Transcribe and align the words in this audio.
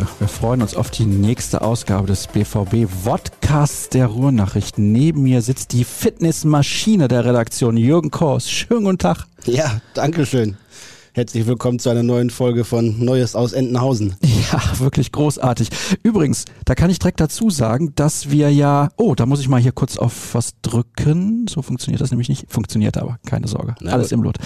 Leute, 0.00 0.12
wir 0.18 0.28
freuen 0.28 0.62
uns 0.62 0.74
auf 0.76 0.90
die 0.90 1.04
nächste 1.04 1.60
Ausgabe 1.60 2.06
des 2.06 2.26
BVB 2.26 2.88
Vodcasts 3.04 3.90
der 3.90 4.06
Ruhrnachrichten. 4.06 4.92
Neben 4.92 5.22
mir 5.22 5.42
sitzt 5.42 5.72
die 5.72 5.84
Fitnessmaschine 5.84 7.06
der 7.06 7.26
Redaktion, 7.26 7.76
Jürgen 7.76 8.10
Kors. 8.10 8.50
Schönen 8.50 8.84
guten 8.84 8.98
Tag. 8.98 9.26
Ja, 9.44 9.80
danke 9.92 10.24
schön. 10.24 10.56
Herzlich 11.12 11.46
willkommen 11.46 11.78
zu 11.78 11.90
einer 11.90 12.02
neuen 12.02 12.30
Folge 12.30 12.64
von 12.64 13.04
Neues 13.04 13.34
aus 13.34 13.52
Entenhausen. 13.52 14.14
Ja, 14.52 14.78
wirklich 14.78 15.12
großartig. 15.12 15.68
Übrigens, 16.02 16.44
da 16.64 16.74
kann 16.74 16.88
ich 16.90 16.98
direkt 16.98 17.20
dazu 17.20 17.50
sagen, 17.50 17.92
dass 17.94 18.30
wir 18.30 18.50
ja, 18.50 18.88
oh, 18.96 19.14
da 19.14 19.26
muss 19.26 19.40
ich 19.40 19.48
mal 19.48 19.60
hier 19.60 19.72
kurz 19.72 19.96
auf 19.98 20.34
was 20.34 20.52
drücken. 20.62 21.46
So 21.48 21.62
funktioniert 21.62 22.00
das 22.00 22.10
nämlich 22.10 22.28
nicht. 22.28 22.50
Funktioniert 22.50 22.96
aber, 22.96 23.18
keine 23.26 23.48
Sorge. 23.48 23.74
Na 23.80 23.92
Alles 23.92 24.08
gut. 24.08 24.12
im 24.12 24.22
Lot. 24.22 24.36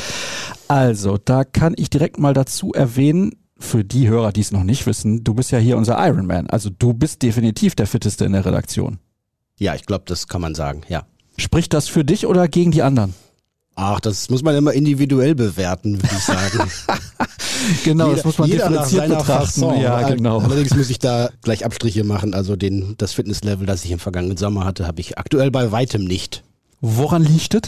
Also, 0.69 1.16
da 1.16 1.45
kann 1.45 1.75
ich 1.77 1.91
direkt 1.91 2.19
mal 2.19 2.34
dazu 2.34 2.73
erwähnen, 2.73 3.33
für 3.58 3.84
die 3.84 4.08
Hörer, 4.08 4.32
die 4.32 4.40
es 4.40 4.52
noch 4.52 4.64
nicht 4.64 4.86
wissen, 4.86 5.22
du 5.24 5.34
bist 5.34 5.50
ja 5.52 5.58
hier 5.58 5.76
unser 5.76 5.96
Ironman. 6.04 6.48
Also 6.48 6.70
du 6.70 6.92
bist 6.92 7.22
definitiv 7.22 7.74
der 7.74 7.86
Fitteste 7.86 8.24
in 8.24 8.32
der 8.32 8.44
Redaktion. 8.44 8.98
Ja, 9.58 9.74
ich 9.74 9.86
glaube, 9.86 10.04
das 10.06 10.27
kann 10.27 10.40
man 10.40 10.54
sagen, 10.54 10.82
ja. 10.88 11.04
Spricht 11.36 11.72
das 11.72 11.88
für 11.88 12.04
dich 12.04 12.27
oder 12.27 12.48
gegen 12.48 12.70
die 12.72 12.82
anderen? 12.82 13.14
Ach, 13.77 13.98
das 14.00 14.30
muss 14.30 14.42
man 14.42 14.54
immer 14.54 14.72
individuell 14.72 15.34
bewerten, 15.34 16.02
würde 16.02 16.14
ich 16.16 16.22
sagen. 16.24 16.70
Genau, 17.82 18.06
Jeder- 18.08 18.16
das 18.16 18.24
muss 18.27 18.38
man 18.38 18.50
differenziert 18.50 19.08
betrachten. 19.08 19.24
Fasson. 19.62 19.80
Ja, 19.80 20.06
genau. 20.10 20.38
Allerdings 20.41 20.74
muss 20.74 20.91
ich 20.91 20.98
da 20.98 21.30
gleich 21.42 21.64
Abstriche 21.64 22.05
machen. 22.05 22.34
Also 22.34 22.56
den, 22.56 22.94
das 22.98 23.14
Fitnesslevel, 23.14 23.66
das 23.66 23.84
ich 23.86 23.91
im 23.91 23.98
vergangenen 23.98 24.36
Sommer 24.36 24.64
hatte, 24.66 24.86
habe 24.86 25.00
ich 25.00 25.16
aktuell 25.16 25.50
bei 25.50 25.72
weitem 25.72 26.05
nicht. 26.05 26.44
Woran 26.83 27.22
liegt 27.24 27.55
es? 27.55 27.62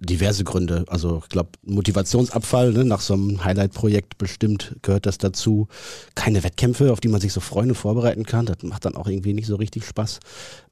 Diverse 0.00 0.44
Gründe. 0.44 0.84
Also 0.88 1.20
ich 1.24 1.28
glaube, 1.28 1.50
Motivationsabfall 1.64 2.72
ne, 2.72 2.84
nach 2.84 3.00
so 3.00 3.14
einem 3.14 3.44
Highlight-Projekt 3.44 4.16
bestimmt 4.18 4.76
gehört 4.82 5.06
das 5.06 5.18
dazu. 5.18 5.66
Keine 6.14 6.44
Wettkämpfe, 6.44 6.92
auf 6.92 7.00
die 7.00 7.08
man 7.08 7.20
sich 7.20 7.32
so 7.32 7.40
freuen 7.40 7.70
und 7.70 7.74
vorbereiten 7.74 8.24
kann. 8.24 8.46
Das 8.46 8.62
macht 8.62 8.84
dann 8.84 8.96
auch 8.96 9.08
irgendwie 9.08 9.34
nicht 9.34 9.46
so 9.46 9.56
richtig 9.56 9.84
Spaß. 9.84 10.20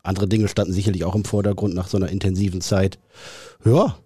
Andere 0.02 0.28
Dinge 0.28 0.46
standen 0.48 0.72
sicherlich 0.72 1.04
auch 1.04 1.14
im 1.16 1.24
Vordergrund 1.24 1.74
nach 1.74 1.88
so 1.88 1.96
einer 1.96 2.08
intensiven 2.08 2.60
Zeit. 2.60 2.98
Ja, 3.64 3.98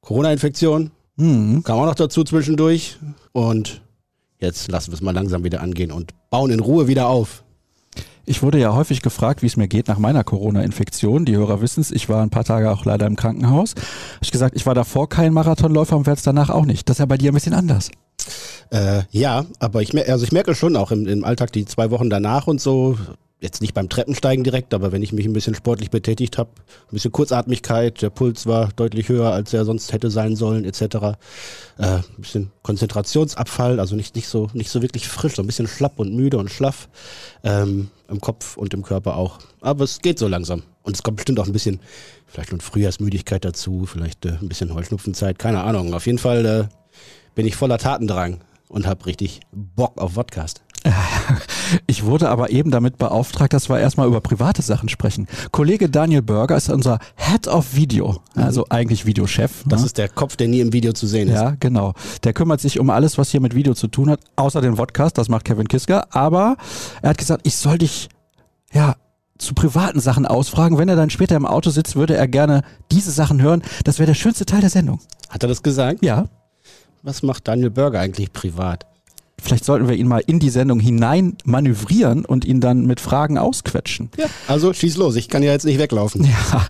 Corona-Infektion 0.00 0.90
Hm. 1.18 1.62
kam 1.64 1.78
auch 1.78 1.86
noch 1.86 1.94
dazu 1.94 2.24
zwischendurch. 2.24 2.98
Und 3.32 3.80
jetzt 4.38 4.68
lassen 4.70 4.90
wir 4.90 4.94
es 4.94 5.00
mal 5.00 5.14
langsam 5.14 5.44
wieder 5.44 5.62
angehen 5.62 5.90
und 5.92 6.12
bauen 6.30 6.50
in 6.50 6.60
Ruhe 6.60 6.88
wieder 6.88 7.08
auf. 7.08 7.42
Ich 8.28 8.42
wurde 8.42 8.58
ja 8.58 8.74
häufig 8.74 9.02
gefragt, 9.02 9.42
wie 9.42 9.46
es 9.46 9.56
mir 9.56 9.68
geht 9.68 9.86
nach 9.86 9.98
meiner 9.98 10.24
Corona-Infektion. 10.24 11.24
Die 11.24 11.36
Hörer 11.36 11.60
wissen 11.60 11.80
es, 11.80 11.92
ich 11.92 12.08
war 12.08 12.22
ein 12.22 12.30
paar 12.30 12.42
Tage 12.44 12.72
auch 12.72 12.84
leider 12.84 13.06
im 13.06 13.14
Krankenhaus. 13.14 13.74
Hab 13.76 14.22
ich 14.22 14.32
gesagt, 14.32 14.56
ich 14.56 14.66
war 14.66 14.74
davor 14.74 15.08
kein 15.08 15.32
Marathonläufer 15.32 15.96
und 15.96 16.06
werde 16.06 16.18
es 16.18 16.24
danach 16.24 16.50
auch 16.50 16.64
nicht. 16.64 16.88
Das 16.88 16.96
ist 16.96 16.98
ja 17.00 17.06
bei 17.06 17.18
dir 17.18 17.30
ein 17.30 17.34
bisschen 17.34 17.54
anders. 17.54 17.90
Äh, 18.70 19.02
ja, 19.10 19.44
aber 19.60 19.80
ich, 19.80 19.92
mer- 19.92 20.08
also 20.08 20.24
ich 20.24 20.32
merke 20.32 20.56
schon 20.56 20.74
auch 20.74 20.90
im, 20.90 21.06
im 21.06 21.22
Alltag 21.22 21.52
die 21.52 21.66
zwei 21.66 21.90
Wochen 21.92 22.10
danach 22.10 22.48
und 22.48 22.60
so, 22.60 22.98
jetzt 23.40 23.60
nicht 23.60 23.74
beim 23.74 23.88
Treppensteigen 23.88 24.44
direkt, 24.44 24.72
aber 24.72 24.92
wenn 24.92 25.02
ich 25.02 25.12
mich 25.12 25.26
ein 25.26 25.32
bisschen 25.32 25.54
sportlich 25.54 25.90
betätigt 25.90 26.38
habe, 26.38 26.50
ein 26.88 26.92
bisschen 26.94 27.12
Kurzatmigkeit, 27.12 28.00
der 28.00 28.08
Puls 28.08 28.46
war 28.46 28.70
deutlich 28.76 29.08
höher, 29.08 29.30
als 29.30 29.52
er 29.52 29.66
sonst 29.66 29.92
hätte 29.92 30.10
sein 30.10 30.36
sollen, 30.36 30.64
etc. 30.64 30.80
Äh, 30.82 31.16
ein 31.78 32.04
bisschen 32.16 32.50
Konzentrationsabfall, 32.62 33.78
also 33.78 33.94
nicht, 33.94 34.16
nicht, 34.16 34.28
so, 34.28 34.48
nicht 34.54 34.70
so 34.70 34.80
wirklich 34.80 35.06
frisch, 35.08 35.36
so 35.36 35.42
ein 35.42 35.46
bisschen 35.46 35.68
schlapp 35.68 35.98
und 35.98 36.14
müde 36.14 36.38
und 36.38 36.50
schlaff. 36.50 36.88
Ähm, 37.44 37.90
Im 38.08 38.20
Kopf 38.20 38.56
und 38.56 38.72
im 38.72 38.82
Körper 38.82 39.16
auch. 39.16 39.38
Aber 39.60 39.84
es 39.84 40.00
geht 40.00 40.18
so 40.18 40.28
langsam. 40.28 40.62
Und 40.82 40.96
es 40.96 41.02
kommt 41.02 41.16
bestimmt 41.16 41.40
auch 41.40 41.46
ein 41.46 41.52
bisschen, 41.52 41.80
vielleicht 42.26 42.50
schon 42.50 42.60
Frühjahrsmüdigkeit 42.60 43.44
dazu, 43.44 43.84
vielleicht 43.84 44.24
äh, 44.24 44.38
ein 44.40 44.48
bisschen 44.48 44.72
Heuschnupfenzeit, 44.72 45.38
keine 45.38 45.62
Ahnung. 45.62 45.92
Auf 45.92 46.06
jeden 46.06 46.18
Fall 46.18 46.46
äh, 46.46 46.68
bin 47.34 47.46
ich 47.46 47.56
voller 47.56 47.76
Tatendrang 47.76 48.40
und 48.68 48.86
habe 48.86 49.04
richtig 49.06 49.40
Bock 49.52 49.98
auf 49.98 50.14
Podcast. 50.14 50.62
Ich 51.86 52.04
wurde 52.04 52.28
aber 52.28 52.50
eben 52.50 52.70
damit 52.70 52.98
beauftragt, 52.98 53.52
dass 53.52 53.68
wir 53.68 53.78
erstmal 53.78 54.06
über 54.06 54.20
private 54.20 54.62
Sachen 54.62 54.88
sprechen. 54.88 55.26
Kollege 55.52 55.88
Daniel 55.88 56.22
Berger 56.22 56.56
ist 56.56 56.70
unser 56.70 56.98
Head 57.16 57.48
of 57.48 57.74
Video, 57.74 58.20
also 58.34 58.66
eigentlich 58.68 59.06
Videochef. 59.06 59.64
Das 59.66 59.80
ne? 59.80 59.86
ist 59.86 59.98
der 59.98 60.08
Kopf, 60.08 60.36
der 60.36 60.48
nie 60.48 60.60
im 60.60 60.72
Video 60.72 60.92
zu 60.92 61.06
sehen 61.06 61.28
ist. 61.28 61.34
Ja, 61.34 61.56
genau. 61.58 61.94
Der 62.24 62.32
kümmert 62.32 62.60
sich 62.60 62.78
um 62.78 62.90
alles, 62.90 63.18
was 63.18 63.30
hier 63.30 63.40
mit 63.40 63.54
Video 63.54 63.74
zu 63.74 63.88
tun 63.88 64.10
hat, 64.10 64.20
außer 64.36 64.60
den 64.60 64.76
Podcast, 64.76 65.18
das 65.18 65.28
macht 65.28 65.44
Kevin 65.44 65.68
Kiska. 65.68 66.06
Aber 66.10 66.56
er 67.02 67.10
hat 67.10 67.18
gesagt, 67.18 67.46
ich 67.46 67.56
soll 67.56 67.78
dich, 67.78 68.08
ja, 68.72 68.96
zu 69.38 69.54
privaten 69.54 70.00
Sachen 70.00 70.26
ausfragen. 70.26 70.78
Wenn 70.78 70.88
er 70.88 70.96
dann 70.96 71.10
später 71.10 71.36
im 71.36 71.46
Auto 71.46 71.70
sitzt, 71.70 71.96
würde 71.96 72.16
er 72.16 72.26
gerne 72.28 72.62
diese 72.90 73.10
Sachen 73.10 73.42
hören. 73.42 73.62
Das 73.84 73.98
wäre 73.98 74.06
der 74.06 74.14
schönste 74.14 74.46
Teil 74.46 74.60
der 74.60 74.70
Sendung. 74.70 75.00
Hat 75.28 75.42
er 75.42 75.48
das 75.48 75.62
gesagt? 75.62 76.04
Ja, 76.04 76.26
Was 77.02 77.22
macht 77.22 77.46
Daniel 77.46 77.70
Burger 77.70 78.00
eigentlich 78.00 78.32
privat? 78.32 78.86
Vielleicht 79.40 79.64
sollten 79.64 79.88
wir 79.88 79.94
ihn 79.96 80.08
mal 80.08 80.22
in 80.26 80.38
die 80.40 80.50
Sendung 80.50 80.80
hinein 80.80 81.36
manövrieren 81.44 82.24
und 82.24 82.44
ihn 82.44 82.60
dann 82.60 82.86
mit 82.86 83.00
Fragen 83.00 83.38
ausquetschen. 83.38 84.10
Ja. 84.16 84.26
Also 84.48 84.72
schieß 84.72 84.96
los, 84.96 85.16
ich 85.16 85.28
kann 85.28 85.42
ja 85.42 85.52
jetzt 85.52 85.64
nicht 85.66 85.78
weglaufen. 85.78 86.24
Ja, 86.24 86.66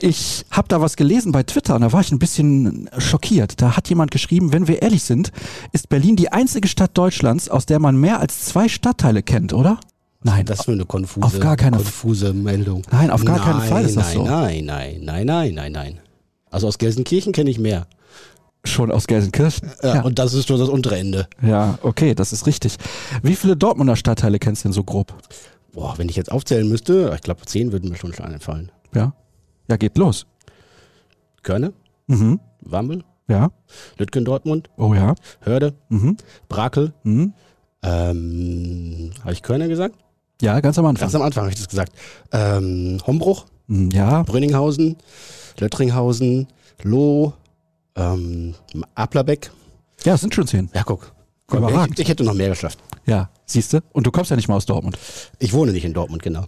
ich 0.00 0.44
habe 0.50 0.68
da 0.68 0.80
was 0.80 0.96
gelesen 0.96 1.32
bei 1.32 1.42
Twitter 1.42 1.74
und 1.74 1.82
da 1.82 1.92
war 1.92 2.00
ich 2.00 2.10
ein 2.12 2.18
bisschen 2.18 2.88
schockiert. 2.98 3.60
Da 3.60 3.76
hat 3.76 3.88
jemand 3.88 4.10
geschrieben, 4.10 4.52
wenn 4.52 4.66
wir 4.68 4.82
ehrlich 4.82 5.02
sind, 5.04 5.30
ist 5.72 5.88
Berlin 5.88 6.16
die 6.16 6.32
einzige 6.32 6.68
Stadt 6.68 6.96
Deutschlands, 6.98 7.48
aus 7.48 7.66
der 7.66 7.78
man 7.78 7.96
mehr 7.96 8.20
als 8.20 8.46
zwei 8.46 8.68
Stadtteile 8.68 9.22
kennt, 9.22 9.52
oder? 9.52 9.78
Nein, 10.22 10.44
Das 10.46 10.60
ist 10.60 10.64
für 10.64 10.72
eine 10.72 10.86
konfuse, 10.86 11.24
Auf 11.26 11.38
gar 11.38 11.56
keine- 11.56 11.76
konfuse 11.76 12.32
Meldung. 12.32 12.82
Nein, 12.90 13.10
auf 13.10 13.24
gar 13.24 13.38
keinen 13.38 13.60
Fall 13.60 13.84
ist 13.84 13.96
das 13.96 14.06
nein, 14.06 14.14
so. 14.16 14.24
Nein, 14.24 14.64
nein, 14.64 15.00
nein, 15.04 15.26
nein, 15.26 15.54
nein, 15.54 15.72
nein. 15.72 15.98
Also 16.50 16.66
aus 16.66 16.78
Gelsenkirchen 16.78 17.32
kenne 17.32 17.50
ich 17.50 17.58
mehr. 17.58 17.86
Schon 18.66 18.90
aus 18.90 19.06
Gelsenkirchen. 19.06 19.70
Ja, 19.82 20.02
Und 20.02 20.18
das 20.18 20.34
ist 20.34 20.48
nur 20.48 20.58
das 20.58 20.68
untere 20.68 20.96
Ende. 20.98 21.28
ja, 21.42 21.78
okay, 21.82 22.14
das 22.14 22.32
ist 22.32 22.46
richtig. 22.46 22.76
Wie 23.22 23.36
viele 23.36 23.56
Dortmunder 23.56 23.96
Stadtteile 23.96 24.38
kennst 24.38 24.64
du 24.64 24.68
denn 24.68 24.72
so 24.72 24.84
grob? 24.84 25.14
Boah, 25.72 25.94
wenn 25.98 26.08
ich 26.08 26.16
jetzt 26.16 26.32
aufzählen 26.32 26.68
müsste, 26.68 27.12
ich 27.14 27.20
glaube 27.22 27.42
zehn 27.46 27.70
würden 27.72 27.90
mir 27.90 27.96
schon 27.96 28.14
schon 28.14 28.26
einfallen. 28.26 28.72
Ja, 28.94 29.12
ja, 29.68 29.76
geht 29.76 29.98
los. 29.98 30.26
Körne, 31.42 31.72
Mhm. 32.06 32.40
Wammel, 32.60 33.04
Ja, 33.28 33.50
Lütgen 33.98 34.24
Dortmund, 34.24 34.70
oh 34.76 34.94
ja. 34.94 35.14
Hörde, 35.40 35.74
Mhm. 35.88 36.16
Brakel, 36.48 36.92
Mhm. 37.02 37.32
ähm, 37.82 39.10
habe 39.22 39.32
ich 39.32 39.42
Körne 39.42 39.68
gesagt? 39.68 39.96
Ja, 40.42 40.60
ganz 40.60 40.78
am 40.78 40.86
Anfang. 40.86 41.02
Ganz 41.06 41.14
am 41.14 41.22
Anfang 41.22 41.44
habe 41.44 41.52
ich 41.52 41.58
das 41.58 41.68
gesagt. 41.68 41.92
Ähm, 42.32 42.98
Hombruch, 43.06 43.46
Mhm, 43.68 43.90
Ja, 43.90 44.22
Brünninghausen, 44.22 44.96
Löttringhausen, 45.58 46.46
Loh, 46.82 47.32
ähm, 47.96 48.54
Aplerbeck. 48.94 49.50
ja, 50.04 50.14
es 50.14 50.20
sind 50.20 50.34
schon 50.34 50.46
zehn. 50.46 50.70
Ja, 50.74 50.82
guck. 50.84 51.12
Guck, 51.46 51.58
Überragend. 51.60 51.98
Ich, 51.98 52.04
ich 52.04 52.08
hätte 52.08 52.24
noch 52.24 52.34
mehr 52.34 52.48
geschafft. 52.48 52.78
Ja, 53.06 53.30
siehst 53.44 53.72
du? 53.72 53.80
Und 53.92 54.06
du 54.06 54.10
kommst 54.10 54.30
ja 54.30 54.36
nicht 54.36 54.48
mal 54.48 54.56
aus 54.56 54.66
Dortmund. 54.66 54.98
Ich 55.38 55.52
wohne 55.52 55.72
nicht 55.72 55.84
in 55.84 55.94
Dortmund, 55.94 56.22
genau. 56.22 56.44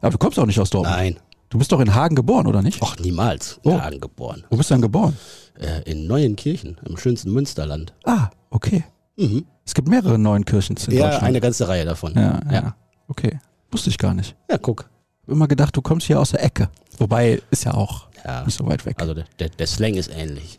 Aber 0.00 0.10
du 0.10 0.18
kommst 0.18 0.38
auch 0.38 0.46
nicht 0.46 0.58
aus 0.58 0.70
Dortmund. 0.70 0.96
Nein. 0.96 1.16
Du 1.50 1.58
bist 1.58 1.70
doch 1.72 1.80
in 1.80 1.94
Hagen 1.94 2.14
geboren, 2.14 2.46
oder 2.46 2.62
nicht? 2.62 2.80
Och, 2.82 2.96
niemals. 2.98 3.60
Oh. 3.64 3.70
In 3.70 3.82
Hagen 3.82 4.00
geboren. 4.00 4.44
Wo 4.50 4.56
bist 4.56 4.70
du 4.70 4.74
denn 4.74 4.82
geboren? 4.82 5.16
Äh, 5.58 5.82
in 5.90 6.06
Neuenkirchen, 6.06 6.78
im 6.84 6.96
schönsten 6.96 7.32
Münsterland. 7.32 7.92
Ah, 8.04 8.30
okay. 8.50 8.84
Mhm. 9.16 9.44
Es 9.64 9.74
gibt 9.74 9.88
mehrere 9.88 10.18
neuen 10.18 10.44
Kirchen 10.44 10.76
in 10.76 10.92
Ja, 10.94 11.02
Deutschland. 11.04 11.24
eine 11.24 11.40
ganze 11.40 11.68
Reihe 11.68 11.84
davon. 11.84 12.14
ja, 12.14 12.40
ja, 12.46 12.52
ja. 12.52 12.76
Okay. 13.08 13.38
Wusste 13.70 13.90
ich 13.90 13.98
gar 13.98 14.14
nicht. 14.14 14.34
Ja, 14.50 14.58
guck. 14.58 14.88
Hab 15.22 15.28
immer 15.30 15.46
gedacht, 15.48 15.76
du 15.76 15.82
kommst 15.82 16.06
hier 16.06 16.18
aus 16.18 16.30
der 16.30 16.42
Ecke. 16.44 16.70
Wobei, 16.98 17.40
ist 17.50 17.64
ja 17.64 17.74
auch 17.74 18.06
Ja. 18.24 18.44
nicht 18.44 18.56
so 18.56 18.66
weit 18.66 18.84
weg. 18.86 18.96
Also 19.00 19.14
der, 19.14 19.24
der, 19.38 19.48
der 19.48 19.66
Slang 19.66 19.94
ist 19.94 20.10
ähnlich. 20.12 20.58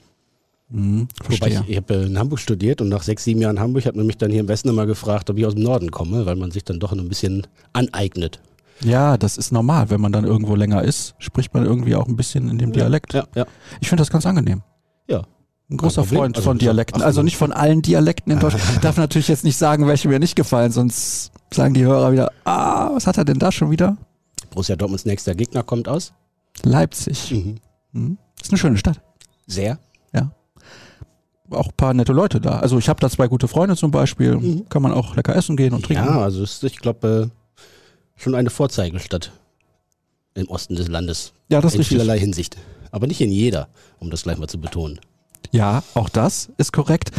Mhm, 0.73 1.07
Wobei 1.27 1.47
ich, 1.49 1.59
ich 1.67 1.77
habe 1.77 1.93
in 1.95 2.17
Hamburg 2.17 2.39
studiert 2.39 2.79
und 2.81 2.87
nach 2.89 3.03
sechs, 3.03 3.25
sieben 3.25 3.41
Jahren 3.41 3.59
Hamburg 3.59 3.85
hat 3.85 3.95
man 3.95 4.05
mich 4.05 4.17
dann 4.17 4.31
hier 4.31 4.39
im 4.39 4.47
Westen 4.47 4.69
immer 4.69 4.85
gefragt, 4.85 5.29
ob 5.29 5.37
ich 5.37 5.45
aus 5.45 5.53
dem 5.55 5.63
Norden 5.63 5.91
komme, 5.91 6.25
weil 6.25 6.37
man 6.37 6.51
sich 6.51 6.63
dann 6.63 6.79
doch 6.79 6.93
ein 6.93 7.09
bisschen 7.09 7.45
aneignet. 7.73 8.39
ja, 8.81 9.17
das 9.17 9.37
ist 9.37 9.51
normal. 9.51 9.89
Wenn 9.89 9.99
man 10.01 10.11
dann 10.13 10.23
irgendwo 10.23 10.55
länger 10.55 10.81
ist, 10.83 11.13
spricht 11.19 11.53
man 11.53 11.65
irgendwie 11.65 11.95
auch 11.95 12.07
ein 12.07 12.15
bisschen 12.15 12.49
in 12.49 12.57
dem 12.57 12.71
Dialekt. 12.71 13.13
Ja, 13.13 13.25
ja. 13.35 13.45
Ich 13.81 13.89
finde 13.89 14.01
das 14.01 14.09
ganz 14.09 14.25
angenehm. 14.25 14.61
Ja. 15.07 15.23
Ein 15.69 15.77
großer. 15.77 16.03
Freund 16.05 16.35
Also, 16.37 16.49
von 16.49 16.57
Dialekten. 16.57 17.01
Also 17.01 17.21
nicht 17.21 17.37
von 17.37 17.51
allen 17.51 17.81
Dialekten 17.81 18.31
in 18.31 18.39
Deutschland. 18.39 18.63
Darf 18.83 18.97
natürlich 18.97 19.27
jetzt 19.27 19.43
nicht 19.43 19.57
sagen, 19.57 19.87
welche 19.87 20.07
mir 20.07 20.19
nicht 20.19 20.35
gefallen, 20.35 20.71
sonst 20.71 21.31
sagen 21.53 21.73
die 21.73 21.83
Hörer 21.83 22.11
wieder, 22.13 22.31
ah, 22.45 22.91
was 22.93 23.07
hat 23.07 23.17
er 23.17 23.25
denn 23.25 23.39
da 23.39 23.51
schon 23.51 23.71
wieder? 23.71 23.97
Borussia 24.51 24.75
Dortmunds 24.75 25.05
nächster 25.05 25.35
Gegner 25.35 25.63
kommt 25.63 25.87
aus. 25.89 26.13
Leipzig. 26.63 27.31
Mhm. 27.31 27.55
Mhm. 27.91 28.17
Ist 28.41 28.51
eine 28.51 28.57
schöne 28.57 28.77
Stadt. 28.77 29.01
Sehr. 29.47 29.79
Auch 31.51 31.67
ein 31.67 31.75
paar 31.75 31.93
nette 31.93 32.13
Leute 32.13 32.39
da. 32.39 32.59
Also 32.59 32.77
ich 32.77 32.89
habe 32.89 32.99
da 32.99 33.09
zwei 33.09 33.27
gute 33.27 33.47
Freunde 33.47 33.75
zum 33.75 33.91
Beispiel. 33.91 34.37
Mhm. 34.37 34.69
Kann 34.69 34.81
man 34.81 34.91
auch 34.91 35.15
lecker 35.15 35.35
essen 35.35 35.57
gehen 35.57 35.73
und 35.73 35.85
trinken. 35.85 36.05
Ja, 36.05 36.21
also 36.21 36.43
es 36.43 36.55
ist, 36.55 36.63
ich 36.63 36.77
glaube, 36.77 37.31
äh, 37.31 38.21
schon 38.21 38.35
eine 38.35 38.49
Vorzeigestadt 38.49 39.31
im 40.33 40.47
Osten 40.47 40.75
des 40.75 40.87
Landes. 40.87 41.33
Ja, 41.49 41.61
das 41.61 41.71
ist 41.71 41.75
in 41.75 41.79
richtig. 41.81 41.97
vielerlei 41.97 42.19
Hinsicht. 42.19 42.57
Aber 42.91 43.07
nicht 43.07 43.21
in 43.21 43.31
jeder, 43.31 43.67
um 43.99 44.09
das 44.09 44.23
gleich 44.23 44.37
mal 44.37 44.47
zu 44.47 44.59
betonen. 44.59 44.99
Ja, 45.51 45.83
auch 45.93 46.09
das 46.09 46.49
ist 46.57 46.71
korrekt. 46.71 47.11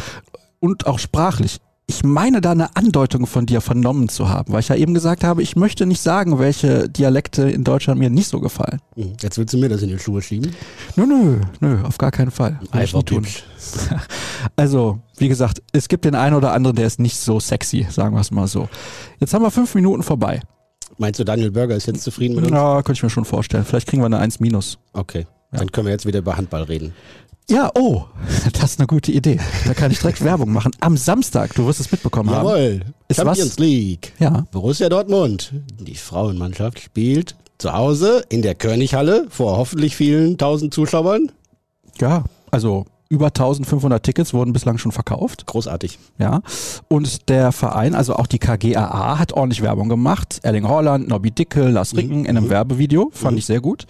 Und 0.59 0.87
auch 0.87 0.99
sprachlich 0.99 1.59
ich 1.85 2.03
meine 2.03 2.39
da 2.39 2.51
eine 2.51 2.75
Andeutung 2.75 3.27
von 3.27 3.45
dir 3.45 3.59
vernommen 3.59 4.07
zu 4.07 4.29
haben, 4.29 4.53
weil 4.53 4.61
ich 4.61 4.69
ja 4.69 4.75
eben 4.75 4.93
gesagt 4.93 5.23
habe, 5.23 5.41
ich 5.43 5.55
möchte 5.55 5.85
nicht 5.85 6.01
sagen, 6.01 6.39
welche 6.39 6.87
Dialekte 6.87 7.49
in 7.49 7.63
Deutschland 7.63 7.99
mir 7.99 8.09
nicht 8.09 8.27
so 8.27 8.39
gefallen. 8.39 8.79
Mhm. 8.95 9.13
Jetzt 9.21 9.37
willst 9.37 9.53
du 9.53 9.57
mir 9.57 9.69
das 9.69 9.81
in 9.81 9.89
die 9.89 9.99
Schuhe 9.99 10.21
schieben? 10.21 10.55
Nö, 10.95 11.05
nö, 11.05 11.41
nö, 11.59 11.83
auf 11.83 11.97
gar 11.97 12.11
keinen 12.11 12.31
Fall. 12.31 12.59
Nie 12.73 13.03
tun. 13.03 13.27
Also, 14.57 14.99
wie 15.17 15.29
gesagt, 15.29 15.61
es 15.71 15.87
gibt 15.87 16.03
den 16.03 16.15
einen 16.15 16.35
oder 16.35 16.51
anderen, 16.51 16.75
der 16.75 16.85
ist 16.85 16.99
nicht 16.99 17.17
so 17.17 17.39
sexy, 17.39 17.87
sagen 17.89 18.13
wir 18.13 18.19
es 18.21 18.29
mal 18.29 18.47
so. 18.47 18.67
Jetzt 19.19 19.33
haben 19.33 19.41
wir 19.41 19.51
fünf 19.51 19.73
Minuten 19.73 20.03
vorbei. 20.03 20.41
Meinst 20.97 21.19
du, 21.19 21.23
Daniel 21.23 21.51
Burger 21.51 21.75
ist 21.75 21.87
jetzt 21.87 22.03
zufrieden 22.03 22.35
mit 22.35 22.45
uns? 22.45 22.53
Ja, 22.53 22.75
könnte 22.81 22.93
ich 22.93 23.03
mir 23.03 23.09
schon 23.09 23.25
vorstellen. 23.25 23.63
Vielleicht 23.63 23.87
kriegen 23.87 24.01
wir 24.01 24.07
eine 24.07 24.19
1 24.19 24.41
minus. 24.41 24.77
Okay, 24.91 25.25
dann 25.51 25.71
können 25.71 25.87
wir 25.87 25.91
jetzt 25.93 26.05
wieder 26.05 26.19
über 26.19 26.35
Handball 26.35 26.63
reden. 26.63 26.93
Ja, 27.49 27.71
oh, 27.75 28.03
das 28.53 28.71
ist 28.71 28.79
eine 28.79 28.87
gute 28.87 29.11
Idee. 29.11 29.39
Da 29.65 29.73
kann 29.73 29.91
ich 29.91 29.99
direkt 29.99 30.21
Werbung 30.23 30.51
machen. 30.51 30.71
Am 30.79 30.97
Samstag, 30.97 31.53
du 31.55 31.65
wirst 31.65 31.79
es 31.79 31.91
mitbekommen 31.91 32.29
haben. 32.29 32.47
Jawohl, 32.47 32.81
Ist 33.07 33.17
Champions 33.17 33.51
was? 33.51 33.59
League. 33.59 34.13
Ja, 34.19 34.45
Borussia 34.51 34.89
Dortmund, 34.89 35.53
die 35.79 35.95
Frauenmannschaft, 35.95 36.79
spielt 36.79 37.35
zu 37.57 37.73
Hause 37.73 38.23
in 38.29 38.41
der 38.41 38.55
Könighalle 38.55 39.27
vor 39.29 39.57
hoffentlich 39.57 39.95
vielen 39.95 40.37
tausend 40.37 40.73
Zuschauern. 40.73 41.31
ja, 41.99 42.23
also 42.51 42.85
über 43.09 43.27
1500 43.27 44.03
Tickets 44.03 44.33
wurden 44.33 44.53
bislang 44.53 44.77
schon 44.77 44.91
verkauft. 44.91 45.45
Großartig. 45.45 45.99
Ja, 46.17 46.41
und 46.87 47.29
der 47.29 47.51
Verein, 47.51 47.95
also 47.95 48.15
auch 48.15 48.27
die 48.27 48.39
KGAA, 48.39 49.19
hat 49.19 49.33
ordentlich 49.33 49.61
Werbung 49.61 49.89
gemacht. 49.89 50.39
Erling 50.43 50.67
Haaland, 50.67 51.07
Nobby 51.07 51.31
Dickel, 51.31 51.69
Lars 51.69 51.95
Ricken 51.95 52.25
in 52.25 52.37
einem 52.37 52.49
Werbevideo, 52.49 53.11
fand 53.13 53.37
ich 53.37 53.45
sehr 53.45 53.61
gut, 53.61 53.85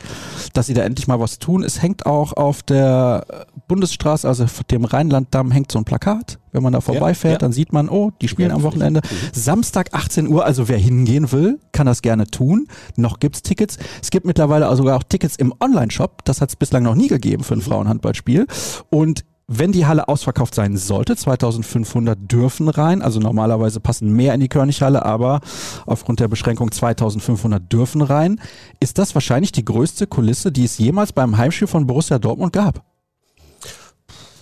dass 0.53 0.67
sie 0.67 0.73
da 0.73 0.83
endlich 0.83 1.07
mal 1.07 1.19
was 1.19 1.39
tun. 1.39 1.63
Es 1.63 1.81
hängt 1.81 2.05
auch 2.05 2.33
auf 2.33 2.63
der 2.63 3.45
Bundesstraße, 3.67 4.27
also 4.27 4.43
auf 4.43 4.63
dem 4.65 4.85
Rheinlanddamm, 4.85 5.51
hängt 5.51 5.71
so 5.71 5.79
ein 5.79 5.85
Plakat. 5.85 6.39
Wenn 6.53 6.63
man 6.63 6.71
da 6.71 6.81
vorbeifährt, 6.81 7.33
ja. 7.33 7.37
dann 7.39 7.51
sieht 7.51 7.73
man, 7.73 7.89
oh, 7.89 8.11
die 8.21 8.27
spielen 8.27 8.51
am 8.51 8.63
Wochenende. 8.63 9.01
Samstag 9.33 9.89
18 9.91 10.27
Uhr, 10.27 10.45
also 10.45 10.69
wer 10.69 10.77
hingehen 10.77 11.31
will, 11.31 11.59
kann 11.71 11.87
das 11.87 12.01
gerne 12.01 12.27
tun. 12.27 12.67
Noch 12.95 13.19
gibt's 13.19 13.41
Tickets. 13.41 13.77
Es 14.01 14.11
gibt 14.11 14.25
mittlerweile 14.25 14.67
also 14.67 14.83
sogar 14.83 14.97
auch 14.97 15.03
Tickets 15.03 15.35
im 15.35 15.53
Online-Shop. 15.59 16.23
Das 16.25 16.41
hat 16.41 16.49
es 16.49 16.55
bislang 16.55 16.83
noch 16.83 16.95
nie 16.95 17.07
gegeben 17.07 17.43
für 17.43 17.55
ein 17.55 17.61
Frauenhandballspiel. 17.61 18.45
Und 18.89 19.25
wenn 19.47 19.71
die 19.71 19.85
Halle 19.85 20.07
ausverkauft 20.07 20.55
sein 20.55 20.77
sollte, 20.77 21.15
2500 21.15 22.31
dürfen 22.31 22.69
rein, 22.69 23.01
also 23.01 23.19
normalerweise 23.19 23.79
passen 23.79 24.13
mehr 24.13 24.33
in 24.33 24.39
die 24.39 24.47
Körnighalle, 24.47 25.03
aber 25.03 25.41
aufgrund 25.85 26.19
der 26.19 26.27
Beschränkung 26.27 26.71
2500 26.71 27.71
dürfen 27.71 28.01
rein, 28.01 28.39
ist 28.79 28.97
das 28.97 29.15
wahrscheinlich 29.15 29.51
die 29.51 29.65
größte 29.65 30.07
Kulisse, 30.07 30.51
die 30.51 30.63
es 30.63 30.77
jemals 30.77 31.11
beim 31.11 31.37
Heimspiel 31.37 31.67
von 31.67 31.87
Borussia 31.87 32.19
Dortmund 32.19 32.53
gab. 32.53 32.83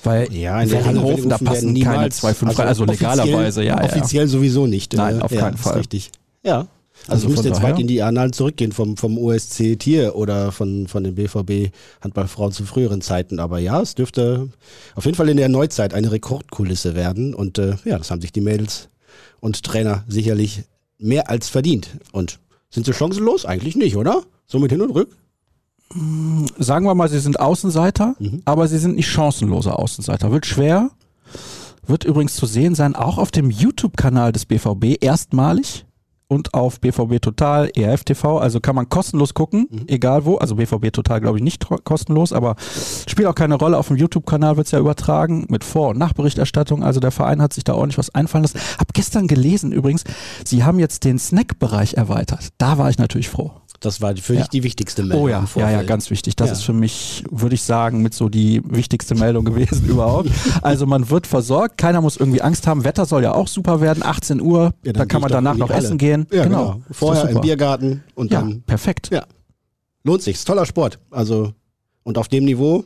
Weil 0.03 0.33
Ja, 0.33 0.61
in 0.61 0.69
der 0.69 0.83
Halle 0.85 0.97
Werringhofen, 1.01 1.29
da 1.29 1.37
passen 1.37 1.73
niemals- 1.73 2.21
keine 2.21 2.33
2,5 2.33 2.57
rein, 2.59 2.67
also 2.67 2.83
offiziell- 2.85 3.09
legalerweise, 3.17 3.63
ja, 3.63 3.77
ja. 3.77 3.83
Offiziell 3.83 4.27
sowieso 4.27 4.65
nicht. 4.67 4.93
Nein, 4.93 5.19
äh, 5.19 5.21
auf 5.21 5.31
ja, 5.31 5.41
keinen 5.41 5.57
Fall. 5.57 5.77
Richtig. 5.77 6.11
Ja. 6.43 6.67
Also, 7.07 7.13
Also 7.13 7.27
ich 7.27 7.31
müsste 7.31 7.47
jetzt 7.49 7.63
weit 7.63 7.79
in 7.79 7.87
die 7.87 8.03
Annalen 8.03 8.31
zurückgehen 8.31 8.71
vom, 8.71 8.95
vom 8.95 9.17
OSC 9.17 9.75
Tier 9.75 10.15
oder 10.15 10.51
von, 10.51 10.87
von 10.87 11.03
den 11.03 11.15
BVB 11.15 11.71
Handballfrauen 12.01 12.51
zu 12.51 12.63
früheren 12.65 13.01
Zeiten. 13.01 13.39
Aber 13.39 13.57
ja, 13.57 13.81
es 13.81 13.95
dürfte 13.95 14.49
auf 14.95 15.05
jeden 15.05 15.15
Fall 15.17 15.29
in 15.29 15.37
der 15.37 15.49
Neuzeit 15.49 15.95
eine 15.95 16.11
Rekordkulisse 16.11 16.93
werden. 16.95 17.33
Und 17.33 17.57
äh, 17.57 17.75
ja, 17.85 17.97
das 17.97 18.11
haben 18.11 18.21
sich 18.21 18.31
die 18.31 18.41
Mädels 18.41 18.89
und 19.39 19.63
Trainer 19.63 20.03
sicherlich 20.07 20.63
mehr 20.99 21.29
als 21.31 21.49
verdient. 21.49 21.89
Und 22.11 22.37
sind 22.69 22.85
sie 22.85 22.93
chancenlos? 22.93 23.45
Eigentlich 23.45 23.75
nicht, 23.75 23.95
oder? 23.97 24.21
So 24.45 24.59
mit 24.59 24.71
hin 24.71 24.81
und 24.81 24.91
rück? 24.91 25.09
Sagen 26.57 26.85
wir 26.85 26.95
mal, 26.95 27.09
sie 27.09 27.19
sind 27.19 27.39
Außenseiter, 27.39 28.15
Mhm. 28.19 28.41
aber 28.45 28.67
sie 28.67 28.77
sind 28.77 28.95
nicht 28.95 29.07
chancenlose 29.09 29.77
Außenseiter. 29.77 30.31
Wird 30.31 30.45
schwer. 30.45 30.89
Wird 31.85 32.03
übrigens 32.03 32.35
zu 32.35 32.45
sehen 32.45 32.75
sein, 32.75 32.95
auch 32.95 33.17
auf 33.17 33.31
dem 33.31 33.49
YouTube-Kanal 33.49 34.31
des 34.31 34.45
BVB 34.45 34.97
erstmalig 35.01 35.85
und 36.27 36.53
auf 36.53 36.79
BVB 36.79 37.19
Total, 37.19 37.69
ERF 37.75 38.03
TV. 38.05 38.37
Also 38.37 38.61
kann 38.61 38.75
man 38.75 38.87
kostenlos 38.87 39.33
gucken, 39.33 39.67
Mhm. 39.69 39.83
egal 39.87 40.23
wo. 40.23 40.37
Also 40.37 40.55
BVB 40.55 40.91
Total 40.91 41.19
glaube 41.19 41.39
ich 41.39 41.43
nicht 41.43 41.65
kostenlos, 41.83 42.31
aber 42.31 42.55
spielt 43.07 43.27
auch 43.27 43.35
keine 43.35 43.55
Rolle. 43.55 43.77
Auf 43.77 43.87
dem 43.87 43.97
YouTube-Kanal 43.97 44.55
wird 44.57 44.67
es 44.67 44.71
ja 44.71 44.79
übertragen 44.79 45.45
mit 45.49 45.63
Vor- 45.63 45.89
und 45.89 45.97
Nachberichterstattung. 45.97 46.83
Also 46.83 46.99
der 47.01 47.11
Verein 47.11 47.41
hat 47.41 47.51
sich 47.51 47.63
da 47.65 47.73
ordentlich 47.73 47.97
was 47.97 48.13
einfallen 48.15 48.43
lassen. 48.43 48.59
Hab 48.77 48.93
gestern 48.93 49.27
gelesen 49.27 49.71
übrigens, 49.73 50.03
sie 50.45 50.63
haben 50.63 50.79
jetzt 50.79 51.03
den 51.03 51.19
Snack-Bereich 51.19 51.95
erweitert. 51.95 52.49
Da 52.59 52.77
war 52.77 52.89
ich 52.89 52.97
natürlich 52.99 53.27
froh. 53.29 53.51
Das 53.81 53.99
war 53.99 54.15
für 54.15 54.35
Ja. 54.35 54.41
dich 54.41 54.49
die 54.49 54.63
wichtigste 54.63 55.01
Meldung. 55.03 55.23
Oh 55.23 55.27
ja, 55.27 55.43
ja, 55.55 55.69
ja, 55.71 55.83
ganz 55.83 56.09
wichtig. 56.11 56.35
Das 56.35 56.47
Ja. 56.47 56.53
ist 56.53 56.61
für 56.63 56.71
mich, 56.73 57.23
würde 57.31 57.55
ich 57.55 57.63
sagen, 57.63 58.01
mit 58.03 58.13
so 58.13 58.29
die 58.29 58.61
wichtigste 58.63 59.15
Meldung 59.15 59.43
gewesen 59.51 59.87
überhaupt. 59.87 60.29
Also 60.61 60.85
man 60.85 61.09
wird 61.09 61.25
versorgt, 61.27 61.77
keiner 61.79 61.99
muss 61.99 62.15
irgendwie 62.15 62.41
Angst 62.41 62.67
haben. 62.67 62.83
Wetter 62.83 63.05
soll 63.05 63.23
ja 63.23 63.33
auch 63.33 63.47
super 63.47 63.81
werden, 63.81 64.03
18 64.03 64.39
Uhr, 64.39 64.73
Ja, 64.85 64.93
da 64.93 64.99
dann 64.99 65.07
kann 65.07 65.21
man 65.21 65.31
danach 65.31 65.55
noch 65.57 65.71
essen 65.71 65.97
gehen. 65.97 66.27
Ja, 66.31 66.43
genau. 66.43 66.73
genau. 66.73 66.81
Vorher 66.91 67.27
im. 67.29 67.41
Biergarten 67.41 68.03
und 68.15 68.31
Ja, 68.31 68.39
dann 68.41 68.61
perfekt. 68.61 69.09
Ja. 69.11 69.25
lohnt 70.03 70.21
sich. 70.21 70.35
Ist 70.37 70.45
toller 70.47 70.65
Sport. 70.67 70.99
Also, 71.09 71.51
und 72.03 72.17
auf 72.19 72.27
dem 72.27 72.45
Niveau 72.45 72.85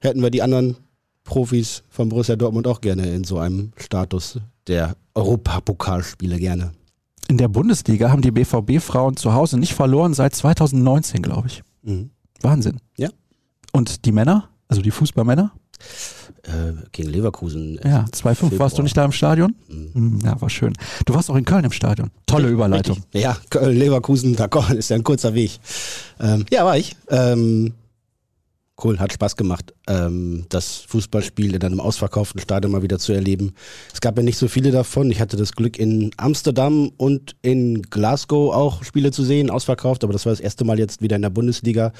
hätten 0.00 0.22
wir 0.22 0.30
die 0.30 0.40
anderen 0.42 0.76
Profis 1.24 1.82
von 1.90 2.08
Borussia 2.08 2.36
Dortmund 2.36 2.66
auch 2.66 2.80
gerne 2.80 3.06
in 3.14 3.24
so 3.24 3.38
einem 3.38 3.72
Status 3.76 4.38
der 4.66 4.96
Europapokalspiele 5.14 6.38
gerne. 6.38 6.72
In 7.28 7.38
der 7.38 7.48
Bundesliga 7.48 8.10
haben 8.10 8.22
die 8.22 8.30
BVB-Frauen 8.30 9.16
zu 9.16 9.32
Hause 9.34 9.58
nicht 9.58 9.74
verloren 9.74 10.14
seit 10.14 10.34
2019, 10.34 11.22
glaube 11.22 11.48
ich. 11.48 11.62
Mhm. 11.82 12.10
Wahnsinn. 12.40 12.80
Ja. 12.96 13.08
Und 13.72 14.04
die 14.04 14.12
Männer, 14.12 14.48
also 14.68 14.82
die 14.82 14.90
Fußballmänner? 14.90 15.50
Äh, 16.44 16.72
gegen 16.92 17.08
Leverkusen. 17.10 17.78
Ja, 17.84 18.04
2-5. 18.12 18.58
Warst 18.58 18.78
du 18.78 18.82
nicht 18.82 18.96
da 18.96 19.04
im 19.04 19.12
Stadion? 19.12 19.56
Mhm. 19.68 19.90
Hm, 19.94 20.20
Ja, 20.24 20.40
war 20.40 20.48
schön. 20.48 20.72
Du 21.04 21.14
warst 21.14 21.28
auch 21.30 21.34
in 21.36 21.44
Köln 21.44 21.64
im 21.64 21.72
Stadion. 21.72 22.10
Tolle 22.26 22.48
Überleitung. 22.48 22.96
Richtig. 22.96 23.22
Ja, 23.22 23.36
Köln, 23.50 23.76
Leverkusen, 23.76 24.36
da 24.36 24.46
ist 24.76 24.90
ja 24.90 24.96
ein 24.96 25.04
kurzer 25.04 25.34
Weg. 25.34 25.58
Ähm, 26.20 26.46
ja, 26.50 26.64
war 26.64 26.78
ich. 26.78 26.94
Ähm, 27.08 27.74
cool, 28.82 28.98
hat 28.98 29.12
Spaß 29.12 29.36
gemacht, 29.36 29.74
ähm, 29.88 30.46
das 30.48 30.76
Fußballspiel 30.88 31.54
in 31.54 31.62
einem 31.62 31.80
ausverkauften 31.80 32.40
Stadion 32.40 32.72
mal 32.72 32.82
wieder 32.82 32.98
zu 32.98 33.12
erleben. 33.12 33.54
Es 33.92 34.00
gab 34.00 34.16
ja 34.16 34.22
nicht 34.22 34.38
so 34.38 34.48
viele 34.48 34.70
davon. 34.70 35.10
Ich 35.10 35.20
hatte 35.20 35.36
das 35.36 35.52
Glück, 35.52 35.78
in 35.78 36.10
Amsterdam 36.16 36.90
und 36.96 37.36
in 37.42 37.82
Glasgow 37.82 38.54
auch 38.54 38.84
Spiele 38.84 39.12
zu 39.12 39.24
sehen, 39.24 39.50
ausverkauft, 39.50 40.04
aber 40.04 40.12
das 40.12 40.26
war 40.26 40.32
das 40.32 40.40
erste 40.40 40.64
Mal 40.64 40.78
jetzt 40.78 41.00
wieder 41.00 41.16
in 41.16 41.22
der 41.22 41.30
Bundesliga. 41.30 41.92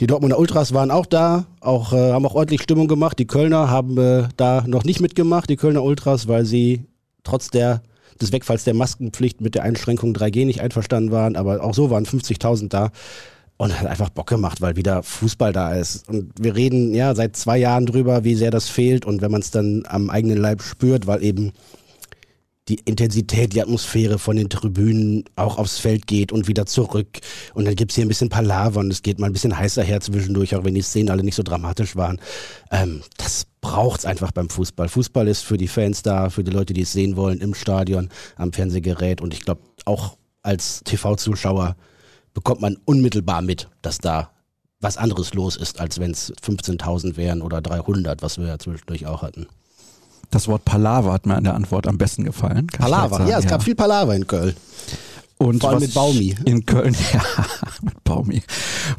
Die 0.00 0.08
Dortmunder 0.08 0.38
Ultras 0.38 0.74
waren 0.74 0.90
auch 0.90 1.06
da, 1.06 1.46
auch, 1.60 1.92
äh, 1.92 2.12
haben 2.12 2.26
auch 2.26 2.34
ordentlich 2.34 2.62
Stimmung 2.62 2.88
gemacht. 2.88 3.18
Die 3.18 3.26
Kölner 3.26 3.70
haben 3.70 3.96
äh, 3.98 4.28
da 4.36 4.64
noch 4.66 4.84
nicht 4.84 5.00
mitgemacht, 5.00 5.48
die 5.48 5.56
Kölner 5.56 5.84
Ultras, 5.84 6.26
weil 6.26 6.44
sie 6.44 6.84
trotz 7.22 7.48
der, 7.48 7.82
des 8.20 8.32
Wegfalls 8.32 8.64
der 8.64 8.74
Maskenpflicht 8.74 9.40
mit 9.40 9.54
der 9.54 9.62
Einschränkung 9.62 10.12
3G 10.12 10.46
nicht 10.46 10.60
einverstanden 10.60 11.12
waren. 11.12 11.36
Aber 11.36 11.62
auch 11.62 11.74
so 11.74 11.90
waren 11.90 12.06
50.000 12.06 12.68
da. 12.68 12.90
Und 13.56 13.78
hat 13.78 13.86
einfach 13.86 14.10
Bock 14.10 14.28
gemacht, 14.28 14.60
weil 14.60 14.76
wieder 14.76 15.02
Fußball 15.02 15.52
da 15.52 15.74
ist. 15.74 16.08
Und 16.08 16.32
wir 16.40 16.56
reden 16.56 16.92
ja 16.92 17.14
seit 17.14 17.36
zwei 17.36 17.56
Jahren 17.56 17.86
drüber, 17.86 18.24
wie 18.24 18.34
sehr 18.34 18.50
das 18.50 18.68
fehlt. 18.68 19.04
Und 19.04 19.22
wenn 19.22 19.30
man 19.30 19.42
es 19.42 19.52
dann 19.52 19.84
am 19.86 20.10
eigenen 20.10 20.38
Leib 20.38 20.60
spürt, 20.60 21.06
weil 21.06 21.22
eben 21.22 21.52
die 22.68 22.80
Intensität, 22.84 23.52
die 23.52 23.60
Atmosphäre 23.60 24.18
von 24.18 24.36
den 24.36 24.48
Tribünen 24.48 25.24
auch 25.36 25.58
aufs 25.58 25.78
Feld 25.78 26.06
geht 26.06 26.32
und 26.32 26.48
wieder 26.48 26.64
zurück. 26.64 27.18
Und 27.52 27.66
dann 27.66 27.74
gibt's 27.74 27.94
hier 27.94 28.04
ein 28.04 28.08
bisschen 28.08 28.30
Palaver 28.30 28.80
und 28.80 28.90
es 28.90 29.02
geht 29.02 29.18
mal 29.18 29.26
ein 29.26 29.32
bisschen 29.32 29.56
heißer 29.56 29.82
her 29.82 30.00
zwischendurch, 30.00 30.56
auch 30.56 30.64
wenn 30.64 30.74
die 30.74 30.82
Szenen 30.82 31.10
alle 31.10 31.22
nicht 31.22 31.34
so 31.34 31.42
dramatisch 31.42 31.94
waren. 31.94 32.18
Ähm, 32.70 33.02
das 33.18 33.46
braucht's 33.60 34.06
einfach 34.06 34.32
beim 34.32 34.48
Fußball. 34.48 34.88
Fußball 34.88 35.28
ist 35.28 35.42
für 35.42 35.58
die 35.58 35.68
Fans 35.68 36.02
da, 36.02 36.30
für 36.30 36.42
die 36.42 36.50
Leute, 36.50 36.72
die 36.72 36.82
es 36.82 36.92
sehen 36.92 37.16
wollen, 37.16 37.40
im 37.40 37.54
Stadion, 37.54 38.08
am 38.36 38.52
Fernsehgerät. 38.52 39.20
Und 39.20 39.34
ich 39.34 39.40
glaube, 39.40 39.60
auch 39.84 40.16
als 40.42 40.80
TV-Zuschauer 40.84 41.76
bekommt 42.34 42.60
man 42.60 42.76
unmittelbar 42.84 43.42
mit, 43.42 43.68
dass 43.82 43.98
da 43.98 44.30
was 44.80 44.96
anderes 44.98 45.32
los 45.32 45.56
ist, 45.56 45.80
als 45.80 45.98
wenn 45.98 46.10
es 46.10 46.32
15.000 46.44 47.16
wären 47.16 47.40
oder 47.40 47.62
300, 47.62 48.20
was 48.22 48.38
wir 48.38 48.46
ja 48.46 48.58
zwischendurch 48.58 49.06
auch 49.06 49.22
hatten. 49.22 49.46
Das 50.30 50.48
Wort 50.48 50.64
Palaver 50.64 51.12
hat 51.12 51.26
mir 51.26 51.36
an 51.36 51.44
der 51.44 51.54
Antwort 51.54 51.86
am 51.86 51.96
besten 51.96 52.24
gefallen. 52.24 52.66
Palaver, 52.66 53.18
sagen, 53.18 53.30
ja, 53.30 53.38
es 53.38 53.46
gab 53.46 53.62
viel 53.62 53.74
Palaver 53.74 54.14
in 54.14 54.26
Köln. 54.26 54.54
Und 55.38 55.60
vor 55.60 55.70
allem 55.70 55.80
mit 55.80 55.94
Baumi. 55.94 56.34
In 56.44 56.64
Köln, 56.64 56.94
ja, 57.12 57.22
mit 57.82 58.02
Baumi. 58.04 58.42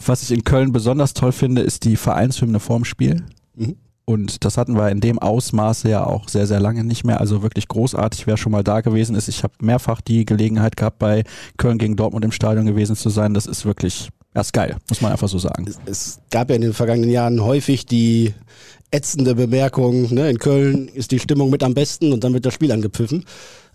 Was 0.05 0.23
ich 0.23 0.31
in 0.31 0.43
Köln 0.43 0.71
besonders 0.71 1.13
toll 1.13 1.31
finde, 1.31 1.61
ist 1.61 1.83
die 1.85 1.95
Vereinshymne 1.97 2.59
vorm 2.59 2.85
Spiel. 2.85 3.25
Mhm. 3.55 3.77
Und 4.05 4.45
das 4.45 4.57
hatten 4.57 4.75
wir 4.75 4.91
in 4.91 5.01
dem 5.01 5.17
Ausmaße 5.17 5.89
ja 5.89 6.05
auch 6.05 6.29
sehr, 6.29 6.45
sehr 6.45 6.59
lange 6.59 6.83
nicht 6.83 7.03
mehr. 7.03 7.19
Also 7.19 7.41
wirklich 7.41 7.67
großartig, 7.67 8.27
wer 8.27 8.37
schon 8.37 8.51
mal 8.51 8.63
da 8.63 8.81
gewesen 8.81 9.15
ist. 9.15 9.27
Ich 9.27 9.43
habe 9.43 9.53
mehrfach 9.61 9.99
die 9.99 10.25
Gelegenheit 10.25 10.77
gehabt, 10.77 10.99
bei 10.99 11.23
Köln 11.57 11.79
gegen 11.79 11.95
Dortmund 11.95 12.23
im 12.23 12.31
Stadion 12.31 12.67
gewesen 12.67 12.95
zu 12.95 13.09
sein. 13.09 13.33
Das 13.33 13.47
ist 13.47 13.65
wirklich, 13.65 14.09
ist 14.35 14.53
geil, 14.53 14.77
muss 14.89 15.01
man 15.01 15.11
einfach 15.11 15.27
so 15.27 15.39
sagen. 15.39 15.65
Es, 15.67 15.79
es 15.85 16.19
gab 16.29 16.49
ja 16.49 16.55
in 16.55 16.61
den 16.61 16.73
vergangenen 16.73 17.09
Jahren 17.09 17.43
häufig 17.43 17.87
die 17.87 18.35
ätzende 18.91 19.33
Bemerkung, 19.33 20.13
ne, 20.13 20.29
in 20.29 20.37
Köln 20.37 20.87
ist 20.87 21.11
die 21.11 21.19
Stimmung 21.19 21.49
mit 21.49 21.63
am 21.63 21.73
besten 21.73 22.13
und 22.13 22.23
dann 22.23 22.33
wird 22.33 22.45
das 22.45 22.53
Spiel 22.53 22.71
angepfiffen. 22.71 23.25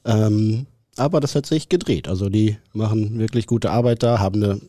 Ähm, 0.05 0.67
aber 0.97 1.21
das 1.21 1.35
hat 1.35 1.47
sich 1.47 1.69
gedreht. 1.69 2.09
Also 2.09 2.29
die 2.29 2.57
machen 2.73 3.19
wirklich 3.19 3.47
gute 3.47 3.71
Arbeit 3.71 4.03
da, 4.03 4.21
haben 4.21 4.43
eine 4.43 4.61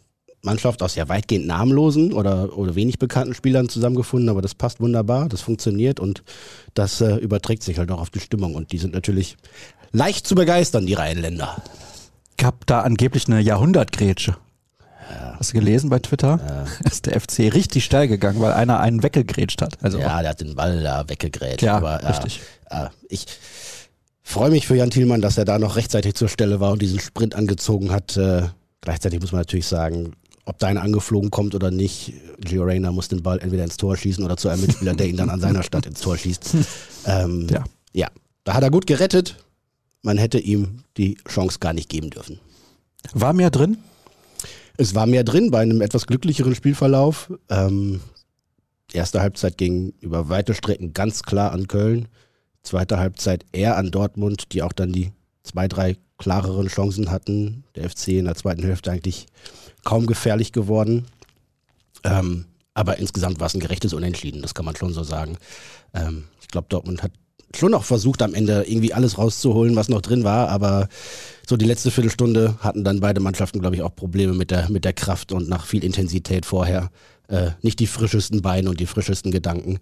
Mannschaft 0.44 0.82
aus 0.82 0.96
ja 0.96 1.08
weitgehend 1.08 1.46
namenlosen 1.46 2.14
oder, 2.14 2.58
oder 2.58 2.76
wenig 2.76 3.00
bekannten 3.00 3.34
Spielern 3.34 3.70
zusammengefunden, 3.70 4.30
aber 4.30 4.42
das 4.42 4.56
passt 4.56 4.80
wunderbar, 4.80 5.30
das 5.30 5.42
funktioniert 5.42 6.00
und 6.00 6.24
das 6.74 7.02
äh, 7.02 7.16
überträgt 7.16 7.64
sich 7.64 7.78
halt 7.78 7.92
auch 7.92 8.00
auf 8.02 8.10
die 8.10 8.20
Stimmung 8.20 8.56
und 8.56 8.72
die 8.72 8.78
sind 8.78 8.94
natürlich 8.94 9.38
leicht 9.92 10.26
zu 10.26 10.36
begeistern, 10.36 10.86
die 10.86 10.94
Rheinländer. 10.94 11.62
Gab 12.38 12.66
da 12.66 12.82
angeblich 12.82 13.28
eine 13.28 13.40
Jahrhundertgrätsche. 13.40 14.36
Ja. 15.12 15.36
Hast 15.38 15.52
du 15.52 15.60
gelesen 15.60 15.90
bei 15.90 16.00
Twitter? 16.00 16.40
Ja. 16.48 16.66
Ist 16.90 17.06
der 17.06 17.20
FC 17.20 17.54
richtig 17.54 17.86
steil 17.86 18.08
gegangen, 18.08 18.42
weil 18.42 18.54
einer 18.54 18.80
einen 18.80 19.04
weggegrätscht 19.04 19.62
hat. 19.62 19.78
Also 19.82 20.00
ja, 20.00 20.22
der 20.22 20.32
hat 20.32 20.42
den 20.42 20.56
Ball 20.56 20.82
da 20.82 21.08
weggegrätscht. 21.08 21.62
Ja, 21.62 21.78
aber, 21.78 22.02
richtig. 22.08 22.40
Ja, 22.72 22.92
ich 23.10 23.26
freue 24.24 24.50
mich 24.50 24.68
für 24.68 24.76
Jan 24.76 24.90
Thielmann, 24.90 25.22
dass 25.22 25.38
er 25.38 25.46
da 25.46 25.60
noch 25.60 25.76
rechtzeitig 25.76 26.16
zur 26.16 26.30
Stelle 26.30 26.60
war 26.60 26.72
und 26.72 26.82
diesen 26.82 27.00
Sprint 27.00 27.36
angezogen 27.36 27.92
hat. 27.92 28.16
Äh, 28.16 28.44
gleichzeitig 28.80 29.20
muss 29.20 29.34
man 29.34 29.42
natürlich 29.42 29.68
sagen, 29.68 30.14
ob 30.52 30.60
da 30.60 30.68
einer 30.68 30.82
angeflogen 30.82 31.32
kommt 31.32 31.56
oder 31.56 31.72
nicht, 31.72 32.12
Gio 32.42 32.64
Reyna 32.64 32.92
muss 32.92 33.08
den 33.08 33.24
Ball 33.24 33.40
entweder 33.40 33.64
ins 33.64 33.78
Tor 33.78 33.96
schießen 33.96 34.22
oder 34.22 34.36
zu 34.36 34.50
einem 34.50 34.64
Mitspieler, 34.64 34.94
der 34.94 35.08
ihn 35.08 35.16
dann 35.16 35.30
an 35.30 35.40
seiner 35.40 35.64
Stadt 35.64 35.86
ins 35.86 36.02
Tor 36.02 36.18
schießt. 36.18 36.56
Ähm, 37.04 37.48
ja. 37.50 37.64
ja, 37.94 38.08
da 38.44 38.54
hat 38.54 38.62
er 38.62 38.70
gut 38.70 38.86
gerettet. 38.86 39.44
Man 40.04 40.20
hätte 40.20 40.38
ihm 40.38 40.84
die 40.98 41.18
Chance 41.28 41.58
gar 41.60 41.74
nicht 41.74 41.90
geben 41.90 42.12
dürfen. 42.12 42.40
War 43.14 43.34
mehr 43.34 43.50
drin? 43.50 43.80
Es 44.78 44.94
war 44.94 45.08
mehr 45.08 45.24
drin 45.24 45.50
bei 45.50 45.62
einem 45.62 45.82
etwas 45.82 46.06
glücklicheren 46.06 46.54
Spielverlauf. 46.54 47.34
Ähm, 47.50 48.02
erste 48.94 49.20
Halbzeit 49.20 49.58
ging 49.58 49.94
über 50.00 50.30
weite 50.30 50.54
Strecken 50.54 50.94
ganz 50.94 51.24
klar 51.24 51.54
an 51.54 51.68
Köln. 51.68 52.08
Zweite 52.62 53.00
Halbzeit 53.00 53.48
eher 53.52 53.78
an 53.78 53.90
Dortmund, 53.90 54.54
die 54.54 54.62
auch 54.62 54.74
dann 54.74 54.92
die 54.92 55.12
zwei, 55.42 55.68
drei 55.68 55.98
klareren 56.20 56.68
Chancen 56.68 57.10
hatten. 57.10 57.64
Der 57.74 57.90
FC 57.90 58.10
in 58.10 58.26
der 58.26 58.36
zweiten 58.36 58.62
Hälfte 58.62 58.92
eigentlich 58.92 59.26
kaum 59.84 60.08
gefährlich 60.08 60.52
geworden. 60.52 61.06
Ähm, 62.04 62.46
aber 62.74 62.98
insgesamt 62.98 63.40
war 63.40 63.48
es 63.48 63.54
ein 63.54 63.60
gerechtes 63.60 63.94
Unentschieden, 63.94 64.42
das 64.42 64.54
kann 64.54 64.66
man 64.66 64.76
schon 64.76 64.94
so 64.94 65.04
sagen. 65.04 65.38
Ähm, 65.94 66.26
ich 66.42 66.48
glaube, 66.48 66.68
Dortmund 66.70 67.04
hat 67.04 67.12
schon 67.56 67.72
noch 67.72 67.84
versucht, 67.84 68.22
am 68.22 68.34
Ende 68.34 68.64
irgendwie 68.68 68.94
alles 68.94 69.18
rauszuholen, 69.18 69.76
was 69.76 69.90
noch 69.90 70.02
drin 70.02 70.24
war, 70.24 70.50
aber 70.50 70.88
so 71.48 71.58
die 71.58 71.66
letzte 71.66 71.92
Viertelstunde 71.92 72.56
hatten 72.60 72.84
dann 72.84 73.02
beide 73.02 73.20
Mannschaften, 73.20 73.60
glaube 73.60 73.76
ich, 73.76 73.82
auch 73.82 73.96
Probleme 73.96 74.34
mit 74.34 74.52
der, 74.52 74.70
mit 74.70 74.86
der 74.86 74.94
Kraft 74.94 75.32
und 75.32 75.50
nach 75.50 75.66
viel 75.66 75.84
Intensität 75.84 76.46
vorher. 76.46 76.90
Äh, 77.28 77.52
nicht 77.62 77.80
die 77.80 77.88
frischesten 77.88 78.42
Beine 78.42 78.70
und 78.70 78.80
die 78.80 78.86
frischesten 78.86 79.32
Gedanken. 79.32 79.80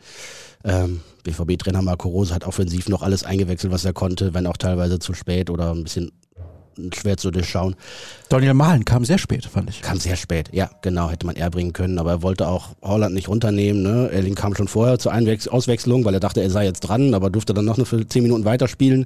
Ähm, 0.64 1.02
BVB-Trainer 1.24 1.82
Marco 1.82 2.10
Rose 2.10 2.34
hat 2.34 2.44
offensiv 2.44 2.90
noch 2.90 3.02
alles 3.02 3.24
eingewechselt, 3.24 3.72
was 3.72 3.86
er 3.86 3.94
konnte, 3.94 4.34
wenn 4.34 4.48
auch 4.48 4.58
teilweise 4.58 5.00
zu 5.00 5.14
spät 5.14 5.50
oder 5.50 5.72
ein 5.72 5.84
bisschen 5.84 6.12
schwer 6.94 7.18
zu 7.18 7.32
durchschauen. 7.32 7.76
Daniel 8.30 8.54
Mahlen 8.54 8.86
kam 8.86 9.06
sehr 9.06 9.18
spät, 9.18 9.46
fand 9.46 9.70
ich. 9.70 9.82
Kam 9.82 10.00
sehr 10.00 10.16
spät, 10.16 10.50
ja, 10.52 10.70
genau, 10.82 11.10
hätte 11.10 11.26
man 11.26 11.36
eher 11.36 11.50
bringen 11.50 11.74
können, 11.74 12.00
aber 12.00 12.12
er 12.12 12.22
wollte 12.22 12.48
auch 12.48 12.70
Holland 12.82 13.14
nicht 13.16 13.28
runternehmen. 13.28 13.82
Ne? 13.82 14.10
Erling 14.12 14.36
kam 14.36 14.56
schon 14.56 14.68
vorher 14.68 15.00
zur 15.00 15.12
Einwechs 15.12 15.48
Auswechslung, 15.48 16.06
weil 16.06 16.14
er 16.14 16.20
dachte, 16.20 16.42
er 16.42 16.50
sei 16.50 16.66
jetzt 16.66 16.82
dran, 16.82 17.14
aber 17.14 17.30
durfte 17.30 17.54
dann 17.54 17.66
noch 17.66 17.78
eine 17.78 17.86
für 17.86 18.08
zehn 18.08 18.24
Minuten 18.24 18.46
weiterspielen. 18.46 19.06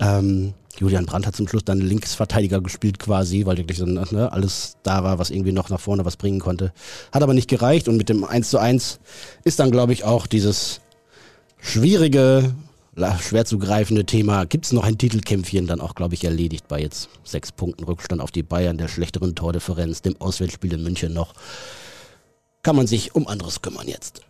Ähm, 0.00 0.54
Julian 0.78 1.06
Brandt 1.06 1.26
hat 1.26 1.36
zum 1.36 1.46
Schluss 1.46 1.64
dann 1.64 1.80
Linksverteidiger 1.80 2.60
gespielt 2.60 2.98
quasi, 2.98 3.46
weil 3.46 3.58
wirklich 3.58 3.78
so, 3.78 3.86
ne, 3.86 4.32
alles 4.32 4.76
da 4.82 5.04
war, 5.04 5.18
was 5.18 5.30
irgendwie 5.30 5.52
noch 5.52 5.70
nach 5.70 5.80
vorne 5.80 6.04
was 6.04 6.16
bringen 6.16 6.40
konnte. 6.40 6.72
Hat 7.12 7.22
aber 7.22 7.34
nicht 7.34 7.48
gereicht 7.48 7.88
und 7.88 7.96
mit 7.96 8.08
dem 8.08 8.24
1 8.24 8.50
zu 8.50 8.58
1 8.58 8.98
ist 9.44 9.60
dann, 9.60 9.70
glaube 9.70 9.92
ich, 9.92 10.04
auch 10.04 10.26
dieses 10.26 10.80
schwierige 11.60 12.54
schwer 13.18 13.44
zu 13.44 13.58
greifende 13.58 14.04
Thema. 14.04 14.44
Gibt 14.44 14.66
es 14.66 14.72
noch 14.72 14.84
ein 14.84 14.98
Titelkämpfchen, 14.98 15.66
dann 15.66 15.80
auch, 15.80 15.94
glaube 15.94 16.14
ich, 16.14 16.24
erledigt 16.24 16.68
bei 16.68 16.80
jetzt 16.80 17.08
sechs 17.24 17.52
Punkten 17.52 17.84
Rückstand 17.84 18.20
auf 18.20 18.30
die 18.30 18.42
Bayern, 18.42 18.78
der 18.78 18.88
schlechteren 18.88 19.34
Tordifferenz, 19.34 20.02
dem 20.02 20.20
Auswärtsspiel 20.20 20.72
in 20.74 20.82
München 20.82 21.12
noch. 21.12 21.34
Kann 22.62 22.76
man 22.76 22.86
sich 22.86 23.14
um 23.14 23.26
anderes 23.26 23.62
kümmern 23.62 23.88
jetzt. 23.88 24.22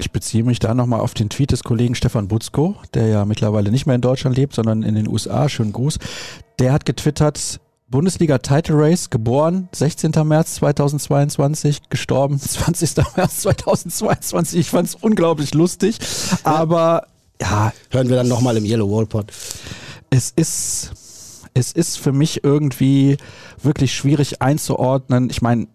Ich 0.00 0.12
beziehe 0.12 0.44
mich 0.44 0.60
da 0.60 0.74
nochmal 0.74 1.00
auf 1.00 1.14
den 1.14 1.28
Tweet 1.28 1.50
des 1.50 1.64
Kollegen 1.64 1.94
Stefan 1.94 2.28
Butzko, 2.28 2.76
der 2.94 3.08
ja 3.08 3.24
mittlerweile 3.24 3.70
nicht 3.70 3.86
mehr 3.86 3.96
in 3.96 4.00
Deutschland 4.00 4.36
lebt, 4.36 4.54
sondern 4.54 4.82
in 4.82 4.94
den 4.94 5.08
USA. 5.08 5.48
Schönen 5.48 5.72
Gruß. 5.72 5.98
Der 6.60 6.72
hat 6.72 6.84
getwittert, 6.84 7.60
Bundesliga 7.88 8.38
Title 8.38 8.76
Race, 8.78 9.10
geboren 9.10 9.68
16. 9.72 10.12
März 10.24 10.56
2022, 10.56 11.88
gestorben 11.88 12.38
20. 12.40 12.96
März 13.16 13.40
2022. 13.40 14.60
Ich 14.60 14.70
fand 14.70 14.88
es 14.88 14.94
unglaublich 14.94 15.54
lustig, 15.54 15.98
aber 16.44 17.06
ja. 17.40 17.72
Hören 17.90 18.08
wir 18.08 18.16
dann 18.16 18.28
nochmal 18.28 18.56
im 18.56 18.64
Yellow 18.64 18.90
Wall 18.90 19.06
Pod. 19.06 19.32
Es 20.10 20.32
ist, 20.34 20.92
es 21.54 21.72
ist 21.72 21.98
für 21.98 22.12
mich 22.12 22.44
irgendwie 22.44 23.16
wirklich 23.62 23.94
schwierig 23.94 24.40
einzuordnen. 24.42 25.30
Ich 25.30 25.42
meine, 25.42 25.68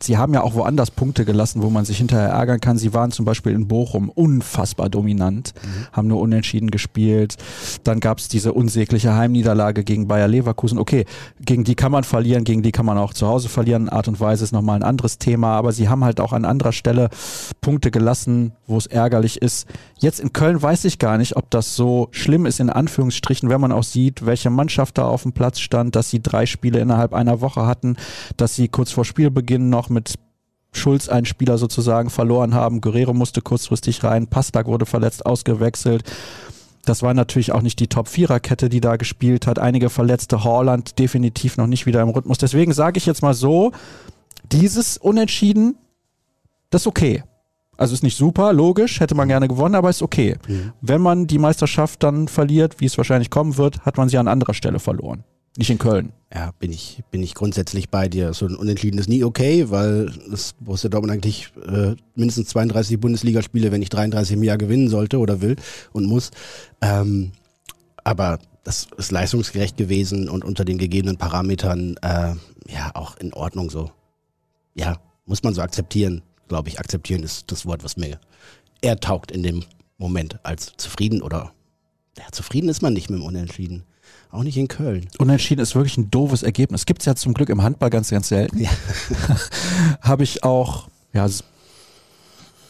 sie 0.00 0.16
haben 0.16 0.32
ja 0.32 0.42
auch 0.42 0.54
woanders 0.54 0.90
Punkte 0.90 1.26
gelassen, 1.26 1.62
wo 1.62 1.68
man 1.68 1.84
sich 1.84 1.98
hinterher 1.98 2.30
ärgern 2.30 2.60
kann. 2.60 2.78
Sie 2.78 2.94
waren 2.94 3.10
zum 3.10 3.26
Beispiel 3.26 3.52
in 3.52 3.68
Bochum 3.68 4.08
unfassbar 4.08 4.88
dominant, 4.88 5.52
mhm. 5.54 5.86
haben 5.92 6.08
nur 6.08 6.20
unentschieden 6.20 6.70
gespielt. 6.70 7.36
Dann 7.84 8.00
gab 8.00 8.18
es 8.18 8.28
diese 8.28 8.54
unsägliche 8.54 9.14
Heimniederlage 9.14 9.84
gegen 9.84 10.08
Bayer 10.08 10.28
Leverkusen. 10.28 10.78
Okay, 10.78 11.04
gegen 11.44 11.64
die 11.64 11.74
kann 11.74 11.92
man 11.92 12.04
verlieren, 12.04 12.44
gegen 12.44 12.62
die 12.62 12.72
kann 12.72 12.86
man 12.86 12.96
auch 12.96 13.12
zu 13.12 13.26
Hause 13.26 13.50
verlieren. 13.50 13.90
Art 13.90 14.08
und 14.08 14.18
Weise 14.18 14.44
ist 14.44 14.52
nochmal 14.52 14.76
ein 14.76 14.82
anderes 14.82 15.18
Thema, 15.18 15.56
aber 15.56 15.72
sie 15.72 15.90
haben 15.90 16.04
halt 16.04 16.20
auch 16.20 16.32
an 16.32 16.46
anderer 16.46 16.72
Stelle 16.72 17.10
Punkte 17.60 17.90
gelassen, 17.90 18.52
wo 18.66 18.78
es 18.78 18.86
ärgerlich 18.86 19.42
ist. 19.42 19.68
Jetzt 19.98 20.20
in 20.20 20.32
Köln 20.32 20.60
weiß 20.60 20.86
ich 20.86 20.98
gar 20.98 21.18
nicht, 21.18 21.36
ob 21.36 21.50
das 21.50 21.76
so 21.76 22.08
schlimm 22.12 22.46
ist, 22.46 22.60
in 22.60 22.70
Anführungsstrichen, 22.70 23.50
wenn 23.50 23.60
man 23.60 23.72
auch 23.72 23.84
sieht, 23.84 24.24
welche 24.24 24.48
Mannschaft 24.48 24.96
da 24.96 25.06
auf 25.06 25.22
dem 25.24 25.32
Platz 25.32 25.60
stand, 25.60 25.96
dass 25.96 26.08
sie 26.08 26.22
drei 26.22 26.46
Spiele 26.46 26.78
innerhalb 26.78 27.12
einer 27.12 27.42
Woche 27.42 27.66
hatten, 27.66 27.96
dass 28.38 28.54
sie 28.54 28.68
kurz 28.68 28.90
vor 28.90 29.04
Spielbeginn 29.04 29.65
noch 29.68 29.88
mit 29.88 30.14
Schulz 30.72 31.08
einen 31.08 31.26
Spieler 31.26 31.58
sozusagen 31.58 32.10
verloren 32.10 32.54
haben. 32.54 32.80
Guerrero 32.80 33.14
musste 33.14 33.40
kurzfristig 33.40 34.04
rein, 34.04 34.26
Pastak 34.26 34.66
wurde 34.66 34.86
verletzt, 34.86 35.26
ausgewechselt. 35.26 36.04
Das 36.84 37.02
war 37.02 37.14
natürlich 37.14 37.52
auch 37.52 37.62
nicht 37.62 37.80
die 37.80 37.88
Top-Vierer-Kette, 37.88 38.68
die 38.68 38.80
da 38.80 38.96
gespielt 38.96 39.46
hat. 39.46 39.58
Einige 39.58 39.90
verletzte 39.90 40.44
Holland 40.44 40.98
definitiv 40.98 41.56
noch 41.56 41.66
nicht 41.66 41.84
wieder 41.86 42.00
im 42.00 42.10
Rhythmus. 42.10 42.38
Deswegen 42.38 42.72
sage 42.72 42.98
ich 42.98 43.06
jetzt 43.06 43.22
mal 43.22 43.34
so, 43.34 43.72
dieses 44.52 44.96
Unentschieden, 44.96 45.76
das 46.70 46.82
ist 46.82 46.86
okay. 46.86 47.24
Also 47.76 47.92
ist 47.92 48.02
nicht 48.02 48.16
super, 48.16 48.52
logisch, 48.52 49.00
hätte 49.00 49.14
man 49.14 49.28
gerne 49.28 49.48
gewonnen, 49.48 49.74
aber 49.74 49.90
ist 49.90 50.00
okay. 50.00 50.36
Mhm. 50.46 50.72
Wenn 50.80 51.00
man 51.00 51.26
die 51.26 51.38
Meisterschaft 51.38 52.02
dann 52.02 52.28
verliert, 52.28 52.80
wie 52.80 52.86
es 52.86 52.96
wahrscheinlich 52.96 53.30
kommen 53.30 53.56
wird, 53.58 53.80
hat 53.80 53.98
man 53.98 54.08
sie 54.08 54.16
an 54.16 54.28
anderer 54.28 54.54
Stelle 54.54 54.78
verloren. 54.78 55.24
Nicht 55.56 55.70
in 55.70 55.78
Köln. 55.78 56.12
Ja, 56.32 56.52
bin 56.58 56.70
ich, 56.70 57.02
bin 57.10 57.22
ich 57.22 57.34
grundsätzlich 57.34 57.88
bei 57.88 58.08
dir. 58.08 58.34
So 58.34 58.46
ein 58.46 58.56
Unentschieden 58.56 58.98
ist 58.98 59.08
nie 59.08 59.24
okay, 59.24 59.70
weil 59.70 60.12
das 60.30 60.54
Borussia 60.60 60.90
Dortmund 60.90 61.12
eigentlich 61.12 61.50
äh, 61.66 61.94
mindestens 62.14 62.48
32 62.48 63.00
Bundesligaspiele, 63.00 63.72
wenn 63.72 63.80
nicht 63.80 63.94
33 63.94 64.36
im 64.36 64.42
Jahr 64.42 64.58
gewinnen 64.58 64.88
sollte 64.88 65.18
oder 65.18 65.40
will 65.40 65.56
und 65.92 66.04
muss. 66.06 66.30
Ähm, 66.82 67.32
aber 68.04 68.38
das 68.64 68.88
ist 68.98 69.12
leistungsgerecht 69.12 69.76
gewesen 69.76 70.28
und 70.28 70.44
unter 70.44 70.64
den 70.64 70.76
gegebenen 70.76 71.16
Parametern 71.16 71.96
äh, 72.02 72.34
ja 72.68 72.90
auch 72.94 73.16
in 73.16 73.32
Ordnung 73.32 73.70
so. 73.70 73.90
Ja, 74.74 74.98
muss 75.24 75.42
man 75.42 75.54
so 75.54 75.62
akzeptieren, 75.62 76.22
glaube 76.48 76.68
ich. 76.68 76.78
Akzeptieren 76.78 77.22
ist 77.22 77.50
das 77.50 77.64
Wort, 77.64 77.82
was 77.82 77.96
mir 77.96 78.20
eher 78.82 78.98
taugt 78.98 79.30
in 79.30 79.42
dem 79.42 79.64
Moment 79.96 80.38
als 80.44 80.72
zufrieden 80.76 81.22
oder 81.22 81.52
ja, 82.18 82.24
zufrieden 82.32 82.68
ist 82.68 82.82
man 82.82 82.92
nicht 82.92 83.08
mit 83.08 83.20
dem 83.20 83.24
Unentschieden. 83.26 83.84
Auch 84.30 84.42
nicht 84.42 84.56
in 84.56 84.68
Köln. 84.68 85.08
Unentschieden 85.18 85.62
ist 85.62 85.74
wirklich 85.74 85.96
ein 85.96 86.10
doofes 86.10 86.42
Ergebnis. 86.42 86.84
Gibt 86.84 87.02
es 87.02 87.06
ja 87.06 87.14
zum 87.14 87.32
Glück 87.32 87.48
im 87.48 87.62
Handball 87.62 87.90
ganz, 87.90 88.10
ganz 88.10 88.28
selten. 88.28 88.58
Ja. 88.58 88.70
Habe 90.02 90.24
ich 90.24 90.42
auch, 90.42 90.88
ja, 91.12 91.28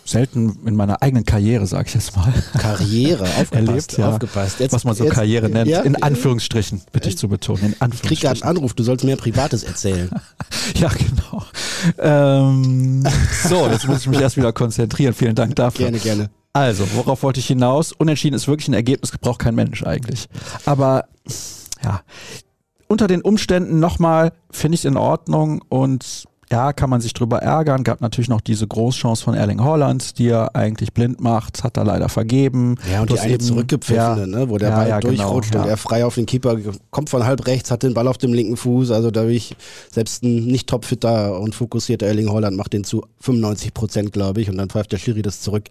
selten 0.08 0.58
in 0.66 0.76
meiner 0.76 1.02
eigenen 1.02 1.24
Karriere, 1.24 1.66
sag 1.66 1.88
ich 1.88 1.94
jetzt 1.94 2.16
mal. 2.16 2.32
Karriere, 2.58 3.24
aufgepasst, 3.38 3.54
erlebt, 3.54 3.98
ja. 3.98 4.08
aufgepasst. 4.08 4.60
Jetzt, 4.60 4.72
was 4.72 4.84
man 4.84 4.94
so 4.94 5.04
jetzt, 5.04 5.14
Karriere 5.14 5.48
nennt, 5.48 5.68
ja, 5.68 5.80
in 5.80 6.00
Anführungsstrichen, 6.00 6.82
bitte 6.92 7.08
ich 7.08 7.18
zu 7.18 7.28
betonen, 7.28 7.58
in 7.58 7.72
Anführungsstrichen. 7.72 8.12
Ich 8.12 8.20
krieg 8.20 8.20
gerade 8.20 8.42
einen 8.42 8.56
Anruf, 8.56 8.74
du 8.74 8.82
sollst 8.82 9.04
mir 9.04 9.16
Privates 9.16 9.64
erzählen. 9.64 10.10
ja, 10.76 10.88
genau. 10.88 11.44
Ähm, 11.98 13.04
so, 13.48 13.68
jetzt 13.68 13.86
muss 13.86 14.00
ich 14.00 14.06
mich 14.08 14.20
erst 14.20 14.36
wieder 14.36 14.52
konzentrieren. 14.52 15.14
Vielen 15.14 15.34
Dank 15.34 15.56
dafür. 15.56 15.90
Gerne, 15.90 15.98
gerne. 15.98 16.30
Also, 16.56 16.86
worauf 16.94 17.22
wollte 17.22 17.38
ich 17.38 17.48
hinaus? 17.48 17.92
Unentschieden 17.92 18.34
ist 18.34 18.48
wirklich 18.48 18.68
ein 18.68 18.72
Ergebnis, 18.72 19.12
braucht 19.20 19.40
kein 19.40 19.54
Mensch 19.54 19.84
eigentlich. 19.84 20.26
Aber 20.64 21.04
ja, 21.84 22.00
unter 22.88 23.08
den 23.08 23.20
Umständen 23.20 23.78
nochmal 23.78 24.32
finde 24.50 24.76
ich 24.76 24.80
es 24.80 24.84
in 24.86 24.96
Ordnung 24.96 25.60
und 25.68 26.24
ja, 26.50 26.72
kann 26.72 26.88
man 26.88 27.02
sich 27.02 27.12
drüber 27.12 27.42
ärgern. 27.42 27.84
Gab 27.84 28.00
natürlich 28.00 28.30
noch 28.30 28.40
diese 28.40 28.66
Großchance 28.66 29.22
von 29.22 29.34
Erling 29.34 29.62
Holland, 29.62 30.18
die 30.18 30.28
er 30.28 30.56
eigentlich 30.56 30.94
blind 30.94 31.20
macht, 31.20 31.62
hat 31.62 31.76
er 31.76 31.84
leider 31.84 32.08
vergeben. 32.08 32.76
Ja, 32.90 33.00
und 33.00 33.08
Plus 33.08 33.20
die 33.20 33.26
eine 33.26 33.38
zurückgepfiffene, 33.38 34.20
ja, 34.20 34.26
ne, 34.26 34.48
wo 34.48 34.56
der 34.56 34.70
ja, 34.70 34.76
Ball 34.76 34.88
ja, 34.88 35.00
genau, 35.00 35.12
durchrutscht 35.12 35.52
genau, 35.52 35.64
und 35.64 35.68
er 35.68 35.76
frei 35.76 36.06
auf 36.06 36.14
den 36.14 36.24
Keeper 36.24 36.56
kommt 36.90 37.10
von 37.10 37.26
halb 37.26 37.46
rechts, 37.46 37.70
hat 37.70 37.82
den 37.82 37.92
Ball 37.92 38.08
auf 38.08 38.16
dem 38.16 38.32
linken 38.32 38.56
Fuß. 38.56 38.92
Also 38.92 39.10
dadurch 39.10 39.56
selbst 39.92 40.22
ein 40.22 40.46
nicht 40.46 40.68
topfitter 40.70 41.38
und 41.38 41.54
fokussierter 41.54 42.06
Erling 42.06 42.30
Holland 42.30 42.56
macht 42.56 42.72
den 42.72 42.84
zu 42.84 43.04
95 43.20 43.74
Prozent, 43.74 44.12
glaube 44.14 44.40
ich, 44.40 44.48
und 44.48 44.56
dann 44.56 44.70
pfeift 44.70 44.92
der 44.92 44.98
Schiri 44.98 45.20
das 45.20 45.42
zurück 45.42 45.64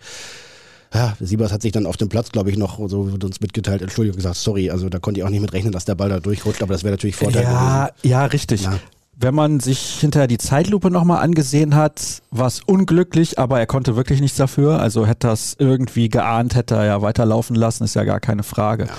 ja, 0.95 1.15
Siebers 1.19 1.51
hat 1.51 1.61
sich 1.61 1.71
dann 1.71 1.85
auf 1.85 1.97
dem 1.97 2.09
Platz, 2.09 2.31
glaube 2.31 2.49
ich, 2.49 2.57
noch 2.57 2.79
so 2.89 3.11
wird 3.11 3.23
uns 3.23 3.41
mitgeteilt, 3.41 3.81
Entschuldigung 3.81 4.15
gesagt, 4.15 4.37
sorry, 4.37 4.69
also 4.71 4.89
da 4.89 4.99
konnte 4.99 5.19
ich 5.19 5.23
auch 5.25 5.29
nicht 5.29 5.41
mit 5.41 5.53
rechnen, 5.53 5.71
dass 5.71 5.85
der 5.85 5.95
Ball 5.95 6.09
da 6.09 6.19
durchrutscht, 6.19 6.63
aber 6.63 6.73
das 6.73 6.83
wäre 6.83 6.93
natürlich 6.93 7.15
Vorteil 7.15 7.43
ja, 7.43 7.87
gewesen. 7.87 8.09
Ja, 8.09 8.25
richtig. 8.25 8.63
Ja. 8.63 8.79
Wenn 9.17 9.35
man 9.35 9.59
sich 9.59 9.99
hinterher 9.99 10.27
die 10.27 10.37
Zeitlupe 10.37 10.89
nochmal 10.91 11.23
angesehen 11.23 11.75
hat, 11.75 12.21
war 12.31 12.47
es 12.47 12.61
unglücklich, 12.61 13.39
aber 13.39 13.59
er 13.59 13.65
konnte 13.65 13.95
wirklich 13.95 14.19
nichts 14.19 14.37
dafür. 14.37 14.79
Also 14.79 15.05
hätte 15.05 15.27
er 15.27 15.33
es 15.33 15.55
irgendwie 15.57 16.09
geahnt, 16.09 16.55
hätte 16.55 16.75
er 16.75 16.85
ja 16.85 17.01
weiterlaufen 17.01 17.55
lassen, 17.55 17.85
ist 17.85 17.95
ja 17.95 18.03
gar 18.03 18.19
keine 18.19 18.43
Frage. 18.43 18.85
Ja. 18.85 18.93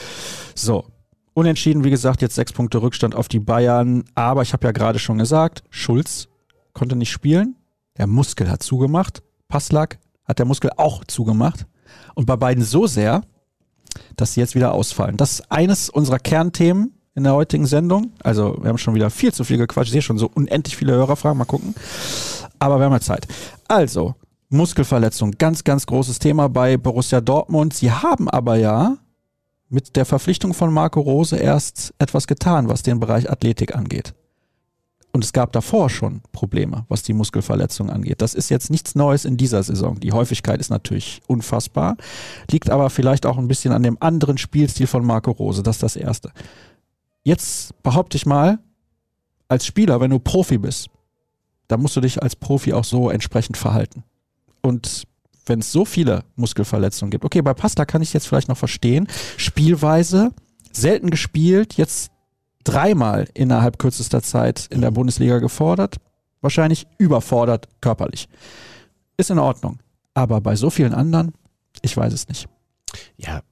So, 0.55 0.87
unentschieden, 1.35 1.85
wie 1.85 1.91
gesagt, 1.91 2.23
jetzt 2.23 2.35
sechs 2.35 2.53
Punkte 2.53 2.81
Rückstand 2.81 3.15
auf 3.15 3.29
die 3.29 3.41
Bayern. 3.41 4.05
Aber 4.15 4.41
ich 4.41 4.55
habe 4.55 4.67
ja 4.67 4.73
gerade 4.73 4.99
schon 4.99 5.19
gesagt, 5.19 5.65
Schulz 5.69 6.29
konnte 6.73 6.97
nicht 6.97 7.11
spielen. 7.11 7.57
Der 7.99 8.07
Muskel 8.07 8.50
hat 8.50 8.62
zugemacht. 8.62 9.23
Passlack 9.49 9.99
hat 10.25 10.38
der 10.38 10.47
Muskel 10.47 10.71
auch 10.76 11.05
zugemacht. 11.05 11.67
Und 12.15 12.26
bei 12.26 12.37
beiden 12.37 12.65
so 12.65 12.87
sehr, 12.87 13.23
dass 14.17 14.35
sie 14.35 14.41
jetzt 14.41 14.55
wieder 14.55 14.73
ausfallen. 14.73 15.17
Das 15.17 15.33
ist 15.33 15.53
eines 15.53 15.91
unserer 15.91 16.19
Kernthemen 16.19 16.93
in 17.15 17.25
der 17.25 17.35
heutigen 17.35 17.67
Sendung. 17.67 18.12
Also 18.23 18.57
wir 18.61 18.69
haben 18.69 18.79
schon 18.79 18.95
wieder 18.95 19.11
viel 19.11 19.33
zu 19.33 19.45
viel 19.45 19.59
gequatscht. 19.59 19.88
Ich 19.88 19.93
sehe 19.93 20.03
schon 20.03 20.19
so 20.19 20.31
unendlich 20.33 20.76
viele 20.76 20.93
Hörerfragen. 20.93 21.38
Mal 21.38 21.45
gucken. 21.45 21.75
Aber 22.59 22.79
wir 22.79 22.85
haben 22.85 22.93
ja 22.93 23.00
Zeit. 23.00 23.26
Also, 23.69 24.15
Muskelverletzung, 24.49 25.33
ganz, 25.33 25.65
ganz 25.65 25.87
großes 25.87 26.19
Thema 26.19 26.49
bei 26.49 26.76
Borussia 26.76 27.21
Dortmund. 27.21 27.75
Sie 27.75 27.91
haben 27.91 28.31
aber 28.31 28.57
ja 28.57 28.97
mit 29.69 29.97
der 29.97 30.05
Verpflichtung 30.05 30.55
von 30.55 30.73
Marco 30.73 31.00
Rose 31.00 31.37
erst 31.37 31.93
etwas 31.99 32.26
getan, 32.26 32.69
was 32.69 32.83
den 32.83 33.00
Bereich 33.00 33.31
Athletik 33.31 33.75
angeht. 33.75 34.15
Und 35.16 35.25
es 35.25 35.32
gab 35.32 35.50
davor 35.52 35.88
schon 35.88 36.20
Probleme, 36.32 36.85
was 36.90 37.02
die 37.02 37.14
Muskelverletzung 37.14 37.88
angeht. 37.88 38.20
Das 38.20 38.35
ist 38.35 38.50
jetzt 38.50 38.68
nichts 38.68 38.94
Neues 38.94 39.25
in 39.25 39.38
dieser 39.38 39.62
Saison. 39.62 39.99
Die 39.99 40.12
Häufigkeit 40.12 40.61
ist 40.61 40.68
natürlich 40.68 41.23
unfassbar, 41.26 41.96
liegt 42.50 42.68
aber 42.68 42.90
vielleicht 42.90 43.25
auch 43.25 43.38
ein 43.38 43.49
bisschen 43.49 43.73
an 43.73 43.82
dem 43.82 43.96
anderen 43.99 44.37
Spielstil 44.37 44.87
von 44.87 45.06
Marco 45.06 45.30
Rose. 45.30 45.62
Das 45.62 45.76
ist 45.76 45.82
das 45.82 45.96
Erste. 45.96 46.32
Jetzt 47.23 47.82
behaupte 47.82 48.18
ich 48.18 48.26
mal, 48.26 48.58
als 49.49 49.64
Spieler, 49.64 50.02
wenn 50.02 50.11
du 50.11 50.18
Profi 50.18 50.58
bist, 50.58 50.90
dann 51.66 51.80
musst 51.80 51.96
du 51.96 52.02
dich 52.02 52.23
als 52.23 52.37
Profi 52.37 52.75
auch 52.75 52.85
so 52.85 53.08
entsprechend 53.08 53.56
verhalten. 53.56 54.04
Und 54.61 55.04
wenn 55.46 55.61
es 55.61 55.73
so 55.73 55.87
viele 55.87 56.25
Muskelverletzungen 56.35 57.11
gibt, 57.11 57.25
okay, 57.25 57.40
bei 57.40 57.54
Pasta 57.54 57.87
kann 57.87 58.02
ich 58.02 58.12
jetzt 58.12 58.28
vielleicht 58.28 58.49
noch 58.49 58.58
verstehen, 58.58 59.08
Spielweise, 59.38 60.32
selten 60.73 61.08
gespielt, 61.08 61.78
jetzt 61.78 62.11
dreimal 62.66 63.28
innerhalb 63.35 63.78
kürzester 63.78 64.23
Zeit 64.23 64.66
in 64.70 64.80
der 64.80 64.90
Bundesliga 64.90 65.38
gefordert, 65.38 65.96
wahrscheinlich 66.40 66.87
überfordert 66.99 67.68
körperlich. 67.80 68.28
Ist 69.16 69.30
in 69.30 69.38
Ordnung. 69.38 69.78
Aber 70.14 70.40
bei 70.40 70.56
so 70.56 70.70
vielen 70.70 70.92
anderen, 70.92 71.32
ich 71.82 71.96
weiß 71.96 72.12
es 72.12 72.28
nicht. 72.28 72.46
Ja, 73.16 73.42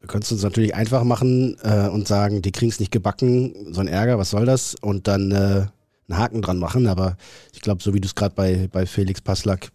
wir 0.00 0.08
können 0.08 0.22
es 0.22 0.32
uns 0.32 0.42
natürlich 0.42 0.74
einfach 0.74 1.04
machen 1.04 1.56
äh, 1.62 1.88
und 1.88 2.08
sagen, 2.08 2.42
die 2.42 2.52
kriegen 2.52 2.70
es 2.70 2.80
nicht 2.80 2.92
gebacken, 2.92 3.72
so 3.72 3.80
ein 3.80 3.88
Ärger, 3.88 4.18
was 4.18 4.30
soll 4.30 4.46
das? 4.46 4.74
Und 4.80 5.06
dann 5.06 5.30
äh, 5.30 5.66
einen 6.08 6.18
Haken 6.18 6.42
dran 6.42 6.58
machen. 6.58 6.86
Aber 6.86 7.16
ich 7.52 7.60
glaube, 7.60 7.82
so 7.82 7.94
wie 7.94 8.00
du 8.00 8.06
es 8.06 8.14
gerade 8.14 8.34
bei, 8.34 8.68
bei 8.72 8.86
Felix 8.86 9.20
Passlack 9.20 9.70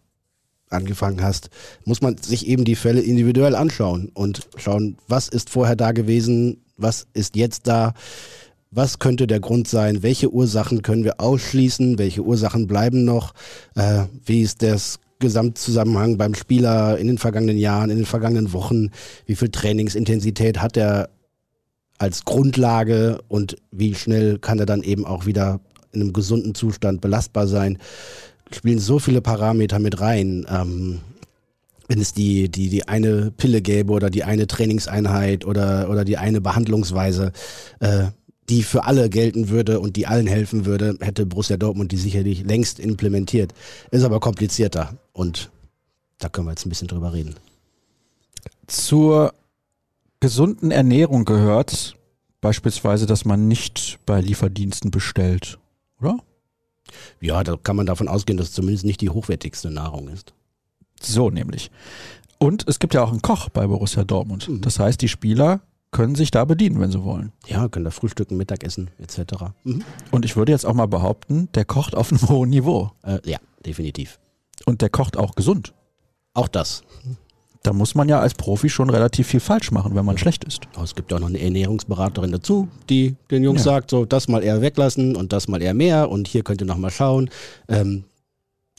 angefangen 0.69 1.21
hast, 1.21 1.49
muss 1.85 2.01
man 2.01 2.17
sich 2.17 2.47
eben 2.47 2.65
die 2.65 2.75
Fälle 2.75 3.01
individuell 3.01 3.55
anschauen 3.55 4.09
und 4.13 4.47
schauen, 4.57 4.97
was 5.07 5.27
ist 5.29 5.49
vorher 5.49 5.75
da 5.75 5.91
gewesen, 5.91 6.63
was 6.77 7.05
ist 7.13 7.35
jetzt 7.35 7.67
da 7.67 7.93
was 8.75 8.99
könnte 8.99 9.27
der 9.27 9.39
Grund 9.39 9.67
sein? 9.67 10.03
Welche 10.03 10.31
Ursachen 10.31 10.81
können 10.81 11.03
wir 11.03 11.19
ausschließen? 11.19 11.99
Welche 11.99 12.23
Ursachen 12.23 12.67
bleiben 12.67 13.05
noch? 13.05 13.33
Äh, 13.75 14.05
wie 14.25 14.41
ist 14.41 14.61
das 14.61 14.99
Gesamtzusammenhang 15.19 16.17
beim 16.17 16.35
Spieler 16.35 16.97
in 16.97 17.07
den 17.07 17.17
vergangenen 17.17 17.57
Jahren, 17.57 17.89
in 17.89 17.97
den 17.97 18.05
vergangenen 18.05 18.53
Wochen? 18.53 18.89
Wie 19.25 19.35
viel 19.35 19.49
Trainingsintensität 19.49 20.61
hat 20.61 20.75
er 20.77 21.09
als 21.97 22.25
Grundlage 22.25 23.19
und 23.27 23.55
wie 23.71 23.95
schnell 23.95 24.39
kann 24.39 24.59
er 24.59 24.65
dann 24.65 24.83
eben 24.83 25.05
auch 25.05 25.25
wieder 25.25 25.59
in 25.91 26.01
einem 26.01 26.13
gesunden 26.13 26.55
Zustand 26.55 27.01
belastbar 27.01 27.47
sein? 27.47 27.77
Spielen 28.51 28.79
so 28.79 28.99
viele 28.99 29.21
Parameter 29.21 29.79
mit 29.79 30.01
rein. 30.01 30.45
Ähm, 30.49 30.99
wenn 31.87 31.99
es 31.99 32.13
die, 32.13 32.49
die, 32.49 32.69
die 32.69 32.87
eine 32.87 33.31
Pille 33.31 33.61
gäbe 33.61 33.91
oder 33.91 34.09
die 34.09 34.23
eine 34.23 34.47
Trainingseinheit 34.47 35.45
oder, 35.45 35.89
oder 35.89 36.05
die 36.05 36.17
eine 36.17 36.41
Behandlungsweise, 36.41 37.33
äh, 37.79 38.05
die 38.53 38.61
für 38.61 38.83
alle 38.83 39.09
gelten 39.09 39.49
würde 39.49 39.79
und 39.79 39.95
die 39.95 40.05
allen 40.05 40.27
helfen 40.27 40.67
würde, 40.67 40.95
hätte 41.01 41.25
Borussia 41.25 41.57
Dortmund 41.57 41.91
die 41.91 41.97
sicherlich 41.97 42.43
längst 42.43 42.79
implementiert. 42.79 43.51
Ist 43.89 44.03
aber 44.03 44.19
komplizierter 44.19 44.95
und 45.11 45.49
da 46.19 46.29
können 46.29 46.45
wir 46.45 46.51
jetzt 46.51 46.63
ein 46.63 46.69
bisschen 46.69 46.87
drüber 46.87 47.13
reden. 47.13 47.33
Zur 48.67 49.33
gesunden 50.19 50.69
Ernährung 50.69 51.25
gehört 51.25 51.97
beispielsweise, 52.41 53.07
dass 53.07 53.25
man 53.25 53.47
nicht 53.47 53.97
bei 54.05 54.21
Lieferdiensten 54.21 54.91
bestellt, 54.91 55.57
oder? 55.99 56.19
Ja, 57.21 57.43
da 57.43 57.57
kann 57.57 57.75
man 57.75 57.87
davon 57.87 58.07
ausgehen, 58.07 58.37
dass 58.37 58.49
es 58.49 58.53
zumindest 58.53 58.85
nicht 58.85 59.01
die 59.01 59.09
hochwertigste 59.09 59.71
Nahrung 59.71 60.09
ist. 60.09 60.33
So 61.01 61.31
nämlich. 61.31 61.71
Und 62.37 62.67
es 62.67 62.77
gibt 62.77 62.93
ja 62.93 63.03
auch 63.03 63.11
einen 63.11 63.23
Koch 63.23 63.49
bei 63.49 63.65
Borussia 63.65 64.03
Dortmund. 64.03 64.47
Mhm. 64.47 64.61
Das 64.61 64.77
heißt, 64.77 65.01
die 65.01 65.09
Spieler 65.09 65.61
können 65.93 66.15
sich 66.15 66.31
da 66.31 66.43
bedienen, 66.43 66.81
wenn 66.81 66.91
sie 66.91 67.03
wollen. 67.03 67.31
Ja, 67.47 67.69
können 67.69 67.85
da 67.85 67.91
frühstücken, 67.91 68.35
Mittagessen 68.35 68.89
etc. 68.97 69.45
Mhm. 69.63 69.83
Und 70.11 70.25
ich 70.25 70.35
würde 70.35 70.51
jetzt 70.51 70.65
auch 70.65 70.73
mal 70.73 70.87
behaupten, 70.87 71.47
der 71.55 71.63
kocht 71.63 71.95
auf 71.95 72.11
einem 72.11 72.21
hohen 72.29 72.49
Niveau. 72.49 72.91
Äh, 73.03 73.19
ja, 73.23 73.37
definitiv. 73.65 74.19
Und 74.65 74.81
der 74.81 74.89
kocht 74.89 75.15
auch 75.15 75.35
gesund. 75.35 75.73
Auch 76.33 76.49
das. 76.49 76.83
Da 77.61 77.71
muss 77.71 77.95
man 77.95 78.09
ja 78.09 78.19
als 78.19 78.33
Profi 78.33 78.69
schon 78.69 78.89
relativ 78.89 79.27
viel 79.27 79.39
falsch 79.39 79.71
machen, 79.71 79.95
wenn 79.95 80.03
man 80.03 80.17
schlecht 80.17 80.43
ist. 80.43 80.63
Es 80.83 80.95
gibt 80.95 81.11
ja 81.11 81.17
auch 81.17 81.21
noch 81.21 81.29
eine 81.29 81.39
Ernährungsberaterin 81.39 82.33
dazu, 82.33 82.67
die 82.89 83.15
den 83.31 83.43
Jungs 83.43 83.63
ja. 83.63 83.71
sagt, 83.71 83.89
so 83.89 84.03
das 84.03 84.27
mal 84.27 84.43
eher 84.43 84.61
weglassen 84.61 85.15
und 85.15 85.31
das 85.31 85.47
mal 85.47 85.61
eher 85.61 85.73
mehr 85.73 86.09
und 86.09 86.27
hier 86.27 86.43
könnt 86.43 86.61
ihr 86.61 86.67
noch 86.67 86.77
mal 86.77 86.91
schauen. 86.91 87.29
Ähm, 87.69 88.03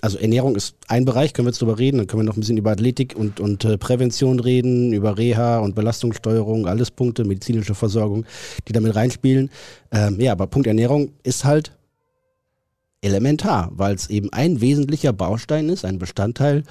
also 0.04 0.18
Ernährung 0.18 0.54
ist 0.54 0.76
ein 0.86 1.06
Bereich, 1.06 1.32
können 1.32 1.46
wir 1.46 1.50
jetzt 1.50 1.62
drüber 1.62 1.78
reden, 1.78 1.96
dann 1.96 2.06
können 2.06 2.20
wir 2.20 2.26
noch 2.26 2.36
ein 2.36 2.40
bisschen 2.40 2.58
über 2.58 2.72
Athletik 2.72 3.16
und, 3.16 3.40
und 3.40 3.64
äh, 3.64 3.78
Prävention 3.78 4.38
reden, 4.38 4.92
über 4.92 5.16
Reha 5.16 5.60
und 5.60 5.74
Belastungssteuerung, 5.74 6.66
alles 6.66 6.90
Punkte, 6.90 7.24
medizinische 7.24 7.74
Versorgung, 7.74 8.26
die 8.68 8.74
damit 8.74 8.94
reinspielen. 8.94 9.50
Ähm, 9.90 10.20
ja, 10.20 10.32
aber 10.32 10.46
Punkt 10.46 10.66
Ernährung 10.66 11.12
ist 11.22 11.46
halt 11.46 11.72
elementar, 13.00 13.70
weil 13.74 13.94
es 13.94 14.10
eben 14.10 14.30
ein 14.30 14.60
wesentlicher 14.60 15.14
Baustein 15.14 15.70
ist, 15.70 15.86
ein 15.86 15.98
Bestandteil, 15.98 16.64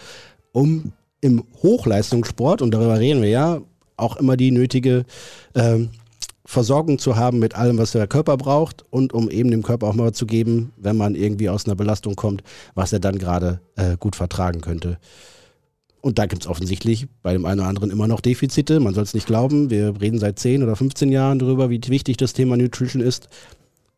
um 0.51 0.93
im 1.19 1.43
Hochleistungssport, 1.63 2.61
und 2.61 2.69
darüber 2.69 2.99
reden 2.99 3.23
wir 3.23 3.29
ja, 3.29 3.61
auch 3.97 4.17
immer 4.17 4.37
die 4.37 4.51
nötige 4.51 5.05
ähm, 5.55 5.89
Versorgung 6.45 6.99
zu 6.99 7.15
haben 7.15 7.39
mit 7.39 7.55
allem, 7.55 7.77
was 7.77 7.91
der 7.91 8.07
Körper 8.07 8.35
braucht 8.37 8.83
und 8.89 9.13
um 9.13 9.29
eben 9.29 9.49
dem 9.49 9.63
Körper 9.63 9.87
auch 9.87 9.93
mal 9.93 10.13
zu 10.13 10.25
geben, 10.25 10.73
wenn 10.77 10.97
man 10.97 11.15
irgendwie 11.15 11.49
aus 11.49 11.65
einer 11.65 11.75
Belastung 11.75 12.15
kommt, 12.15 12.43
was 12.75 12.91
er 12.91 12.99
dann 12.99 13.17
gerade 13.17 13.61
äh, 13.75 13.95
gut 13.97 14.15
vertragen 14.15 14.61
könnte. 14.61 14.97
Und 16.01 16.19
da 16.19 16.25
gibt 16.25 16.43
es 16.43 16.49
offensichtlich 16.49 17.07
bei 17.21 17.31
dem 17.31 17.45
einen 17.45 17.61
oder 17.61 17.69
anderen 17.69 17.89
immer 17.89 18.09
noch 18.09 18.19
Defizite. 18.19 18.81
Man 18.81 18.93
soll 18.93 19.03
es 19.03 19.13
nicht 19.13 19.25
glauben. 19.25 19.69
Wir 19.69 20.01
reden 20.01 20.19
seit 20.19 20.37
10 20.37 20.61
oder 20.61 20.75
15 20.75 21.09
Jahren 21.13 21.39
darüber, 21.39 21.69
wie 21.69 21.79
wichtig 21.87 22.17
das 22.17 22.33
Thema 22.33 22.57
Nutrition 22.57 23.01
ist. 23.01 23.29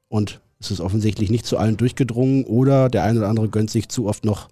Und 0.08 0.40
es 0.60 0.70
ist 0.70 0.82
offensichtlich 0.82 1.32
nicht 1.32 1.48
zu 1.48 1.58
allen 1.58 1.78
durchgedrungen 1.78 2.46
oder 2.46 2.90
der 2.90 3.04
eine 3.04 3.20
oder 3.20 3.28
andere 3.28 3.50
gönnt 3.50 3.72
sich 3.72 3.90
zu 3.90 4.06
oft 4.06 4.24
noch 4.24 4.50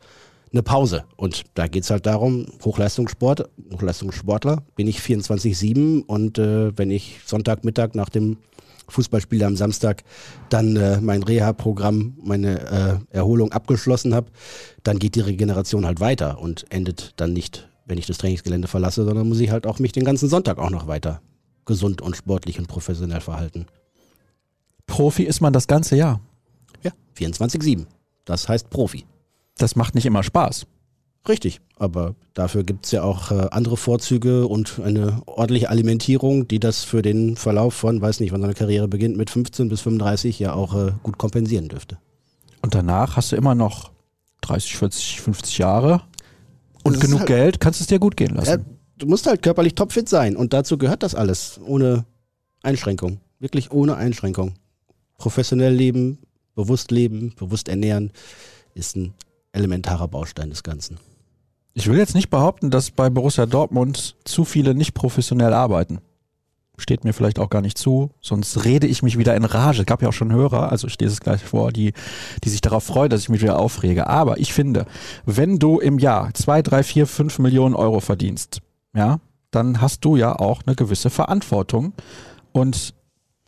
eine 0.54 0.64
Pause. 0.64 1.04
Und 1.18 1.44
da 1.56 1.68
geht 1.68 1.84
es 1.84 1.90
halt 1.90 2.06
darum, 2.06 2.46
Hochleistungssport, 2.64 3.50
Hochleistungssportler, 3.74 4.64
bin 4.76 4.88
ich 4.88 5.00
24-7 5.00 6.06
und 6.06 6.38
äh, 6.38 6.78
wenn 6.78 6.92
ich 6.92 7.20
Sonntagmittag 7.26 7.96
nach 7.96 8.10
dem 8.10 8.38
Fußballspiel 8.88 9.44
am 9.44 9.56
Samstag 9.56 10.04
dann 10.50 10.76
äh, 10.76 11.02
mein 11.02 11.24
Reha-Programm, 11.24 12.18
meine 12.22 13.02
äh, 13.12 13.16
Erholung 13.16 13.52
abgeschlossen 13.52 14.14
habe, 14.14 14.28
dann 14.84 15.00
geht 15.00 15.16
die 15.16 15.22
Regeneration 15.22 15.86
halt 15.86 16.00
weiter 16.00 16.40
und 16.40 16.66
endet 16.70 17.14
dann 17.16 17.34
nicht, 17.34 17.70
wenn 17.86 17.98
ich 17.98 18.06
das 18.06 18.20
Trainingsgelände 18.20 18.68
verlasse, 18.68 19.04
sondern 19.06 19.28
muss 19.28 19.40
ich 19.40 19.50
halt 19.50 19.66
auch 19.66 19.80
mich 19.80 19.94
den 19.94 20.06
ganzen 20.06 20.30
Sonntag 20.30 20.60
auch 20.60 20.70
noch 20.70 20.88
weiter 20.88 21.22
gesund 21.66 22.02
und 22.02 22.16
sportlich 22.16 22.60
und 22.60 22.68
professionell 22.68 23.22
verhalten. 23.22 23.66
Profi 24.86 25.24
ist 25.24 25.40
man 25.40 25.54
das 25.54 25.68
ganze 25.68 25.96
Jahr. 25.96 26.20
Ja, 26.84 26.92
24-7. 27.18 27.86
Das 28.26 28.50
heißt 28.50 28.70
Profi 28.70 29.06
das 29.58 29.76
macht 29.76 29.96
nicht 29.96 30.06
immer 30.06 30.24
Spaß. 30.24 30.66
Richtig, 31.28 31.62
aber 31.78 32.16
dafür 32.34 32.64
gibt 32.64 32.86
es 32.86 32.92
ja 32.92 33.04
auch 33.04 33.32
äh, 33.32 33.48
andere 33.52 33.78
Vorzüge 33.78 34.46
und 34.46 34.82
eine 34.84 35.22
ordentliche 35.26 35.70
Alimentierung, 35.70 36.50
die 36.50 36.60
das 36.60 36.84
für 36.84 37.02
den 37.02 37.38
Verlauf 37.38 37.74
von, 37.76 38.02
weiß 38.02 38.20
nicht, 38.20 38.34
wann 38.34 38.42
seine 38.42 38.54
Karriere 38.54 38.90
beginnt, 38.90 39.16
mit 39.16 39.30
15 39.30 39.70
bis 39.70 39.82
35 39.82 40.38
ja 40.40 40.54
auch 40.54 40.76
äh, 40.76 40.92
gut 41.02 41.18
kompensieren 41.18 41.70
dürfte. 41.70 41.98
Und 42.62 42.76
danach 42.76 43.16
hast 43.16 43.32
du 43.32 43.38
immer 43.38 43.56
noch 43.56 43.92
30, 44.42 44.76
40, 44.76 45.22
50 45.22 45.58
Jahre 45.60 46.02
und 46.84 47.00
genug 47.00 47.20
halt, 47.20 47.28
Geld, 47.28 47.60
kannst 47.62 47.80
es 47.80 47.88
dir 47.88 48.00
gut 48.00 48.18
gehen 48.18 48.36
lassen. 48.36 48.50
Ja, 48.50 48.58
du 48.98 49.06
musst 49.08 49.26
halt 49.26 49.42
körperlich 49.42 49.76
topfit 49.76 50.10
sein 50.10 50.36
und 50.36 50.52
dazu 50.52 50.78
gehört 50.78 51.04
das 51.04 51.16
alles, 51.16 51.60
ohne 51.66 52.06
Einschränkung, 52.64 53.22
wirklich 53.40 53.72
ohne 53.72 53.96
Einschränkung. 53.96 54.56
Professionell 55.18 55.74
leben, 55.74 56.18
bewusst 56.54 56.92
leben, 56.92 57.34
bewusst 57.38 57.70
ernähren 57.70 58.12
ist 58.74 58.98
ein 58.98 59.14
elementarer 59.54 60.08
Baustein 60.10 60.50
des 60.50 60.64
Ganzen. 60.64 61.00
Ich 61.74 61.88
will 61.88 61.98
jetzt 61.98 62.14
nicht 62.14 62.30
behaupten, 62.30 62.70
dass 62.70 62.92
bei 62.92 63.10
Borussia 63.10 63.46
Dortmund 63.46 64.16
zu 64.26 64.46
viele 64.46 64.76
nicht 64.76 64.94
professionell 64.94 65.54
arbeiten. 65.54 66.00
steht 66.78 67.04
mir 67.04 67.14
vielleicht 67.14 67.40
auch 67.40 67.50
gar 67.50 67.62
nicht 67.62 67.78
zu, 67.78 68.12
sonst 68.20 68.66
rede 68.66 68.88
ich 68.88 69.04
mich 69.04 69.18
wieder 69.18 69.36
in 69.36 69.46
Rage. 69.46 69.86
Gab 69.86 70.02
ja 70.02 70.10
auch 70.10 70.14
schon 70.14 70.34
Hörer, 70.34 70.72
also 70.72 70.88
ich 70.88 71.00
lese 71.00 71.14
es 71.14 71.20
gleich 71.20 71.44
vor, 71.44 71.72
die, 71.72 71.94
die 72.44 72.50
sich 72.50 72.62
darauf 72.62 72.84
freuen, 72.84 73.10
dass 73.10 73.22
ich 73.22 73.30
mich 73.30 73.42
wieder 73.42 73.60
aufrege. 73.60 74.08
Aber 74.08 74.40
ich 74.40 74.54
finde, 74.54 74.86
wenn 75.26 75.60
du 75.60 75.80
im 75.80 76.00
Jahr 76.00 76.34
zwei, 76.34 76.62
drei, 76.62 76.84
vier, 76.84 77.06
fünf 77.06 77.38
Millionen 77.40 77.76
Euro 77.76 78.00
verdienst, 78.00 78.62
ja, 78.96 79.20
dann 79.52 79.82
hast 79.82 80.04
du 80.04 80.16
ja 80.16 80.36
auch 80.36 80.64
eine 80.66 80.76
gewisse 80.76 81.12
Verantwortung 81.12 81.94
und 82.52 82.96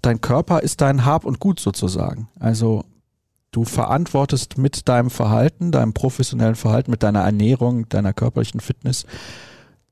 dein 0.01 0.21
Körper 0.21 0.61
ist 0.61 0.81
dein 0.81 1.03
Hab 1.03 1.25
und 1.25 1.39
Gut 1.39 1.59
sozusagen. 1.59 2.27
Also 2.39 2.85
du 3.55 3.63
verantwortest 3.63 4.57
mit 4.57 4.89
deinem 4.89 5.09
Verhalten, 5.09 5.71
deinem 5.71 5.93
professionellen 5.93 6.55
Verhalten, 6.55 6.91
mit 6.91 7.03
deiner 7.03 7.21
Ernährung, 7.21 7.87
deiner 7.87 8.11
körperlichen 8.11 8.59
Fitness, 8.59 9.05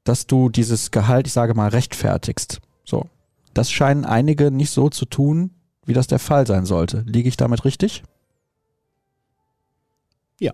dass 0.04 0.28
du 0.28 0.50
dieses 0.50 0.92
Gehalt, 0.92 1.28
ich 1.28 1.34
sage 1.34 1.54
mal, 1.54 1.70
rechtfertigst. 1.70 2.60
So. 2.84 3.06
Das 3.54 3.72
scheinen 3.72 4.04
einige 4.04 4.52
nicht 4.52 4.72
so 4.72 4.90
zu 4.90 5.06
tun, 5.06 5.52
wie 5.86 5.94
das 5.94 6.08
der 6.08 6.20
Fall 6.20 6.46
sein 6.46 6.66
sollte. 6.66 7.06
Liege 7.08 7.30
ich 7.30 7.38
damit 7.38 7.64
richtig? 7.64 8.04
Ja. 10.40 10.52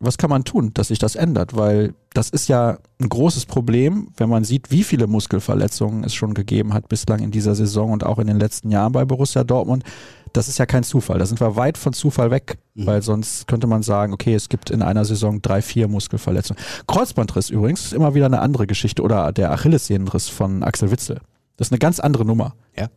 Was 0.00 0.16
kann 0.16 0.30
man 0.30 0.44
tun, 0.44 0.72
dass 0.72 0.88
sich 0.88 0.98
das 0.98 1.14
ändert? 1.14 1.54
Weil 1.54 1.94
das 2.14 2.30
ist 2.30 2.48
ja 2.48 2.78
ein 3.00 3.08
großes 3.10 3.44
Problem, 3.44 4.08
wenn 4.16 4.30
man 4.30 4.44
sieht, 4.44 4.70
wie 4.70 4.82
viele 4.82 5.06
Muskelverletzungen 5.06 6.04
es 6.04 6.14
schon 6.14 6.32
gegeben 6.32 6.72
hat 6.72 6.88
bislang 6.88 7.20
in 7.20 7.32
dieser 7.32 7.54
Saison 7.54 7.92
und 7.92 8.04
auch 8.04 8.18
in 8.18 8.28
den 8.28 8.38
letzten 8.38 8.70
Jahren 8.70 8.92
bei 8.92 9.04
Borussia 9.04 9.44
Dortmund. 9.44 9.84
Das 10.32 10.48
ist 10.48 10.58
ja 10.58 10.66
kein 10.66 10.82
Zufall. 10.82 11.18
Da 11.18 11.26
sind 11.26 11.40
wir 11.40 11.56
weit 11.56 11.76
von 11.76 11.92
Zufall 11.92 12.30
weg, 12.30 12.58
mhm. 12.74 12.86
weil 12.86 13.02
sonst 13.02 13.46
könnte 13.46 13.66
man 13.66 13.82
sagen, 13.82 14.12
okay, 14.12 14.34
es 14.34 14.48
gibt 14.48 14.70
in 14.70 14.82
einer 14.82 15.04
Saison 15.04 15.42
drei, 15.42 15.62
vier 15.62 15.88
Muskelverletzungen. 15.88 16.62
Kreuzbandriss 16.86 17.50
übrigens 17.50 17.86
ist 17.86 17.92
immer 17.92 18.14
wieder 18.14 18.26
eine 18.26 18.40
andere 18.40 18.66
Geschichte 18.66 19.02
oder 19.02 19.32
der 19.32 19.52
Achillessehnenriss 19.52 20.28
von 20.28 20.62
Axel 20.62 20.90
Witzel. 20.90 21.20
Das 21.56 21.68
ist 21.68 21.72
eine 21.72 21.78
ganz 21.78 22.00
andere 22.00 22.24
Nummer. 22.24 22.54
Ja. 22.76 22.88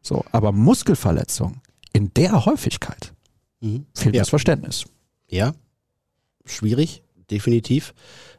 So, 0.00 0.24
aber 0.32 0.52
Muskelverletzung 0.52 1.60
in 1.92 2.12
der 2.14 2.46
Häufigkeit 2.46 3.12
mhm. 3.60 3.86
fehlt 3.94 4.14
ja. 4.14 4.22
das 4.22 4.30
Verständnis. 4.30 4.84
Ja, 5.28 5.52
schwierig, 6.46 7.02
definitiv. 7.30 7.94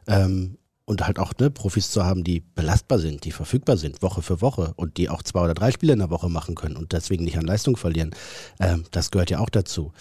Ähm, 0.06 0.56
und 0.90 1.06
halt 1.06 1.20
auch 1.20 1.32
ne, 1.38 1.50
Profis 1.50 1.92
zu 1.92 2.04
haben, 2.04 2.24
die 2.24 2.40
belastbar 2.40 2.98
sind, 2.98 3.24
die 3.24 3.30
verfügbar 3.30 3.76
sind, 3.76 4.02
Woche 4.02 4.22
für 4.22 4.40
Woche 4.42 4.72
und 4.74 4.96
die 4.96 5.08
auch 5.08 5.22
zwei 5.22 5.42
oder 5.42 5.54
drei 5.54 5.70
Spiele 5.70 5.92
in 5.92 6.00
der 6.00 6.10
Woche 6.10 6.28
machen 6.28 6.56
können 6.56 6.76
und 6.76 6.92
deswegen 6.92 7.22
nicht 7.22 7.38
an 7.38 7.44
Leistung 7.44 7.76
verlieren. 7.76 8.10
Ähm, 8.58 8.84
das 8.90 9.12
gehört 9.12 9.30
ja 9.30 9.38
auch 9.38 9.50
dazu. 9.50 9.92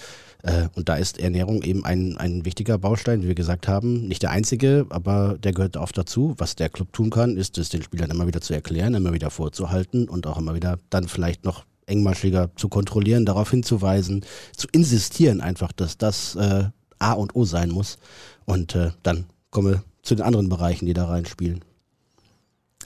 Äh, 0.42 0.68
und 0.74 0.90
da 0.90 0.96
ist 0.96 1.20
Ernährung 1.20 1.62
eben 1.62 1.86
ein, 1.86 2.18
ein 2.18 2.44
wichtiger 2.44 2.80
Baustein, 2.80 3.22
wie 3.22 3.28
wir 3.28 3.36
gesagt 3.36 3.68
haben. 3.68 4.08
Nicht 4.08 4.24
der 4.24 4.32
einzige, 4.32 4.88
aber 4.90 5.38
der 5.38 5.54
gehört 5.54 5.78
oft 5.78 5.96
dazu. 5.96 6.34
Was 6.40 6.56
der 6.56 6.70
Club 6.70 6.92
tun 6.92 7.12
kann, 7.12 7.38
ist 7.38 7.60
es 7.60 7.70
den 7.70 7.84
Spielern 7.84 8.10
immer 8.10 8.26
wieder 8.26 8.42
zu 8.42 8.56
erklären, 8.56 8.96
immer 8.96 9.14
wieder 9.14 9.30
vorzuhalten 9.30 10.10
und 10.10 10.26
auch 10.26 10.40
immer 10.40 10.56
wieder 10.56 10.80
dann 10.90 11.08
vielleicht 11.08 11.46
noch 11.46 11.66
engmaschiger 11.86 12.50
zu 12.56 12.68
kontrollieren, 12.68 13.28
darauf 13.28 13.52
hinzuweisen, 13.52 14.26
zu 14.58 14.68
insistieren 14.72 15.40
einfach, 15.40 15.72
dass 15.72 16.00
das 16.00 16.36
äh, 16.36 16.64
A 16.98 17.14
und 17.14 17.36
O 17.36 17.46
sein 17.46 17.70
muss. 17.70 18.00
Und 18.46 18.74
äh, 18.74 18.90
dann 19.04 19.26
komme 19.52 19.84
zu 20.02 20.16
den 20.16 20.26
anderen 20.26 20.50
Bereichen, 20.50 20.86
die 20.86 20.94
da 20.94 21.06
reinspielen. 21.06 21.64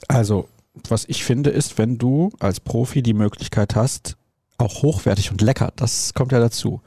Also, 0.08 0.48
was 0.88 1.04
ich 1.06 1.24
finde, 1.24 1.50
ist, 1.50 1.78
wenn 1.78 1.98
du 1.98 2.32
als 2.40 2.60
Profi 2.60 3.02
die 3.02 3.14
Möglichkeit 3.14 3.76
hast, 3.76 4.16
auch 4.58 4.82
hochwertig 4.82 5.30
und 5.30 5.40
lecker, 5.40 5.72
das 5.76 6.14
kommt 6.14 6.32
ja 6.32 6.40
dazu, 6.40 6.80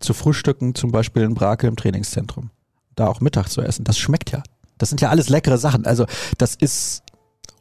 zu 0.00 0.14
frühstücken, 0.14 0.74
zum 0.74 0.90
Beispiel 0.90 1.22
in 1.22 1.34
Brakel 1.34 1.68
im 1.68 1.76
Trainingszentrum. 1.76 2.50
Da 2.96 3.06
auch 3.06 3.20
Mittag 3.20 3.48
zu 3.48 3.60
essen. 3.60 3.84
Das 3.84 3.98
schmeckt 3.98 4.32
ja. 4.32 4.42
Das 4.78 4.88
sind 4.88 5.00
ja 5.00 5.10
alles 5.10 5.28
leckere 5.28 5.58
Sachen. 5.58 5.86
Also 5.86 6.06
das 6.38 6.54
ist 6.54 7.02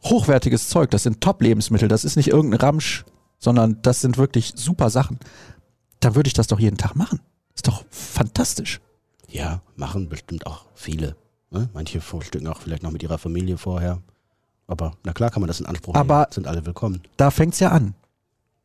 hochwertiges 0.04 0.70
Zeug. 0.70 0.90
Das 0.92 1.04
sind 1.04 1.22
Top-Lebensmittel. 1.22 1.88
Das 1.88 2.06
ist 2.06 2.16
nicht 2.16 2.30
irgendein 2.30 2.62
Ramsch, 2.62 3.06
sondern 3.40 3.82
das 3.82 4.02
sind 4.02 4.18
wirklich 4.18 4.54
super 4.56 4.90
Sachen. 4.90 5.20
Dann 6.00 6.16
würde 6.16 6.28
ich 6.28 6.34
das 6.34 6.48
doch 6.48 6.60
jeden 6.60 6.78
Tag 6.78 6.96
machen. 6.96 7.20
Ist 7.56 7.68
doch 7.68 7.84
fantastisch. 7.90 8.80
Ja, 9.28 9.62
machen 9.76 10.10
bestimmt 10.10 10.48
auch 10.48 10.66
viele. 10.74 11.16
Ne? 11.52 11.70
Manche 11.74 12.02
frühstücken 12.02 12.48
auch 12.48 12.62
vielleicht 12.62 12.84
noch 12.84 12.92
mit 12.92 13.04
ihrer 13.04 13.18
Familie 13.18 13.58
vorher. 13.58 14.00
Aber 14.68 14.94
na 15.04 15.14
klar 15.14 15.32
kann 15.32 15.42
man 15.42 15.48
das 15.48 15.60
in 15.60 15.66
Anspruch 15.66 15.94
nehmen. 15.94 16.10
Aber 16.10 16.28
sind 16.32 16.48
alle 16.48 16.66
willkommen. 16.66 17.02
Da 17.18 17.32
fängt's 17.32 17.60
ja 17.60 17.70
an. 17.70 17.96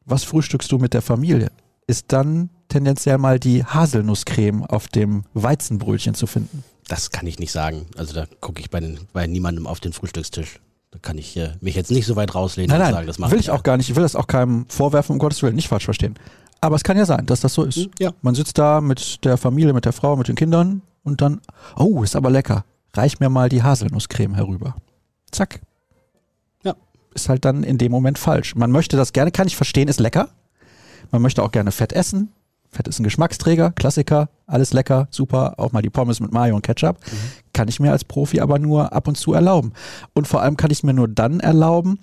Was 0.04 0.24
frühstückst 0.24 0.70
du 0.70 0.78
mit 0.78 0.92
der 0.92 1.00
Familie? 1.00 1.50
Ist 1.86 2.12
dann 2.12 2.50
tendenziell 2.68 3.18
mal 3.18 3.38
die 3.38 3.64
Haselnusscreme 3.64 4.64
auf 4.64 4.88
dem 4.88 5.24
Weizenbrötchen 5.32 6.14
zu 6.14 6.26
finden? 6.26 6.62
Das 6.88 7.10
kann 7.10 7.26
ich 7.26 7.38
nicht 7.38 7.52
sagen. 7.52 7.86
Also 7.96 8.12
da 8.12 8.26
gucke 8.40 8.60
ich 8.60 8.68
bei, 8.70 8.80
den, 8.80 9.00
bei 9.14 9.26
niemandem 9.26 9.66
auf 9.66 9.80
den 9.80 9.94
Frühstückstisch. 9.94 10.60
Da 10.90 10.98
kann 11.00 11.16
ich 11.16 11.36
äh, 11.38 11.52
mich 11.60 11.74
jetzt 11.74 11.90
nicht 11.90 12.06
so 12.06 12.16
weit 12.16 12.34
rauslehnen 12.34 12.68
nein, 12.68 12.80
und 12.80 12.84
nein, 12.84 12.94
sagen, 12.94 13.06
das 13.06 13.18
mache 13.18 13.32
will 13.32 13.40
ich 13.40 13.50
auch 13.50 13.62
gar 13.62 13.78
nicht. 13.78 13.88
Ich 13.88 13.96
will 13.96 14.02
das 14.02 14.14
auch 14.14 14.26
keinem 14.26 14.66
vorwerfen, 14.68 15.14
um 15.14 15.18
Gottes 15.18 15.42
Willen, 15.42 15.56
nicht 15.56 15.68
falsch 15.68 15.86
verstehen. 15.86 16.14
Aber 16.60 16.76
es 16.76 16.84
kann 16.84 16.96
ja 16.96 17.06
sein, 17.06 17.24
dass 17.26 17.40
das 17.40 17.54
so 17.54 17.64
ist. 17.64 17.76
Hm, 17.76 17.90
ja. 17.98 18.12
Man 18.20 18.34
sitzt 18.34 18.58
da 18.58 18.80
mit 18.80 19.24
der 19.24 19.38
Familie, 19.38 19.72
mit 19.72 19.86
der 19.86 19.92
Frau, 19.92 20.16
mit 20.16 20.28
den 20.28 20.36
Kindern 20.36 20.82
und 21.02 21.20
dann, 21.20 21.40
oh, 21.76 22.02
ist 22.02 22.14
aber 22.14 22.30
lecker. 22.30 22.64
Reich 22.94 23.20
mir 23.20 23.28
mal 23.28 23.48
die 23.48 23.62
Haselnusscreme 23.62 24.34
herüber. 24.34 24.74
Zack. 25.30 25.60
Ja. 26.62 26.74
Ist 27.14 27.28
halt 27.28 27.44
dann 27.44 27.64
in 27.64 27.78
dem 27.78 27.92
Moment 27.92 28.18
falsch. 28.18 28.54
Man 28.54 28.70
möchte 28.70 28.96
das 28.96 29.12
gerne, 29.12 29.30
kann 29.30 29.46
ich 29.46 29.56
verstehen, 29.56 29.88
ist 29.88 30.00
lecker. 30.00 30.28
Man 31.10 31.22
möchte 31.22 31.42
auch 31.42 31.52
gerne 31.52 31.72
Fett 31.72 31.92
essen. 31.92 32.32
Fett 32.70 32.88
ist 32.88 32.98
ein 32.98 33.04
Geschmacksträger, 33.04 33.70
Klassiker, 33.72 34.28
alles 34.46 34.72
lecker, 34.72 35.06
super, 35.10 35.54
auch 35.58 35.70
mal 35.72 35.82
die 35.82 35.90
Pommes 35.90 36.18
mit 36.18 36.32
Mayo 36.32 36.56
und 36.56 36.62
Ketchup. 36.62 36.98
Mhm. 37.06 37.16
Kann 37.52 37.68
ich 37.68 37.78
mir 37.78 37.92
als 37.92 38.04
Profi 38.04 38.40
aber 38.40 38.58
nur 38.58 38.92
ab 38.92 39.06
und 39.06 39.16
zu 39.16 39.32
erlauben. 39.32 39.72
Und 40.12 40.26
vor 40.26 40.42
allem 40.42 40.56
kann 40.56 40.70
ich 40.70 40.78
es 40.78 40.82
mir 40.82 40.92
nur 40.92 41.08
dann 41.08 41.40
erlauben, 41.40 42.00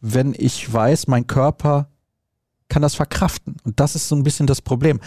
wenn 0.00 0.34
ich 0.36 0.70
weiß, 0.72 1.06
mein 1.06 1.26
Körper 1.26 1.88
kann 2.68 2.82
das 2.82 2.94
verkraften. 2.94 3.56
Und 3.64 3.80
das 3.80 3.94
ist 3.94 4.08
so 4.08 4.16
ein 4.16 4.22
bisschen 4.22 4.46
das 4.46 4.62
Problem. 4.62 5.00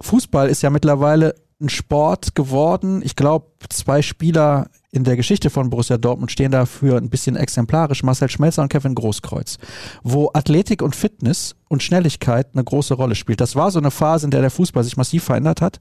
Fußball 0.00 0.48
ist 0.48 0.62
ja 0.62 0.70
mittlerweile 0.70 1.34
ein 1.60 1.68
Sport 1.68 2.34
geworden. 2.34 3.02
Ich 3.04 3.16
glaube, 3.16 3.46
zwei 3.68 4.02
Spieler 4.02 4.68
in 4.90 5.04
der 5.04 5.16
Geschichte 5.16 5.50
von 5.50 5.70
Borussia 5.70 5.98
Dortmund 5.98 6.32
stehen 6.32 6.50
dafür 6.50 6.96
ein 6.96 7.10
bisschen 7.10 7.36
exemplarisch. 7.36 8.02
Marcel 8.02 8.28
Schmelzer 8.28 8.62
und 8.62 8.70
Kevin 8.70 8.94
Großkreuz. 8.94 9.58
Wo 10.02 10.30
Athletik 10.32 10.82
und 10.82 10.96
Fitness 10.96 11.54
und 11.68 11.82
Schnelligkeit 11.82 12.48
eine 12.52 12.64
große 12.64 12.94
Rolle 12.94 13.14
spielt. 13.14 13.40
Das 13.40 13.54
war 13.54 13.70
so 13.70 13.78
eine 13.78 13.90
Phase, 13.90 14.26
in 14.26 14.30
der 14.30 14.40
der 14.40 14.50
Fußball 14.50 14.82
sich 14.82 14.96
massiv 14.96 15.24
verändert 15.24 15.60
hat. 15.60 15.80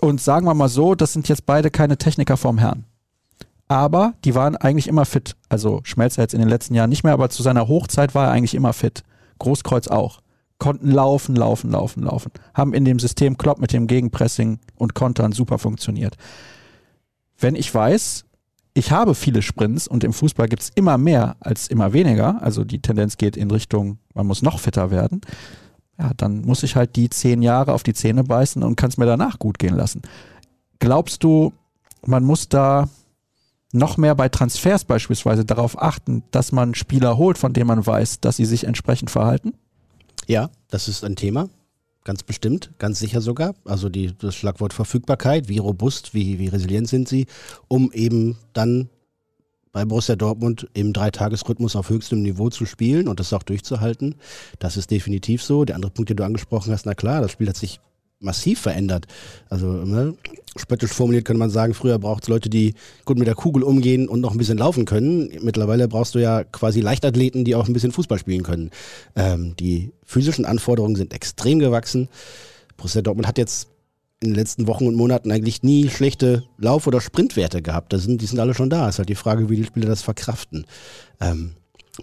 Und 0.00 0.20
sagen 0.20 0.46
wir 0.46 0.54
mal 0.54 0.68
so, 0.68 0.94
das 0.94 1.12
sind 1.12 1.28
jetzt 1.28 1.46
beide 1.46 1.70
keine 1.70 1.98
Techniker 1.98 2.36
vom 2.36 2.58
Herrn. 2.58 2.84
Aber 3.68 4.14
die 4.24 4.34
waren 4.34 4.56
eigentlich 4.56 4.88
immer 4.88 5.04
fit. 5.04 5.36
Also 5.48 5.80
Schmelzer 5.84 6.22
jetzt 6.22 6.34
in 6.34 6.40
den 6.40 6.48
letzten 6.48 6.74
Jahren 6.74 6.90
nicht 6.90 7.04
mehr, 7.04 7.12
aber 7.12 7.30
zu 7.30 7.42
seiner 7.42 7.68
Hochzeit 7.68 8.14
war 8.14 8.26
er 8.26 8.32
eigentlich 8.32 8.54
immer 8.54 8.72
fit. 8.72 9.02
Großkreuz 9.38 9.88
auch 9.88 10.20
konnten 10.60 10.92
laufen, 10.92 11.34
laufen, 11.34 11.72
laufen, 11.72 12.04
laufen. 12.04 12.30
Haben 12.54 12.72
in 12.72 12.84
dem 12.84 13.00
System 13.00 13.36
Klopp 13.36 13.58
mit 13.58 13.72
dem 13.72 13.88
Gegenpressing 13.88 14.60
und 14.76 14.94
Kontern 14.94 15.32
super 15.32 15.58
funktioniert. 15.58 16.16
Wenn 17.36 17.56
ich 17.56 17.74
weiß, 17.74 18.24
ich 18.74 18.92
habe 18.92 19.16
viele 19.16 19.42
Sprints 19.42 19.88
und 19.88 20.04
im 20.04 20.12
Fußball 20.12 20.48
gibt 20.48 20.62
es 20.62 20.70
immer 20.74 20.98
mehr 20.98 21.36
als 21.40 21.66
immer 21.66 21.92
weniger, 21.92 22.40
also 22.42 22.62
die 22.62 22.80
Tendenz 22.80 23.16
geht 23.16 23.36
in 23.36 23.50
Richtung, 23.50 23.98
man 24.14 24.26
muss 24.26 24.42
noch 24.42 24.60
fitter 24.60 24.92
werden, 24.92 25.22
ja, 25.98 26.12
dann 26.16 26.42
muss 26.42 26.62
ich 26.62 26.76
halt 26.76 26.94
die 26.94 27.10
zehn 27.10 27.42
Jahre 27.42 27.72
auf 27.72 27.82
die 27.82 27.94
Zähne 27.94 28.22
beißen 28.22 28.62
und 28.62 28.76
kann 28.76 28.90
es 28.90 28.96
mir 28.96 29.06
danach 29.06 29.38
gut 29.38 29.58
gehen 29.58 29.74
lassen. 29.74 30.02
Glaubst 30.78 31.24
du, 31.24 31.52
man 32.06 32.22
muss 32.22 32.48
da 32.48 32.88
noch 33.72 33.96
mehr 33.96 34.14
bei 34.14 34.28
Transfers 34.28 34.84
beispielsweise 34.84 35.44
darauf 35.44 35.80
achten, 35.80 36.22
dass 36.30 36.52
man 36.52 36.74
Spieler 36.74 37.16
holt, 37.16 37.38
von 37.38 37.52
denen 37.52 37.66
man 37.66 37.84
weiß, 37.84 38.20
dass 38.20 38.36
sie 38.36 38.44
sich 38.44 38.64
entsprechend 38.64 39.10
verhalten? 39.10 39.54
Ja, 40.30 40.48
das 40.68 40.86
ist 40.86 41.02
ein 41.02 41.16
Thema. 41.16 41.48
Ganz 42.04 42.22
bestimmt, 42.22 42.70
ganz 42.78 43.00
sicher 43.00 43.20
sogar. 43.20 43.56
Also 43.64 43.88
die, 43.88 44.16
das 44.16 44.36
Schlagwort 44.36 44.72
Verfügbarkeit, 44.72 45.48
wie 45.48 45.58
robust, 45.58 46.14
wie, 46.14 46.38
wie 46.38 46.46
resilient 46.46 46.86
sind 46.88 47.08
sie, 47.08 47.26
um 47.66 47.90
eben 47.90 48.38
dann 48.52 48.88
bei 49.72 49.84
Borussia 49.84 50.14
Dortmund 50.14 50.68
im 50.72 50.92
Dreitagesrhythmus 50.92 51.74
auf 51.74 51.88
höchstem 51.90 52.22
Niveau 52.22 52.48
zu 52.48 52.64
spielen 52.64 53.08
und 53.08 53.18
das 53.18 53.32
auch 53.32 53.42
durchzuhalten. 53.42 54.14
Das 54.60 54.76
ist 54.76 54.92
definitiv 54.92 55.42
so. 55.42 55.64
Der 55.64 55.74
andere 55.74 55.90
Punkt, 55.90 56.10
den 56.10 56.16
du 56.16 56.24
angesprochen 56.24 56.72
hast, 56.72 56.86
na 56.86 56.94
klar, 56.94 57.22
das 57.22 57.32
Spiel 57.32 57.48
hat 57.48 57.56
sich 57.56 57.80
massiv 58.20 58.60
verändert. 58.60 59.06
Also 59.48 59.66
ne, 59.66 60.14
spöttisch 60.56 60.92
formuliert 60.92 61.24
könnte 61.24 61.38
man 61.38 61.50
sagen, 61.50 61.74
früher 61.74 61.98
braucht 61.98 62.24
es 62.24 62.28
Leute, 62.28 62.48
die 62.48 62.74
gut 63.04 63.18
mit 63.18 63.26
der 63.26 63.34
Kugel 63.34 63.62
umgehen 63.62 64.08
und 64.08 64.20
noch 64.20 64.32
ein 64.32 64.38
bisschen 64.38 64.58
laufen 64.58 64.84
können. 64.84 65.30
Mittlerweile 65.40 65.88
brauchst 65.88 66.14
du 66.14 66.18
ja 66.18 66.44
quasi 66.44 66.80
Leichtathleten, 66.80 67.44
die 67.44 67.54
auch 67.54 67.66
ein 67.66 67.72
bisschen 67.72 67.92
Fußball 67.92 68.18
spielen 68.18 68.42
können. 68.42 68.70
Ähm, 69.16 69.54
die 69.58 69.92
physischen 70.04 70.44
Anforderungen 70.44 70.96
sind 70.96 71.12
extrem 71.12 71.58
gewachsen. 71.58 72.08
Borussia 72.76 73.02
Dortmund 73.02 73.26
hat 73.26 73.38
jetzt 73.38 73.68
in 74.22 74.30
den 74.30 74.36
letzten 74.36 74.66
Wochen 74.66 74.86
und 74.86 74.94
Monaten 74.94 75.32
eigentlich 75.32 75.62
nie 75.62 75.88
schlechte 75.88 76.44
Lauf- 76.58 76.86
oder 76.86 77.00
Sprintwerte 77.00 77.62
gehabt. 77.62 77.92
Das 77.92 78.02
sind, 78.02 78.20
die 78.20 78.26
sind 78.26 78.38
alle 78.38 78.54
schon 78.54 78.68
da. 78.68 78.86
Es 78.86 78.96
ist 78.96 78.98
halt 78.98 79.08
die 79.08 79.14
Frage, 79.14 79.48
wie 79.48 79.56
die 79.56 79.64
Spieler 79.64 79.88
das 79.88 80.02
verkraften. 80.02 80.66
Ähm, 81.20 81.52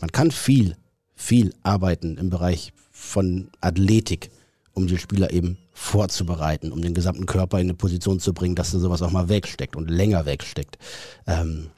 man 0.01 0.11
kann 0.11 0.31
viel, 0.31 0.75
viel 1.15 1.53
arbeiten 1.61 2.17
im 2.17 2.31
Bereich 2.31 2.73
von 2.91 3.49
Athletik 3.61 4.31
um 4.77 4.87
die 4.87 4.97
Spieler 4.99 5.33
eben 5.33 5.57
vorzubereiten, 5.73 6.71
um 6.71 6.81
den 6.81 6.93
gesamten 6.93 7.25
Körper 7.25 7.59
in 7.59 7.65
eine 7.65 7.73
Position 7.73 8.19
zu 8.19 8.33
bringen, 8.33 8.55
dass 8.55 8.73
er 8.73 8.79
sowas 8.79 9.01
auch 9.01 9.11
mal 9.11 9.27
wegsteckt 9.27 9.75
und 9.75 9.89
länger 9.89 10.25
wegsteckt. 10.25 10.77
Ähm, 11.25 11.71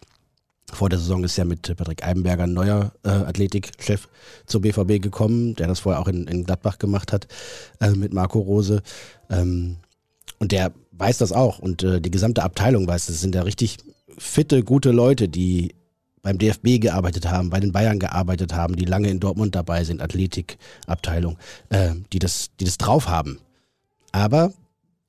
Vor 0.72 0.90
der 0.90 1.00
Saison 1.00 1.24
ist 1.24 1.38
ja 1.38 1.46
mit 1.46 1.76
Patrick 1.78 2.06
Eibenberger 2.06 2.44
ein 2.44 2.54
neuer 2.54 2.92
äh, 3.04 3.10
Athletikchef 3.10 4.08
zur 4.46 4.62
BVB 4.62 5.02
gekommen, 5.02 5.56
der 5.56 5.68
das 5.68 5.80
vorher 5.80 6.02
auch 6.02 6.08
in, 6.08 6.28
in 6.28 6.44
Gladbach 6.44 6.78
gemacht 6.78 7.12
hat, 7.14 7.28
äh, 7.80 7.92
mit 7.92 8.14
Marco 8.14 8.40
Rose. 8.40 8.84
Ähm, 9.30 9.78
und 10.38 10.52
der 10.52 10.74
weiß 10.92 11.18
das 11.20 11.32
auch 11.32 11.60
und 11.60 11.84
äh, 11.84 12.02
die 12.02 12.12
gesamte 12.12 12.44
Abteilung 12.44 12.86
weiß, 12.86 13.08
das 13.08 13.22
sind 13.22 13.34
ja 13.34 13.44
richtig 13.44 13.78
fitte, 14.18 14.64
gute 14.64 14.92
Leute, 14.92 15.30
die 15.30 15.74
beim 16.22 16.38
DFB 16.38 16.80
gearbeitet 16.80 17.30
haben, 17.30 17.50
bei 17.50 17.60
den 17.60 17.72
Bayern 17.72 18.00
gearbeitet 18.00 18.54
haben, 18.54 18.76
die 18.76 18.86
lange 18.86 19.10
in 19.10 19.20
Dortmund 19.20 19.56
dabei 19.56 19.84
sind, 19.84 20.02
Athletikabteilung, 20.02 21.38
äh, 21.70 21.92
die, 22.12 22.20
das, 22.20 22.50
die 22.60 22.66
das 22.66 22.78
drauf 22.78 23.08
haben. 23.08 23.40
Aber 24.12 24.54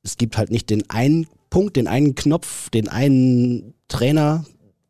es 0.03 0.17
gibt 0.17 0.37
halt 0.37 0.51
nicht 0.51 0.71
den 0.71 0.89
einen 0.91 1.27
Punkt, 1.51 1.77
den 1.77 1.89
einen 1.89 2.15
Knopf, 2.15 2.71
den 2.71 2.89
einen 2.89 3.75
Trainer, 3.89 4.45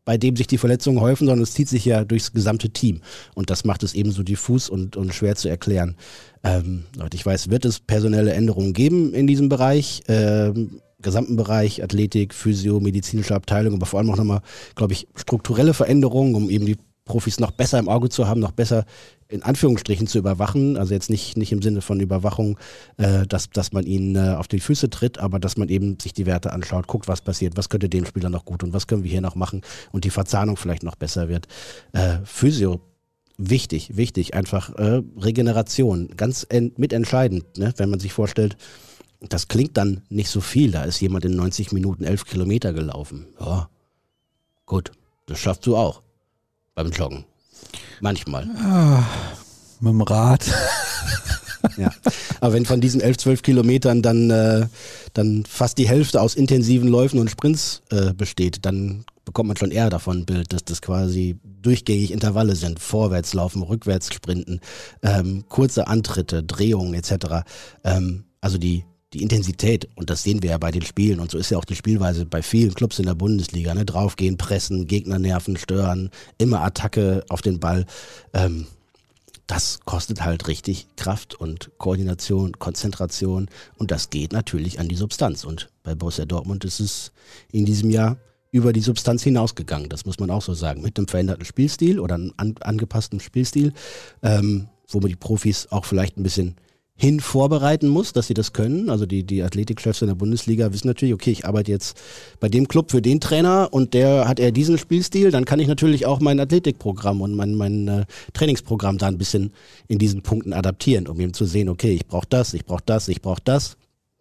bei 0.04 0.18
dem 0.18 0.36
sich 0.36 0.46
die 0.46 0.58
Verletzungen 0.58 1.00
häufen, 1.00 1.26
sondern 1.26 1.42
es 1.42 1.54
zieht 1.54 1.68
sich 1.68 1.84
ja 1.84 2.04
durchs 2.04 2.32
gesamte 2.32 2.70
Team. 2.70 3.00
Und 3.34 3.50
das 3.50 3.64
macht 3.64 3.82
es 3.82 3.94
ebenso 3.94 4.22
diffus 4.22 4.68
und, 4.68 4.96
und 4.96 5.14
schwer 5.14 5.36
zu 5.36 5.48
erklären. 5.48 5.96
Ähm, 6.42 6.84
ich 7.12 7.24
weiß, 7.24 7.50
wird 7.50 7.64
es 7.64 7.80
personelle 7.80 8.32
Änderungen 8.32 8.72
geben 8.72 9.14
in 9.14 9.26
diesem 9.26 9.48
Bereich, 9.48 10.02
ähm, 10.08 10.80
gesamten 11.02 11.36
Bereich, 11.36 11.82
Athletik, 11.82 12.34
Physio, 12.34 12.80
medizinische 12.80 13.34
Abteilung, 13.34 13.74
aber 13.74 13.86
vor 13.86 14.00
allem 14.00 14.10
auch 14.10 14.16
nochmal, 14.16 14.42
glaube 14.74 14.92
ich, 14.92 15.08
strukturelle 15.14 15.74
Veränderungen, 15.74 16.34
um 16.34 16.50
eben 16.50 16.66
die 16.66 16.76
Profis 17.10 17.40
noch 17.40 17.50
besser 17.50 17.78
im 17.78 17.88
Auge 17.88 18.08
zu 18.08 18.28
haben, 18.28 18.40
noch 18.40 18.52
besser 18.52 18.84
in 19.26 19.42
Anführungsstrichen 19.42 20.06
zu 20.06 20.18
überwachen. 20.18 20.76
Also 20.76 20.94
jetzt 20.94 21.10
nicht, 21.10 21.36
nicht 21.36 21.50
im 21.50 21.60
Sinne 21.62 21.80
von 21.80 21.98
Überwachung, 22.00 22.58
äh, 22.98 23.26
dass, 23.26 23.50
dass 23.50 23.72
man 23.72 23.84
ihnen 23.84 24.16
äh, 24.16 24.36
auf 24.36 24.48
die 24.48 24.60
Füße 24.60 24.90
tritt, 24.90 25.18
aber 25.18 25.38
dass 25.38 25.56
man 25.56 25.68
eben 25.68 25.98
sich 26.00 26.12
die 26.12 26.26
Werte 26.26 26.52
anschaut, 26.52 26.86
guckt, 26.86 27.08
was 27.08 27.20
passiert, 27.20 27.56
was 27.56 27.68
könnte 27.68 27.88
dem 27.88 28.06
Spieler 28.06 28.30
noch 28.30 28.44
gut 28.44 28.62
und 28.62 28.72
was 28.72 28.86
können 28.86 29.02
wir 29.02 29.10
hier 29.10 29.20
noch 29.20 29.34
machen 29.34 29.62
und 29.92 30.04
die 30.04 30.10
Verzahnung 30.10 30.56
vielleicht 30.56 30.82
noch 30.82 30.94
besser 30.94 31.28
wird. 31.28 31.46
Äh, 31.92 32.18
Physio, 32.24 32.80
wichtig, 33.38 33.96
wichtig, 33.96 34.34
einfach 34.34 34.74
äh, 34.76 35.02
Regeneration, 35.16 36.10
ganz 36.16 36.46
mitentscheidend, 36.76 37.58
ne? 37.58 37.72
wenn 37.76 37.90
man 37.90 37.98
sich 37.98 38.12
vorstellt, 38.12 38.56
das 39.20 39.48
klingt 39.48 39.76
dann 39.76 40.02
nicht 40.08 40.30
so 40.30 40.40
viel. 40.40 40.70
Da 40.70 40.84
ist 40.84 41.00
jemand 41.00 41.24
in 41.24 41.36
90 41.36 41.72
Minuten 41.72 42.04
11 42.04 42.24
Kilometer 42.24 42.72
gelaufen. 42.72 43.26
Ja, 43.38 43.68
gut, 44.66 44.92
das 45.26 45.38
schaffst 45.38 45.66
du 45.66 45.76
auch 45.76 46.02
beim 46.74 46.90
Joggen. 46.90 47.24
Manchmal. 48.00 48.48
Ah, 48.56 49.04
mit 49.80 49.92
dem 49.92 50.02
Rad. 50.02 50.44
ja. 51.76 51.92
Aber 52.40 52.54
wenn 52.54 52.64
von 52.64 52.80
diesen 52.80 53.00
11, 53.00 53.18
12 53.18 53.42
Kilometern 53.42 54.02
dann, 54.02 54.30
äh, 54.30 54.66
dann 55.12 55.44
fast 55.46 55.76
die 55.78 55.88
Hälfte 55.88 56.20
aus 56.20 56.34
intensiven 56.34 56.88
Läufen 56.88 57.18
und 57.18 57.30
Sprints 57.30 57.82
äh, 57.90 58.14
besteht, 58.14 58.64
dann 58.64 59.04
bekommt 59.24 59.48
man 59.48 59.56
schon 59.56 59.70
eher 59.70 59.90
davon 59.90 60.20
ein 60.20 60.26
Bild, 60.26 60.52
dass 60.52 60.64
das 60.64 60.80
quasi 60.80 61.38
durchgängig 61.44 62.10
Intervalle 62.10 62.56
sind. 62.56 62.80
Vorwärts 62.80 63.34
laufen, 63.34 63.62
rückwärts 63.62 64.12
sprinten, 64.12 64.60
ähm, 65.02 65.44
kurze 65.48 65.86
Antritte, 65.86 66.42
Drehungen 66.42 66.94
etc. 66.94 67.44
Ähm, 67.84 68.24
also 68.40 68.58
die, 68.58 68.84
die 69.12 69.22
Intensität, 69.22 69.88
und 69.96 70.08
das 70.08 70.22
sehen 70.22 70.42
wir 70.42 70.50
ja 70.50 70.58
bei 70.58 70.70
den 70.70 70.82
Spielen, 70.82 71.18
und 71.20 71.30
so 71.30 71.38
ist 71.38 71.50
ja 71.50 71.58
auch 71.58 71.64
die 71.64 71.74
Spielweise 71.74 72.26
bei 72.26 72.42
vielen 72.42 72.74
Clubs 72.74 72.98
in 72.98 73.06
der 73.06 73.14
Bundesliga, 73.14 73.74
ne? 73.74 73.84
draufgehen, 73.84 74.36
pressen, 74.36 74.86
Gegner 74.86 75.18
nerven, 75.18 75.56
stören, 75.56 76.10
immer 76.38 76.62
Attacke 76.62 77.24
auf 77.28 77.42
den 77.42 77.58
Ball. 77.58 77.86
Ähm, 78.32 78.66
das 79.48 79.80
kostet 79.84 80.24
halt 80.24 80.46
richtig 80.46 80.86
Kraft 80.94 81.34
und 81.34 81.72
Koordination, 81.78 82.52
Konzentration 82.60 83.48
und 83.76 83.90
das 83.90 84.10
geht 84.10 84.32
natürlich 84.32 84.78
an 84.78 84.88
die 84.88 84.94
Substanz. 84.94 85.42
Und 85.42 85.70
bei 85.82 85.96
Borussia 85.96 86.24
Dortmund 86.24 86.64
ist 86.64 86.78
es 86.78 87.10
in 87.50 87.64
diesem 87.64 87.90
Jahr 87.90 88.16
über 88.52 88.72
die 88.72 88.80
Substanz 88.80 89.24
hinausgegangen. 89.24 89.88
Das 89.88 90.06
muss 90.06 90.20
man 90.20 90.30
auch 90.30 90.42
so 90.42 90.54
sagen. 90.54 90.82
Mit 90.82 90.96
einem 90.98 91.08
veränderten 91.08 91.44
Spielstil 91.44 91.98
oder 91.98 92.14
einem 92.14 92.32
an, 92.36 92.54
angepassten 92.60 93.18
Spielstil, 93.18 93.72
ähm, 94.22 94.68
wo 94.86 95.00
man 95.00 95.08
die 95.08 95.16
Profis 95.16 95.66
auch 95.70 95.84
vielleicht 95.84 96.16
ein 96.16 96.22
bisschen 96.22 96.54
hin 97.00 97.20
vorbereiten 97.20 97.88
muss, 97.88 98.12
dass 98.12 98.26
sie 98.26 98.34
das 98.34 98.52
können. 98.52 98.90
Also 98.90 99.06
die, 99.06 99.24
die 99.24 99.42
Athletikchefs 99.42 100.02
in 100.02 100.08
der 100.08 100.14
Bundesliga 100.14 100.70
wissen 100.70 100.86
natürlich, 100.86 101.14
okay, 101.14 101.30
ich 101.30 101.46
arbeite 101.46 101.70
jetzt 101.70 101.96
bei 102.40 102.50
dem 102.50 102.68
Club 102.68 102.90
für 102.90 103.00
den 103.00 103.20
Trainer 103.20 103.68
und 103.70 103.94
der 103.94 104.28
hat 104.28 104.38
eher 104.38 104.52
diesen 104.52 104.76
Spielstil, 104.76 105.30
dann 105.30 105.46
kann 105.46 105.60
ich 105.60 105.66
natürlich 105.66 106.04
auch 106.04 106.20
mein 106.20 106.38
Athletikprogramm 106.38 107.22
und 107.22 107.34
mein, 107.34 107.54
mein 107.54 107.88
äh, 107.88 108.04
Trainingsprogramm 108.34 108.98
da 108.98 109.06
ein 109.06 109.16
bisschen 109.16 109.54
in 109.88 109.98
diesen 109.98 110.20
Punkten 110.20 110.52
adaptieren, 110.52 111.08
um 111.08 111.18
eben 111.18 111.32
zu 111.32 111.46
sehen, 111.46 111.70
okay, 111.70 111.92
ich 111.92 112.06
brauche 112.06 112.26
das, 112.28 112.52
ich 112.52 112.66
brauche 112.66 112.82
das, 112.84 113.08
ich 113.08 113.22
brauche 113.22 113.40
das. 113.42 113.78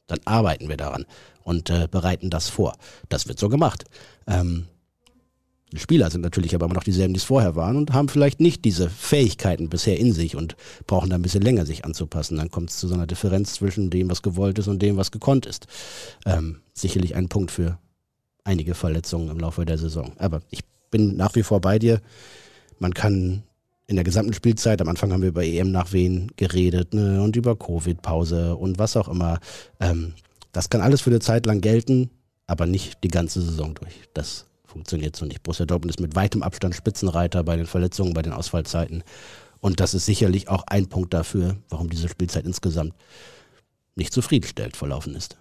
Dann 0.07 0.19
arbeiten 0.23 0.69
wir 0.69 0.77
daran 0.77 1.05
und 1.43 1.69
äh, 1.69 1.89
bereiten 1.91 2.29
das 2.29 2.47
vor. 2.47 2.77
Das 3.09 3.27
wird 3.27 3.39
so 3.39 3.49
gemacht. 3.49 3.83
Ähm, 4.25 4.67
Spieler 5.75 6.09
sind 6.09 6.21
natürlich 6.21 6.55
aber 6.55 6.65
immer 6.65 6.75
noch 6.75 6.83
dieselben, 6.83 7.13
die 7.13 7.19
es 7.19 7.23
vorher 7.23 7.55
waren 7.55 7.75
und 7.75 7.93
haben 7.93 8.09
vielleicht 8.09 8.39
nicht 8.39 8.65
diese 8.65 8.89
Fähigkeiten 8.89 9.69
bisher 9.69 9.99
in 9.99 10.13
sich 10.13 10.35
und 10.35 10.55
brauchen 10.87 11.09
da 11.09 11.15
ein 11.15 11.21
bisschen 11.21 11.43
länger, 11.43 11.65
sich 11.65 11.85
anzupassen. 11.85 12.37
Dann 12.37 12.49
kommt 12.49 12.71
es 12.71 12.79
zu 12.79 12.87
so 12.87 12.95
einer 12.95 13.05
Differenz 13.05 13.53
zwischen 13.53 13.91
dem, 13.91 14.09
was 14.09 14.23
gewollt 14.23 14.57
ist 14.57 14.67
und 14.67 14.81
dem, 14.81 14.97
was 14.97 15.11
gekonnt 15.11 15.45
ist. 15.45 15.67
Ähm, 16.25 16.61
sicherlich 16.73 17.15
ein 17.15 17.29
Punkt 17.29 17.51
für 17.51 17.77
einige 18.43 18.73
Verletzungen 18.73 19.29
im 19.29 19.39
Laufe 19.39 19.63
der 19.65 19.77
Saison. 19.77 20.13
Aber 20.17 20.41
ich 20.49 20.61
bin 20.89 21.15
nach 21.15 21.35
wie 21.35 21.43
vor 21.43 21.61
bei 21.61 21.77
dir. 21.77 22.01
Man 22.79 22.93
kann 22.93 23.43
in 23.85 23.95
der 23.95 24.05
gesamten 24.05 24.33
Spielzeit, 24.33 24.81
am 24.81 24.89
Anfang 24.89 25.11
haben 25.11 25.21
wir 25.21 25.29
über 25.29 25.43
EM 25.43 25.71
nach 25.71 25.93
Wien 25.93 26.31
geredet 26.35 26.93
ne, 26.93 27.21
und 27.21 27.35
über 27.35 27.55
Covid-Pause 27.55 28.55
und 28.55 28.79
was 28.79 28.97
auch 28.97 29.07
immer. 29.07 29.39
Ähm, 29.79 30.13
das 30.51 30.69
kann 30.69 30.81
alles 30.81 31.01
für 31.01 31.11
eine 31.11 31.19
Zeit 31.19 31.45
lang 31.45 31.61
gelten, 31.61 32.09
aber 32.47 32.65
nicht 32.65 33.03
die 33.03 33.07
ganze 33.09 33.41
Saison 33.41 33.75
durch. 33.75 33.93
Das 34.13 34.48
funktioniert 34.69 35.15
so 35.15 35.25
nicht. 35.25 35.43
Borussia 35.43 35.65
Dortmund 35.65 35.91
ist 35.91 35.99
mit 35.99 36.15
weitem 36.15 36.43
Abstand 36.43 36.75
Spitzenreiter 36.75 37.43
bei 37.43 37.57
den 37.57 37.65
Verletzungen, 37.65 38.13
bei 38.13 38.21
den 38.21 38.33
Ausfallzeiten. 38.33 39.03
Und 39.59 39.79
das 39.79 39.93
ist 39.93 40.05
sicherlich 40.05 40.47
auch 40.47 40.63
ein 40.67 40.87
Punkt 40.87 41.13
dafür, 41.13 41.57
warum 41.69 41.89
diese 41.89 42.07
Spielzeit 42.07 42.45
insgesamt 42.45 42.93
nicht 43.95 44.13
zufriedenstellend 44.13 44.77
verlaufen 44.77 45.15
ist. 45.15 45.37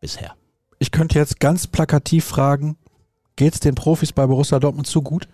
Bisher. 0.00 0.34
Ich 0.78 0.90
könnte 0.90 1.18
jetzt 1.18 1.40
ganz 1.40 1.66
plakativ 1.66 2.24
fragen, 2.24 2.76
geht 3.36 3.54
es 3.54 3.60
den 3.60 3.74
Profis 3.74 4.12
bei 4.12 4.26
Borussia 4.26 4.58
Dortmund 4.58 4.86
zu 4.86 5.02
gut? 5.02 5.28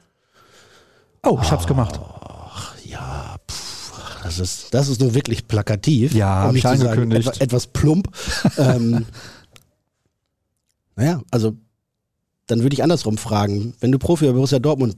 Oh, 1.22 1.38
ich 1.40 1.50
hab's 1.50 1.66
gemacht. 1.66 1.98
Ach, 1.98 2.74
ja, 2.84 3.36
pff, 3.48 4.22
das 4.24 4.38
ist, 4.40 4.74
das 4.74 4.88
ist 4.88 5.00
nur 5.00 5.14
wirklich 5.14 5.46
plakativ. 5.46 6.14
Ja, 6.14 6.48
um 6.48 6.56
ich 6.56 6.66
angekündigt. 6.66 7.24
Sagen, 7.24 7.36
etwas, 7.36 7.40
etwas 7.40 7.66
plump. 7.68 8.08
ähm, 8.58 9.06
naja, 10.96 11.22
also 11.30 11.56
dann 12.46 12.62
würde 12.62 12.74
ich 12.74 12.82
andersrum 12.82 13.18
fragen, 13.18 13.74
wenn 13.80 13.92
du 13.92 13.98
Profi 13.98 14.26
bei 14.26 14.32
Borussia 14.32 14.58
Dortmund 14.58 14.96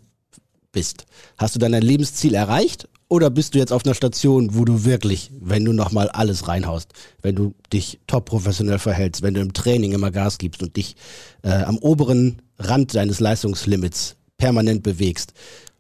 bist, 0.73 1.07
hast 1.37 1.55
du 1.55 1.59
dein 1.59 1.73
Lebensziel 1.73 2.35
erreicht 2.35 2.89
oder 3.09 3.31
bist 3.31 3.55
du 3.55 3.59
jetzt 3.59 3.73
auf 3.73 3.85
einer 3.85 3.95
Station, 3.95 4.55
wo 4.55 4.65
du 4.65 4.85
wirklich, 4.85 5.31
wenn 5.41 5.65
du 5.65 5.73
nochmal 5.73 6.09
alles 6.11 6.47
reinhaust, 6.47 6.93
wenn 7.23 7.35
du 7.35 7.55
dich 7.73 8.01
top 8.07 8.27
professionell 8.27 8.79
verhältst, 8.79 9.23
wenn 9.23 9.35
du 9.35 9.41
im 9.41 9.55
Training 9.55 9.93
immer 9.93 10.11
Gas 10.11 10.39
gibst 10.39 10.63
und 10.63 10.77
dich 10.77 10.95
äh, 11.43 11.51
am 11.51 11.79
oberen 11.79 12.43
Rand 12.59 12.95
deines 12.95 13.19
Leistungslimits 13.19 14.17
permanent 14.37 14.83
bewegst, 14.83 15.33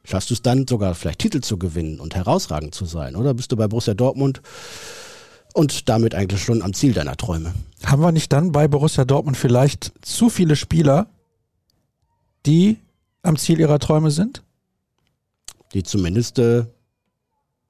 schaffst 0.04 0.31
du 0.31 0.35
es 0.35 0.42
dann 0.42 0.66
sogar 0.66 0.94
vielleicht 0.94 1.18
Titel 1.18 1.40
zu 1.40 1.59
gewinnen 1.59 2.00
und 2.00 2.14
herausragend 2.14 2.74
zu 2.74 2.87
sein? 2.87 3.14
Oder 3.14 3.35
bist 3.35 3.52
du 3.52 3.57
bei 3.57 3.68
Borussia 3.68 3.92
Dortmund 3.92 4.40
und 5.52 5.88
damit 5.88 6.14
eigentlich 6.14 6.42
schon 6.42 6.62
am 6.62 6.72
Ziel 6.72 6.94
deiner 6.94 7.16
Träume? 7.16 7.52
Haben 7.85 8.02
wir 8.02 8.12
nicht 8.12 8.33
dann 8.33 8.52
bei 8.52 8.68
Borussia 8.68 9.04
Dortmund 9.04 9.37
vielleicht 9.37 9.92
zu 10.00 10.31
viele 10.31 10.57
Spieler, 10.57 11.09
die 12.46 12.79
am 13.22 13.37
Ziel 13.37 13.61
ihrer 13.61 13.79
Träume 13.79 14.11
sind? 14.11 14.42
Die 15.74 15.83
zumindest 15.83 16.38
äh, 16.38 16.61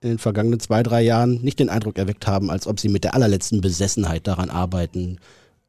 in 0.01 0.11
den 0.11 0.19
vergangenen 0.19 0.61
zwei, 0.61 0.83
drei 0.83 1.03
Jahren 1.03 1.43
nicht 1.43 1.59
den 1.59 1.71
Eindruck 1.71 1.99
erweckt 1.99 2.27
haben, 2.27 2.51
als 2.51 2.67
ob 2.67 2.79
sie 2.79 2.89
mit 2.89 3.05
der 3.05 3.15
allerletzten 3.15 3.61
Besessenheit 3.61 4.27
daran 4.27 4.51
arbeiten, 4.51 5.19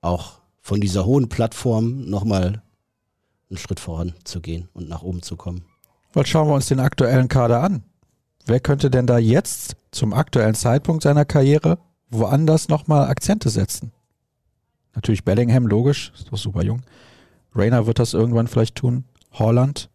auch 0.01 0.39
von 0.62 0.79
dieser 0.79 1.05
hohen 1.05 1.29
Plattform 1.29 2.05
nochmal 2.05 2.62
einen 3.49 3.57
Schritt 3.57 3.79
voranzugehen 3.79 4.69
und 4.73 4.88
nach 4.88 5.01
oben 5.01 5.23
zu 5.23 5.35
kommen. 5.35 5.65
Was 6.13 6.27
schauen 6.27 6.47
wir 6.47 6.55
uns 6.55 6.67
den 6.67 6.79
aktuellen 6.79 7.27
Kader 7.27 7.63
an? 7.63 7.83
Wer 8.45 8.59
könnte 8.59 8.89
denn 8.89 9.07
da 9.07 9.17
jetzt 9.17 9.75
zum 9.91 10.13
aktuellen 10.13 10.55
Zeitpunkt 10.55 11.03
seiner 11.03 11.25
Karriere 11.25 11.79
woanders 12.09 12.67
nochmal 12.67 13.07
Akzente 13.07 13.49
setzen? 13.49 13.91
Natürlich 14.93 15.23
Bellingham, 15.23 15.67
logisch, 15.67 16.12
ist 16.15 16.31
doch 16.31 16.38
super 16.38 16.63
jung. 16.63 16.81
Rainer 17.55 17.88
wird 17.88 17.99
das 17.99 18.13
irgendwann 18.13 18.47
vielleicht 18.47 18.75
tun. 18.75 19.05
Holland 19.33 19.89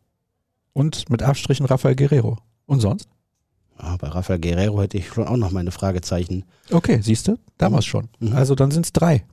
und 0.73 1.09
mit 1.11 1.23
Abstrichen 1.23 1.67
Rafael 1.67 1.97
Guerrero. 1.97 2.39
Und 2.67 2.81
sonst? 2.81 3.09
Ja, 3.81 3.97
bei 3.97 4.09
Rafael 4.09 4.39
Guerrero 4.39 4.81
hätte 4.83 4.99
ich 4.99 5.09
schon 5.09 5.27
auch 5.27 5.37
noch 5.37 5.51
meine 5.51 5.71
Fragezeichen. 5.71 6.45
Okay, 6.71 7.01
siehst 7.01 7.29
du? 7.29 7.39
Damals 7.59 7.87
schon. 7.87 8.09
Mhm. 8.21 8.35
Also 8.35 8.55
dann 8.55 8.71
sind 8.71 8.87
es 8.87 8.93
drei. 8.93 9.25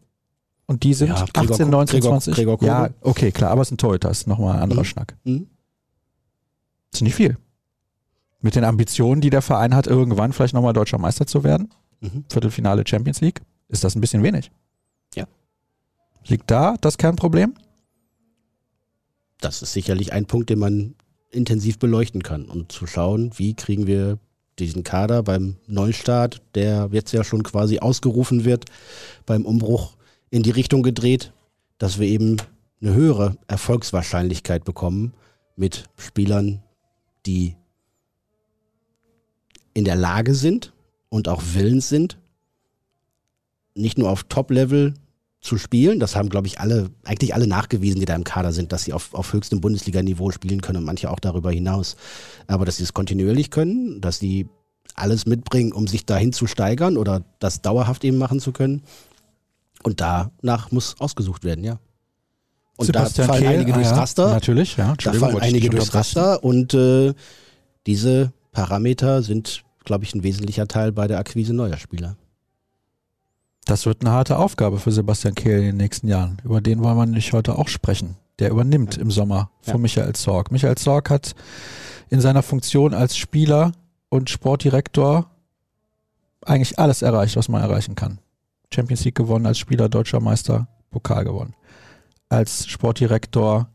Und 0.65 0.84
die 0.84 0.93
sind 0.93 1.10
ja, 1.10 1.15
18, 1.15 1.34
Gregor, 1.34 1.65
19, 1.65 1.99
Gregor, 1.99 2.12
20. 2.19 2.36
Gregor 2.36 2.63
ja, 2.63 2.89
okay, 3.01 3.31
klar, 3.31 3.51
aber 3.51 3.62
es 3.62 3.67
ist 3.67 3.73
ein 3.73 3.77
Torhüter, 3.77 4.10
ist 4.10 4.27
nochmal 4.27 4.55
ein 4.55 4.62
anderer 4.62 4.81
mhm. 4.81 4.86
Schnack. 4.86 5.17
Mhm. 5.23 5.47
Das 6.91 6.99
ist 6.99 7.03
nicht 7.03 7.15
viel. 7.15 7.38
Mit 8.39 8.55
den 8.55 8.63
Ambitionen, 8.63 9.21
die 9.21 9.29
der 9.29 9.41
Verein 9.41 9.75
hat, 9.75 9.86
irgendwann 9.86 10.34
vielleicht 10.34 10.53
nochmal 10.53 10.73
deutscher 10.73 10.97
Meister 10.97 11.27
zu 11.27 11.43
werden, 11.43 11.73
mhm. 11.99 12.23
Viertelfinale 12.29 12.84
Champions 12.88 13.21
League, 13.21 13.41
ist 13.67 13.84
das 13.84 13.95
ein 13.95 14.01
bisschen 14.01 14.23
wenig. 14.23 14.51
Ja. 15.15 15.25
Liegt 16.25 16.49
da 16.49 16.75
das 16.79 16.97
Kernproblem? 16.97 17.53
Das 19.41 19.62
ist 19.62 19.73
sicherlich 19.73 20.13
ein 20.13 20.25
Punkt, 20.25 20.49
den 20.49 20.60
man 20.60 20.95
intensiv 21.32 21.80
beleuchten 21.80 22.23
kann. 22.23 22.45
Und 22.45 22.71
zu 22.71 22.88
schauen, 22.88 23.32
wie 23.38 23.54
kriegen 23.54 23.88
wir 23.88 24.17
diesen 24.60 24.84
Kader 24.84 25.23
beim 25.23 25.58
Neustart, 25.67 26.41
der 26.56 26.89
jetzt 26.91 27.12
ja 27.12 27.23
schon 27.23 27.43
quasi 27.43 27.80
ausgerufen 27.80 28.45
wird, 28.45 28.65
beim 29.25 29.45
Umbruch 29.45 29.95
in 30.30 30.43
die 30.43 30.51
Richtung 30.51 30.84
gedreht, 30.84 31.34
dass 31.77 31.99
wir 31.99 32.08
eben 32.08 32.38
eine 32.82 32.93
höhere 32.93 33.38
Erfolgswahrscheinlichkeit 33.47 34.63
bekommen 34.63 35.13
mit 35.56 35.86
Spielern, 35.97 36.62
die 37.25 37.56
in 39.73 39.86
der 39.86 39.95
Lage 39.95 40.36
sind 40.36 40.73
und 41.10 41.27
auch 41.27 41.41
willens 41.54 41.89
sind, 41.89 42.17
nicht 43.73 43.97
nur 43.97 44.10
auf 44.10 44.23
Top-Level 44.25 44.93
zu 45.41 45.58
spielen. 45.58 45.99
Das 45.99 46.15
haben, 46.15 46.30
glaube 46.30 46.47
ich, 46.47 46.60
alle, 46.60 46.91
eigentlich 47.04 47.34
alle 47.34 47.47
nachgewiesen, 47.47 47.99
die 47.99 48.06
da 48.06 48.15
im 48.15 48.23
Kader 48.23 48.54
sind, 48.54 48.71
dass 48.71 48.84
sie 48.84 48.93
auf, 48.93 49.13
auf 49.13 49.34
höchstem 49.34 49.60
Bundesliga-Niveau 49.60 50.32
spielen 50.32 50.62
können 50.62 50.77
und 50.77 50.86
manche 50.86 51.10
auch 51.10 51.19
darüber 51.19 51.51
hinaus. 51.51 51.95
Aber 52.47 52.63
dass 52.63 52.77
sie 52.77 52.84
es 52.84 52.93
kontinuierlich 52.93 53.49
können, 53.49 54.01
dass 54.01 54.19
sie 54.19 54.47
alles 54.93 55.25
mitbringen, 55.25 55.73
um 55.73 55.88
sich 55.88 56.06
dahin 56.06 56.32
zu 56.32 56.47
steigern 56.47 56.95
oder 56.95 57.23
das 57.39 57.62
dauerhaft 57.62 58.04
eben 58.04 58.17
machen 58.17 58.39
zu 58.39 58.51
können. 58.51 58.84
Und 59.84 59.99
danach 59.99 60.71
muss 60.71 60.95
ausgesucht 60.99 61.43
werden, 61.43 61.63
ja. 61.63 61.80
Und 62.77 62.86
Sebastian 62.86 63.27
da 63.27 63.34
fallen 63.34 63.43
Kehl, 63.43 63.54
einige 63.54 63.71
ah, 63.71 63.75
durchs 63.75 63.89
ja, 63.89 63.95
Raster. 63.95 64.30
Natürlich, 64.30 64.77
ja. 64.77 64.93
Da 65.04 65.13
fallen 65.13 65.39
einige 65.39 65.69
durchs. 65.69 65.93
Raster 65.93 66.43
und 66.43 66.73
äh, 66.73 67.13
diese 67.88 68.32
Parameter 68.51 69.23
sind, 69.23 69.63
glaube 69.86 70.04
ich, 70.04 70.13
ein 70.13 70.23
wesentlicher 70.23 70.67
Teil 70.67 70.91
bei 70.91 71.08
der 71.08 71.17
Akquise 71.17 71.54
neuer 71.54 71.77
Spieler. 71.77 72.15
Das 73.65 73.86
wird 73.86 74.02
eine 74.02 74.12
harte 74.12 74.38
Aufgabe 74.38 74.80
für 74.80 74.91
Sebastian 74.91 75.36
Kehl 75.36 75.60
in 75.60 75.65
den 75.65 75.78
nächsten 75.78 76.08
Jahren. 76.08 76.38
Über 76.43 76.62
den 76.62 76.84
wollen 76.84 76.97
wir 76.97 77.06
nämlich 77.06 77.32
heute 77.34 77.58
auch 77.58 77.67
sprechen. 77.67 78.15
Der 78.39 78.50
übernimmt 78.50 78.97
im 78.97 79.12
Sommer 79.12 79.52
von 79.62 79.76
Ja. 79.76 79.80
Michael 79.80 80.13
Zorg. 80.13 80.52
Michael 80.52 80.76
Zorg 80.76 81.10
hat 81.10 81.36
in 82.10 82.21
seiner 82.21 82.41
Funktion 82.43 82.93
als 82.93 83.15
Spieler 83.15 83.71
und 84.10 84.30
Sportdirektor 84.30 85.30
eigentlich 86.43 86.80
alles 86.80 87.02
erreicht, 87.04 87.36
was 87.36 87.50
man 87.50 87.62
erreichen 87.62 87.95
kann. 87.95 88.19
Champions 88.74 89.06
League 89.06 89.15
gewonnen 89.15 89.45
als 89.45 89.60
Spieler, 89.60 89.89
deutscher 89.89 90.19
Meister, 90.19 90.67
Pokal 90.89 91.24
gewonnen. 91.24 91.54
Als 92.30 92.67
Sportdirektor 92.67 93.67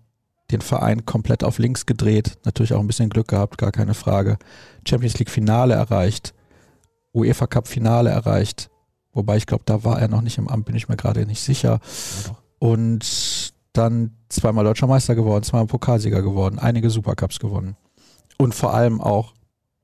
den 0.51 0.61
Verein 0.61 1.05
komplett 1.07 1.45
auf 1.45 1.59
links 1.59 1.87
gedreht, 1.87 2.39
natürlich 2.45 2.73
auch 2.73 2.81
ein 2.81 2.87
bisschen 2.87 3.11
Glück 3.11 3.29
gehabt, 3.29 3.59
gar 3.59 3.73
keine 3.73 3.95
Frage. 3.95 4.39
Champions 4.87 5.19
League 5.19 5.31
Finale 5.31 5.75
erreicht, 5.75 6.35
UEFA 7.13 7.47
Cup 7.47 7.69
Finale 7.69 8.11
erreicht, 8.11 8.71
wobei 9.17 9.37
ich 9.37 9.47
glaube, 9.47 9.65
da 9.67 9.83
war 9.83 10.01
er 10.01 10.09
noch 10.09 10.21
nicht 10.23 10.39
im 10.39 10.49
Amt, 10.49 10.67
bin 10.67 10.77
ich 10.77 10.89
mir 10.89 10.97
gerade 10.97 11.27
nicht 11.27 11.41
sicher. 11.43 11.81
Und 12.59 13.53
dann 13.73 14.13
zweimal 14.29 14.65
deutscher 14.65 14.87
Meister 14.87 15.15
geworden, 15.15 15.45
zweimal 15.45 15.67
Pokalsieger 15.67 16.23
geworden, 16.23 16.59
einige 16.59 16.91
Supercups 16.91 17.39
gewonnen. 17.39 17.77
Und 18.39 18.55
vor 18.55 18.75
allem 18.75 19.01
auch 19.01 19.35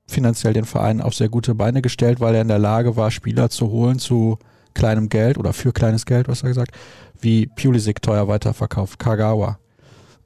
finanziell 0.06 0.52
den 0.52 0.64
Verein 0.64 1.00
auf 1.00 1.14
sehr 1.14 1.28
gute 1.28 1.54
Beine 1.54 1.82
gestellt, 1.82 2.20
weil 2.20 2.34
er 2.34 2.42
in 2.42 2.48
der 2.48 2.58
Lage 2.58 2.96
war, 2.96 3.10
Spieler 3.10 3.50
zu 3.50 3.70
holen 3.70 3.98
zu 3.98 4.38
kleinem 4.74 5.08
Geld 5.08 5.36
oder 5.38 5.52
für 5.52 5.72
kleines 5.72 6.06
Geld, 6.06 6.28
was 6.28 6.42
er 6.42 6.48
gesagt, 6.48 6.74
wie 7.20 7.46
Pulisic 7.46 8.00
teuer 8.02 8.28
weiterverkauft, 8.28 8.98
Kagawa, 8.98 9.58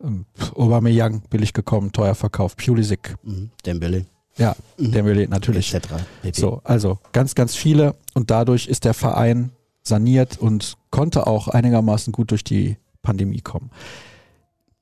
ähm, 0.03 0.25
Aubameyang 0.55 1.23
billig 1.31 1.53
gekommen, 1.53 1.92
teuer 1.92 2.14
verkauft, 2.14 2.59
Pulisic, 2.64 3.16
Mhm. 3.23 3.51
Dembele. 3.64 4.07
Ja, 4.37 4.55
Mhm. 4.79 4.92
Dembele 4.92 5.29
natürlich. 5.29 5.75
Etc. 5.75 5.88
So, 6.33 6.61
also 6.64 6.99
ganz, 7.12 7.35
ganz 7.35 7.55
viele 7.55 7.94
und 8.14 8.31
dadurch 8.31 8.66
ist 8.66 8.85
der 8.85 8.94
Verein 8.94 9.51
saniert 9.83 10.38
und 10.38 10.77
konnte 10.90 11.27
auch 11.27 11.49
einigermaßen 11.49 12.12
gut 12.12 12.31
durch 12.31 12.44
die 12.44 12.77
Pandemie 13.03 13.40
kommen. 13.40 13.70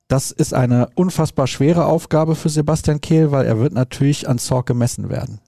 Das 0.07 0.31
ist 0.31 0.53
eine 0.53 0.89
unfassbar 0.95 1.47
schwere 1.47 1.85
Aufgabe 1.85 2.35
für 2.35 2.49
Sebastian 2.49 3.01
Kehl, 3.01 3.31
weil 3.31 3.45
er 3.45 3.59
wird 3.59 3.73
natürlich 3.73 4.27
an 4.27 4.37
Zorc 4.37 4.67
gemessen 4.67 5.09
werden. 5.09 5.39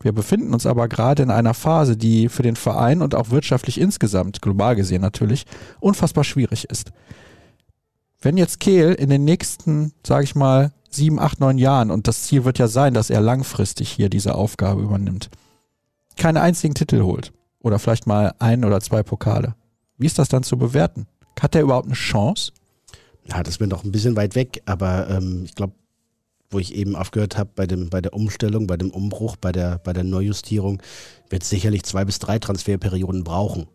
Wir 0.00 0.12
befinden 0.12 0.52
uns 0.52 0.66
aber 0.66 0.88
gerade 0.88 1.22
in 1.22 1.30
einer 1.30 1.54
Phase, 1.54 1.96
die 1.96 2.28
für 2.28 2.42
den 2.42 2.56
Verein 2.56 3.02
und 3.02 3.14
auch 3.14 3.30
wirtschaftlich 3.30 3.80
insgesamt, 3.80 4.42
global 4.42 4.76
gesehen 4.76 5.00
natürlich, 5.00 5.46
unfassbar 5.80 6.24
schwierig 6.24 6.68
ist. 6.68 6.92
Wenn 8.20 8.36
jetzt 8.36 8.60
Kehl 8.60 8.92
in 8.92 9.10
den 9.10 9.24
nächsten, 9.24 9.92
sage 10.04 10.24
ich 10.24 10.34
mal, 10.34 10.72
sieben, 10.94 11.18
acht, 11.18 11.40
neun 11.40 11.58
Jahren, 11.58 11.90
und 11.90 12.08
das 12.08 12.24
Ziel 12.24 12.44
wird 12.44 12.58
ja 12.58 12.68
sein, 12.68 12.94
dass 12.94 13.10
er 13.10 13.20
langfristig 13.20 13.90
hier 13.90 14.08
diese 14.08 14.34
Aufgabe 14.34 14.82
übernimmt, 14.82 15.30
keine 16.16 16.40
einzigen 16.40 16.74
Titel 16.74 17.02
holt 17.02 17.32
oder 17.60 17.78
vielleicht 17.78 18.06
mal 18.06 18.34
ein 18.38 18.64
oder 18.64 18.80
zwei 18.80 19.02
Pokale, 19.02 19.54
wie 19.98 20.06
ist 20.06 20.18
das 20.18 20.28
dann 20.28 20.42
zu 20.42 20.56
bewerten? 20.58 21.06
Hat 21.40 21.54
er 21.54 21.62
überhaupt 21.62 21.86
eine 21.86 21.94
Chance? 21.94 22.52
Ja, 23.26 23.42
das 23.42 23.60
mir 23.60 23.66
noch 23.66 23.84
ein 23.84 23.92
bisschen 23.92 24.16
weit 24.16 24.34
weg, 24.34 24.62
aber 24.66 25.08
ähm, 25.08 25.42
ich 25.44 25.54
glaube, 25.54 25.74
wo 26.50 26.58
ich 26.58 26.74
eben 26.74 26.94
aufgehört 26.94 27.36
habe 27.36 27.50
bei, 27.54 27.66
bei 27.66 28.00
der 28.00 28.14
Umstellung, 28.14 28.66
bei 28.66 28.76
dem 28.76 28.90
Umbruch, 28.90 29.36
bei 29.36 29.50
der, 29.50 29.78
bei 29.78 29.92
der 29.92 30.04
Neujustierung, 30.04 30.82
wird 31.30 31.42
es 31.42 31.48
sicherlich 31.48 31.82
zwei 31.84 32.04
bis 32.04 32.18
drei 32.18 32.38
Transferperioden 32.38 33.24
brauchen, 33.24 33.66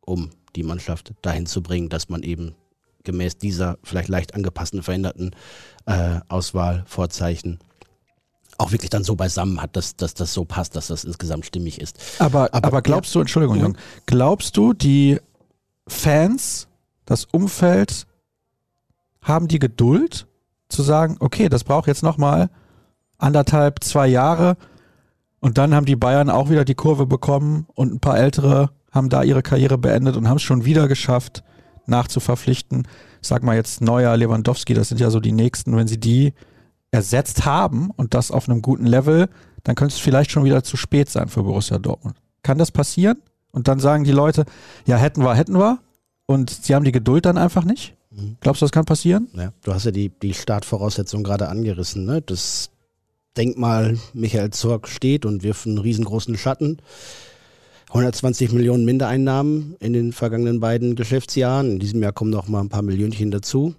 um 0.00 0.30
die 0.56 0.62
Mannschaft 0.62 1.12
dahin 1.22 1.46
zu 1.46 1.62
bringen, 1.62 1.88
dass 1.88 2.08
man 2.08 2.22
eben 2.22 2.54
gemäß 3.04 3.38
dieser 3.38 3.78
vielleicht 3.82 4.08
leicht 4.08 4.34
angepassten, 4.34 4.82
veränderten 4.82 5.30
äh, 5.86 6.20
Auswahlvorzeichen 6.28 7.58
auch 8.56 8.70
wirklich 8.70 8.90
dann 8.90 9.02
so 9.02 9.16
beisammen 9.16 9.60
hat, 9.60 9.74
dass, 9.76 9.96
dass 9.96 10.14
das 10.14 10.32
so 10.32 10.44
passt, 10.44 10.76
dass 10.76 10.86
das 10.86 11.02
insgesamt 11.02 11.44
stimmig 11.44 11.80
ist. 11.80 11.98
Aber, 12.20 12.54
aber, 12.54 12.68
Aber- 12.68 12.82
glaubst 12.82 13.12
du, 13.14 13.20
Entschuldigung, 13.20 13.56
Mhm. 13.56 13.62
Jung, 13.62 13.76
glaubst 14.06 14.56
du, 14.56 14.72
die 14.72 15.18
Fans, 15.88 16.68
das 17.04 17.24
Umfeld, 17.24 18.06
haben 19.22 19.48
die 19.48 19.58
Geduld 19.58 20.26
zu 20.68 20.82
sagen, 20.82 21.16
okay, 21.18 21.48
das 21.48 21.64
braucht 21.64 21.88
jetzt 21.88 22.02
nochmal 22.04 22.48
anderthalb, 23.18 23.82
zwei 23.82 24.06
Jahre 24.06 24.56
und 25.40 25.58
dann 25.58 25.74
haben 25.74 25.86
die 25.86 25.96
Bayern 25.96 26.30
auch 26.30 26.48
wieder 26.48 26.64
die 26.64 26.74
Kurve 26.76 27.06
bekommen 27.06 27.66
und 27.74 27.92
ein 27.92 28.00
paar 28.00 28.18
Ältere 28.18 28.70
haben 28.92 29.08
da 29.08 29.24
ihre 29.24 29.42
Karriere 29.42 29.78
beendet 29.78 30.16
und 30.16 30.28
haben 30.28 30.36
es 30.36 30.42
schon 30.42 30.64
wieder 30.64 30.86
geschafft, 30.88 31.42
nachzuverpflichten. 31.86 32.86
Ich 33.22 33.28
sag 33.28 33.42
mal 33.42 33.56
jetzt 33.56 33.80
Neuer, 33.80 34.16
Lewandowski, 34.16 34.74
das 34.74 34.88
sind 34.88 35.00
ja 35.00 35.10
so 35.10 35.20
die 35.20 35.32
nächsten, 35.32 35.76
wenn 35.76 35.88
sie 35.88 35.98
die 35.98 36.34
ersetzt 36.90 37.44
haben 37.44 37.90
und 37.90 38.14
das 38.14 38.30
auf 38.30 38.48
einem 38.48 38.62
guten 38.62 38.86
Level, 38.86 39.28
dann 39.64 39.74
könnte 39.74 39.94
es 39.94 40.00
vielleicht 40.00 40.30
schon 40.30 40.44
wieder 40.44 40.62
zu 40.62 40.76
spät 40.76 41.10
sein 41.10 41.28
für 41.28 41.42
Borussia 41.42 41.78
Dortmund. 41.78 42.16
Kann 42.42 42.58
das 42.58 42.70
passieren? 42.70 43.16
Und 43.50 43.68
dann 43.68 43.80
sagen 43.80 44.04
die 44.04 44.12
Leute, 44.12 44.44
ja, 44.86 44.96
hätten 44.96 45.22
wir, 45.22 45.34
hätten 45.34 45.58
wir. 45.58 45.78
Und 46.26 46.50
sie 46.50 46.74
haben 46.74 46.84
die 46.84 46.92
Geduld 46.92 47.24
dann 47.26 47.38
einfach 47.38 47.64
nicht? 47.64 47.94
Mhm. 48.10 48.36
Glaubst 48.40 48.62
du, 48.62 48.64
das 48.64 48.72
kann 48.72 48.84
passieren? 48.84 49.28
Ja, 49.34 49.52
du 49.62 49.74
hast 49.74 49.84
ja 49.84 49.90
die, 49.90 50.08
die 50.08 50.34
Startvoraussetzungen 50.34 51.24
gerade 51.24 51.48
angerissen. 51.48 52.04
Ne? 52.04 52.22
Das 52.22 52.70
Denkmal 53.36 53.98
Michael 54.12 54.50
Zorg 54.50 54.88
steht 54.88 55.26
und 55.26 55.42
wirft 55.42 55.66
einen 55.66 55.78
riesengroßen 55.78 56.36
Schatten. 56.36 56.78
120 57.94 58.50
Millionen 58.50 58.84
Mindereinnahmen 58.84 59.76
in 59.78 59.92
den 59.92 60.12
vergangenen 60.12 60.58
beiden 60.58 60.96
Geschäftsjahren. 60.96 61.70
In 61.70 61.78
diesem 61.78 62.02
Jahr 62.02 62.12
kommen 62.12 62.32
noch 62.32 62.48
mal 62.48 62.60
ein 62.60 62.68
paar 62.68 62.82
Millionchen 62.82 63.30
dazu. 63.30 63.76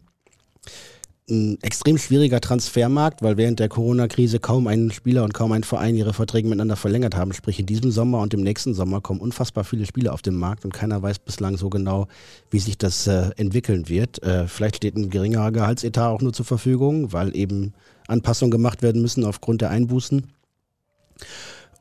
Ein 1.30 1.58
extrem 1.62 1.98
schwieriger 1.98 2.40
Transfermarkt, 2.40 3.22
weil 3.24 3.36
während 3.36 3.60
der 3.60 3.68
Corona-Krise 3.68 4.40
kaum 4.40 4.68
ein 4.68 4.90
Spieler 4.92 5.26
und 5.26 5.34
kaum 5.34 5.52
ein 5.52 5.66
Verein 5.66 5.96
ihre 5.96 6.14
Verträge 6.14 6.48
miteinander 6.48 6.78
verlängert 6.78 7.14
haben. 7.14 7.34
Sprich, 7.34 7.60
in 7.60 7.66
diesem 7.66 7.92
Sommer 7.92 8.22
und 8.22 8.34
im 8.34 8.40
nächsten 8.40 8.74
Sommer 8.74 9.02
kommen 9.02 9.20
unfassbar 9.20 9.66
viele 9.66 9.86
Spieler 9.86 10.14
auf 10.14 10.22
den 10.22 10.36
Markt 10.36 10.64
und 10.64 10.74
keiner 10.74 11.02
weiß 11.02 11.20
bislang 11.20 11.58
so 11.58 11.70
genau, 11.70 12.08
wie 12.52 12.60
sich 12.60 12.78
das 12.78 13.08
äh, 13.08 13.32
entwickeln 13.36 13.90
wird. 13.90 14.24
Äh, 14.24 14.48
vielleicht 14.48 14.78
steht 14.78 14.96
ein 14.96 15.10
geringerer 15.10 15.52
Gehaltsetat 15.52 16.10
auch 16.10 16.22
nur 16.22 16.32
zur 16.32 16.46
Verfügung, 16.46 17.12
weil 17.12 17.36
eben 17.36 17.74
Anpassungen 18.08 18.52
gemacht 18.52 18.82
werden 18.82 19.02
müssen 19.02 19.26
aufgrund 19.26 19.60
der 19.60 19.72
Einbußen. 19.72 20.24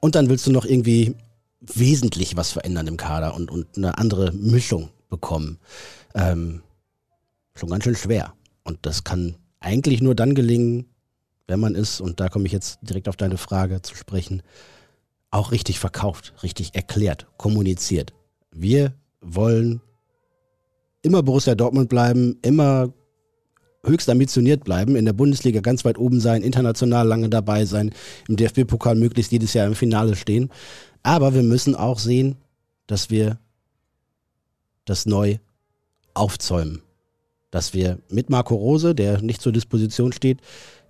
Und 0.01 0.16
dann 0.16 0.29
willst 0.29 0.49
du 0.49 0.51
noch 0.51 0.64
irgendwie 0.64 1.14
wesentlich 1.72 2.37
was 2.37 2.53
verändern 2.53 2.87
im 2.87 2.96
Kader 2.96 3.35
und, 3.35 3.50
und 3.50 3.77
eine 3.77 3.98
andere 3.98 4.33
Mischung 4.33 4.90
bekommen. 5.09 5.59
Ähm, 6.14 6.62
schon 7.55 7.70
ganz 7.70 7.85
schön 7.85 7.96
schwer. 7.96 8.35
Und 8.64 8.79
das 8.83 9.05
kann 9.05 9.37
eigentlich 9.61 10.03
nur 10.03 10.14
dann 10.14 10.35
gelingen, 10.35 10.87
wenn 11.46 11.61
man 11.61 11.74
ist, 11.74 12.00
und 12.00 12.20
da 12.20 12.29
komme 12.29 12.46
ich 12.46 12.53
jetzt 12.53 12.79
direkt 12.83 13.09
auf 13.09 13.16
deine 13.16 13.37
Frage 13.37 13.83
zu 13.83 13.94
sprechen, 13.94 14.42
auch 15.31 15.53
richtig 15.53 15.79
verkauft, 15.79 16.35
richtig 16.42 16.74
erklärt, 16.74 17.27
kommuniziert. 17.37 18.12
Wir 18.50 18.94
wollen 19.20 19.81
immer 21.03 21.22
Borussia 21.22 21.55
Dortmund 21.55 21.88
bleiben, 21.88 22.38
immer 22.42 22.92
höchst 23.85 24.09
ambitioniert 24.09 24.64
bleiben, 24.64 24.96
in 24.96 25.05
der 25.05 25.12
Bundesliga 25.12 25.61
ganz 25.61 25.85
weit 25.85 25.98
oben 25.98 26.20
sein, 26.20 26.42
international 26.42 27.07
lange 27.07 27.29
dabei 27.29 27.66
sein, 27.66 27.93
im 28.28 28.36
DFB-Pokal 28.36 28.95
möglichst 28.95 29.32
jedes 29.32 29.53
Jahr 29.53 29.66
im 29.66 29.74
Finale 29.74 30.16
stehen. 30.16 30.51
Aber 31.05 31.34
wir 31.34 31.42
müssen 31.44 31.76
auch 31.76 32.00
sehen, 32.00 32.36
dass 32.88 33.11
wir 33.11 33.38
das 34.86 35.07
neu 35.07 35.38
aufzäumen. 36.14 36.82
Dass 37.50 37.74
wir 37.74 37.98
mit 38.09 38.30
Marco 38.30 38.55
Rose, 38.57 38.94
der 38.94 39.20
nicht 39.20 39.40
zur 39.40 39.52
Disposition 39.52 40.12
steht, 40.12 40.40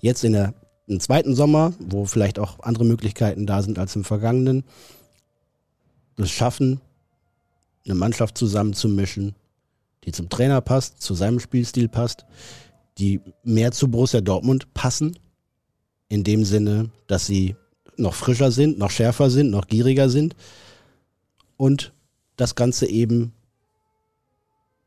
jetzt 0.00 0.24
in 0.24 0.32
der 0.32 0.54
im 0.86 1.00
zweiten 1.00 1.34
Sommer, 1.34 1.72
wo 1.78 2.04
vielleicht 2.04 2.38
auch 2.38 2.60
andere 2.60 2.84
Möglichkeiten 2.84 3.46
da 3.46 3.62
sind 3.62 3.78
als 3.78 3.96
im 3.96 4.04
vergangenen, 4.04 4.64
es 6.16 6.30
schaffen, 6.30 6.80
eine 7.84 7.94
Mannschaft 7.94 8.38
zusammenzumischen, 8.38 9.34
die 10.04 10.12
zum 10.12 10.28
Trainer 10.28 10.60
passt, 10.60 11.02
zu 11.02 11.14
seinem 11.14 11.40
Spielstil 11.40 11.88
passt, 11.88 12.24
die 12.98 13.20
mehr 13.42 13.72
zu 13.72 13.88
Borussia 13.88 14.20
Dortmund 14.20 14.72
passen 14.74 15.18
in 16.08 16.22
dem 16.22 16.44
Sinne, 16.44 16.90
dass 17.06 17.26
sie 17.26 17.56
noch 17.96 18.14
frischer 18.14 18.50
sind, 18.50 18.78
noch 18.78 18.90
schärfer 18.90 19.30
sind, 19.30 19.50
noch 19.50 19.66
gieriger 19.66 20.08
sind 20.08 20.34
und 21.56 21.92
das 22.36 22.54
Ganze 22.54 22.86
eben, 22.86 23.32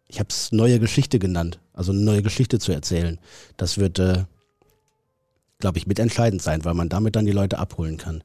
ich 0.08 0.20
habe 0.20 0.30
es 0.30 0.52
neue 0.52 0.80
Geschichte 0.80 1.20
genannt, 1.20 1.60
also 1.74 1.92
eine 1.92 2.02
neue 2.02 2.22
Geschichte 2.22 2.60
zu 2.60 2.72
erzählen. 2.72 3.20
Das 3.56 3.78
wird, 3.78 4.00
äh, 4.00 4.26
glaube 5.60 5.78
ich, 5.78 5.88
mitentscheidend 5.88 6.42
sein, 6.42 6.66
weil 6.66 6.74
man 6.74 6.90
damit 6.90 7.16
dann 7.16 7.26
die 7.26 7.32
Leute 7.32 7.60
abholen 7.60 7.98
kann. 7.98 8.24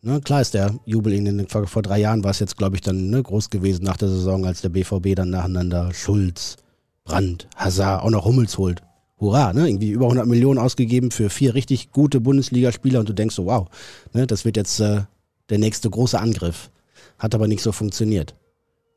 Ne, 0.00 0.20
klar 0.20 0.40
ist 0.40 0.54
der 0.54 0.78
Jubel 0.84 1.12
in 1.12 1.24
den, 1.24 1.48
vor, 1.48 1.66
vor 1.66 1.82
drei 1.82 1.98
Jahren 1.98 2.22
war 2.22 2.30
es 2.30 2.38
jetzt, 2.38 2.56
glaube 2.56 2.76
ich, 2.76 2.82
dann 2.82 3.10
ne, 3.10 3.22
groß 3.22 3.50
gewesen 3.50 3.84
nach 3.84 3.96
der 3.96 4.08
Saison, 4.08 4.46
als 4.46 4.60
der 4.60 4.68
BVB 4.68 5.16
dann 5.16 5.30
nacheinander 5.30 5.92
Schulz, 5.92 6.56
Brandt, 7.04 7.48
Hazard, 7.56 8.02
auch 8.04 8.10
noch 8.10 8.24
Hummels 8.24 8.58
holt. 8.58 8.82
Hurra, 9.20 9.52
ne? 9.52 9.68
Irgendwie 9.68 9.90
über 9.90 10.06
100 10.06 10.26
Millionen 10.26 10.58
ausgegeben 10.58 11.10
für 11.10 11.30
vier 11.30 11.54
richtig 11.54 11.90
gute 11.90 12.20
Bundesligaspieler 12.20 13.00
und 13.00 13.08
du 13.08 13.12
denkst 13.12 13.34
so, 13.34 13.46
wow, 13.46 13.68
ne, 14.12 14.26
das 14.26 14.44
wird 14.44 14.56
jetzt 14.56 14.80
äh, 14.80 15.02
der 15.50 15.58
nächste 15.58 15.90
große 15.90 16.18
Angriff. 16.18 16.70
Hat 17.18 17.34
aber 17.34 17.48
nicht 17.48 17.62
so 17.62 17.72
funktioniert. 17.72 18.34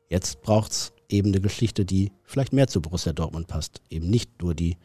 Jetzt 0.08 0.42
braucht's 0.42 0.92
eben 1.08 1.28
eine 1.28 1.40
Geschichte, 1.40 1.84
die 1.84 2.12
vielleicht 2.24 2.52
mehr 2.52 2.68
zu 2.68 2.80
Borussia 2.80 3.12
Dortmund 3.12 3.48
passt. 3.48 3.80
Eben 3.90 4.10
nicht 4.10 4.42
nur 4.42 4.54
die, 4.54 4.76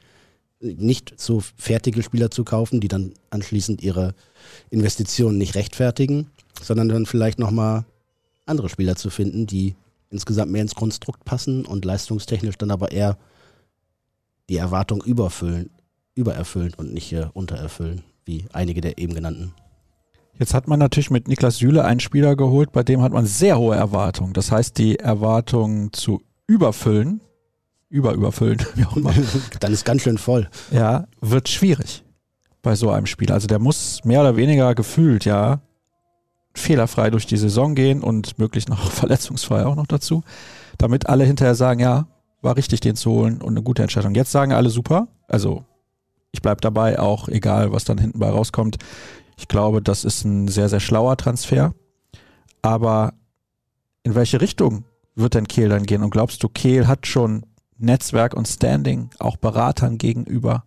nicht 0.60 1.14
so 1.18 1.42
fertige 1.56 2.02
Spieler 2.02 2.32
zu 2.32 2.44
kaufen, 2.44 2.80
die 2.80 2.88
dann 2.88 3.14
anschließend 3.30 3.84
ihre 3.84 4.16
Investitionen 4.70 5.38
nicht 5.38 5.56
rechtfertigen, 5.56 6.30
sondern 6.62 6.90
dann 6.90 7.06
vielleicht 7.06 7.40
nochmal 7.40 7.86
andere 8.46 8.70
Spieler 8.70 8.96
zu 8.96 9.10
finden, 9.10 9.46
die 9.46 9.76
insgesamt 10.10 10.52
mehr 10.52 10.62
ins 10.62 10.76
Konstrukt 10.76 11.26
passen 11.26 11.66
und 11.66 11.86
leistungstechnisch 11.86 12.58
dann 12.58 12.72
aber 12.72 12.92
eher 12.92 13.18
die 14.50 14.58
Erwartung 14.58 15.04
überfüllen, 15.04 15.70
übererfüllen 16.16 16.74
und 16.76 16.94
nicht 16.94 17.14
äh, 17.14 17.28
untererfüllen, 17.34 18.04
wie 18.26 18.46
einige 18.54 18.82
der 18.82 18.98
eben 18.98 19.14
genannten. 19.14 19.54
Jetzt 20.40 20.54
hat 20.54 20.68
man 20.68 20.80
natürlich 20.80 21.10
mit 21.10 21.28
Niklas 21.28 21.58
Süle 21.58 21.84
einen 21.84 22.00
Spieler 22.00 22.36
geholt, 22.36 22.72
bei 22.72 22.84
dem 22.84 23.02
hat 23.02 23.12
man 23.12 23.26
sehr 23.26 23.58
hohe 23.58 23.76
Erwartungen. 23.76 24.34
Das 24.34 24.52
heißt, 24.52 24.78
die 24.78 25.00
Erwartungen 25.00 25.92
zu 25.94 26.22
überfüllen, 26.46 27.22
überüberfüllen, 27.90 28.60
wie 28.76 28.86
auch 28.86 28.96
immer. 28.98 29.14
Dann 29.60 29.74
ist 29.74 29.86
ganz 29.86 30.04
schön 30.04 30.18
voll. 30.18 30.50
Ja, 30.72 31.08
wird 31.22 31.50
schwierig 31.50 32.04
bei 32.62 32.76
so 32.76 32.92
einem 32.92 33.06
Spiel. 33.06 33.32
Also 33.32 33.48
der 33.48 33.60
muss 33.60 34.04
mehr 34.04 34.22
oder 34.22 34.36
weniger 34.36 34.76
gefühlt, 34.76 35.26
ja, 35.26 35.62
fehlerfrei 36.54 37.10
durch 37.10 37.26
die 37.26 37.38
Saison 37.38 37.76
gehen 37.76 38.02
und 38.04 38.38
möglichst 38.40 38.70
noch 38.70 38.92
verletzungsfrei 38.92 39.66
auch 39.66 39.76
noch 39.76 39.88
dazu, 39.88 40.24
damit 40.78 41.08
alle 41.08 41.24
hinterher 41.24 41.56
sagen, 41.56 41.80
ja, 41.80 42.08
war 42.42 42.56
richtig, 42.56 42.80
den 42.82 42.96
zu 42.96 43.12
holen 43.12 43.42
und 43.42 43.50
eine 43.50 43.64
gute 43.64 43.82
Entscheidung. 43.82 44.16
Jetzt 44.16 44.32
sagen 44.32 44.54
alle 44.54 44.70
super, 44.70 45.08
also 45.28 45.66
ich 46.32 46.42
bleibe 46.42 46.62
dabei, 46.62 47.00
auch 47.00 47.30
egal, 47.30 47.72
was 47.72 47.84
dann 47.84 47.98
hinten 47.98 48.20
bei 48.20 48.30
rauskommt. 48.30 48.78
Ich 49.38 49.48
glaube, 49.48 49.82
das 49.82 50.04
ist 50.04 50.24
ein 50.24 50.48
sehr, 50.48 50.70
sehr 50.70 50.80
schlauer 50.80 51.18
Transfer. 51.18 51.74
Aber 52.62 53.14
in 54.04 54.16
welche 54.16 54.42
Richtung 54.42 54.84
wird 55.16 55.34
denn 55.34 55.48
Kehl 55.48 55.70
dann 55.70 55.86
gehen? 55.86 56.04
Und 56.04 56.10
glaubst 56.10 56.44
du, 56.44 56.50
Kehl 56.50 56.88
hat 56.88 57.08
schon 57.08 57.46
Netzwerk 57.78 58.34
und 58.34 58.48
Standing, 58.48 59.10
auch 59.20 59.38
Beratern 59.38 59.98
gegenüber, 59.98 60.64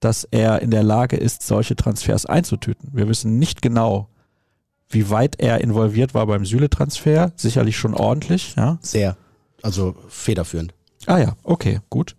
dass 0.00 0.24
er 0.24 0.62
in 0.62 0.70
der 0.70 0.82
Lage 0.82 1.16
ist, 1.16 1.42
solche 1.42 1.76
Transfers 1.76 2.26
einzutüten? 2.26 2.90
Wir 2.92 3.08
wissen 3.08 3.38
nicht 3.38 3.62
genau, 3.62 4.08
wie 4.88 5.10
weit 5.10 5.36
er 5.38 5.60
involviert 5.60 6.14
war 6.14 6.26
beim 6.26 6.44
Süle-Transfer. 6.44 7.32
Sicherlich 7.36 7.76
schon 7.76 7.94
ordentlich, 7.94 8.54
ja? 8.56 8.78
Sehr. 8.80 9.16
Also 9.62 9.96
federführend. 10.08 10.74
Ah 11.08 11.18
ja, 11.18 11.36
okay, 11.42 11.80
gut. 11.88 12.16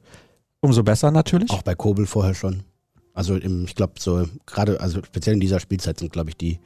Umso 0.61 0.81
besser 0.81 1.11
natürlich. 1.11 1.51
Auch 1.51 1.61
bei 1.61 1.75
Kobel 1.75 2.07
vorher 2.07 2.33
schon. 2.33 2.63
Also 3.13 3.35
im, 3.35 3.65
ich 3.65 3.75
glaube, 3.75 3.93
so 3.99 4.27
gerade, 4.47 4.81
also 4.81 5.03
speziell 5.03 5.35
in 5.35 5.39
dieser 5.39 5.59
Spielzeit 5.59 5.99
sind, 5.99 6.11
glaube 6.11 6.29
ich, 6.29 6.37
die, 6.37 6.59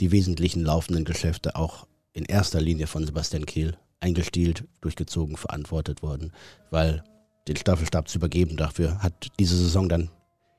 die 0.00 0.10
wesentlichen 0.10 0.64
laufenden 0.64 1.04
Geschäfte 1.04 1.54
auch 1.54 1.86
in 2.12 2.24
erster 2.24 2.60
Linie 2.60 2.88
von 2.88 3.06
Sebastian 3.06 3.46
Kehl 3.46 3.76
eingestielt, 4.00 4.64
durchgezogen, 4.80 5.36
verantwortet 5.36 6.02
worden, 6.02 6.32
weil 6.70 7.04
den 7.46 7.56
Staffelstab 7.56 8.08
zu 8.08 8.18
übergeben 8.18 8.56
dafür 8.56 8.98
hat 9.00 9.28
diese 9.38 9.56
Saison 9.56 9.88
dann 9.88 10.10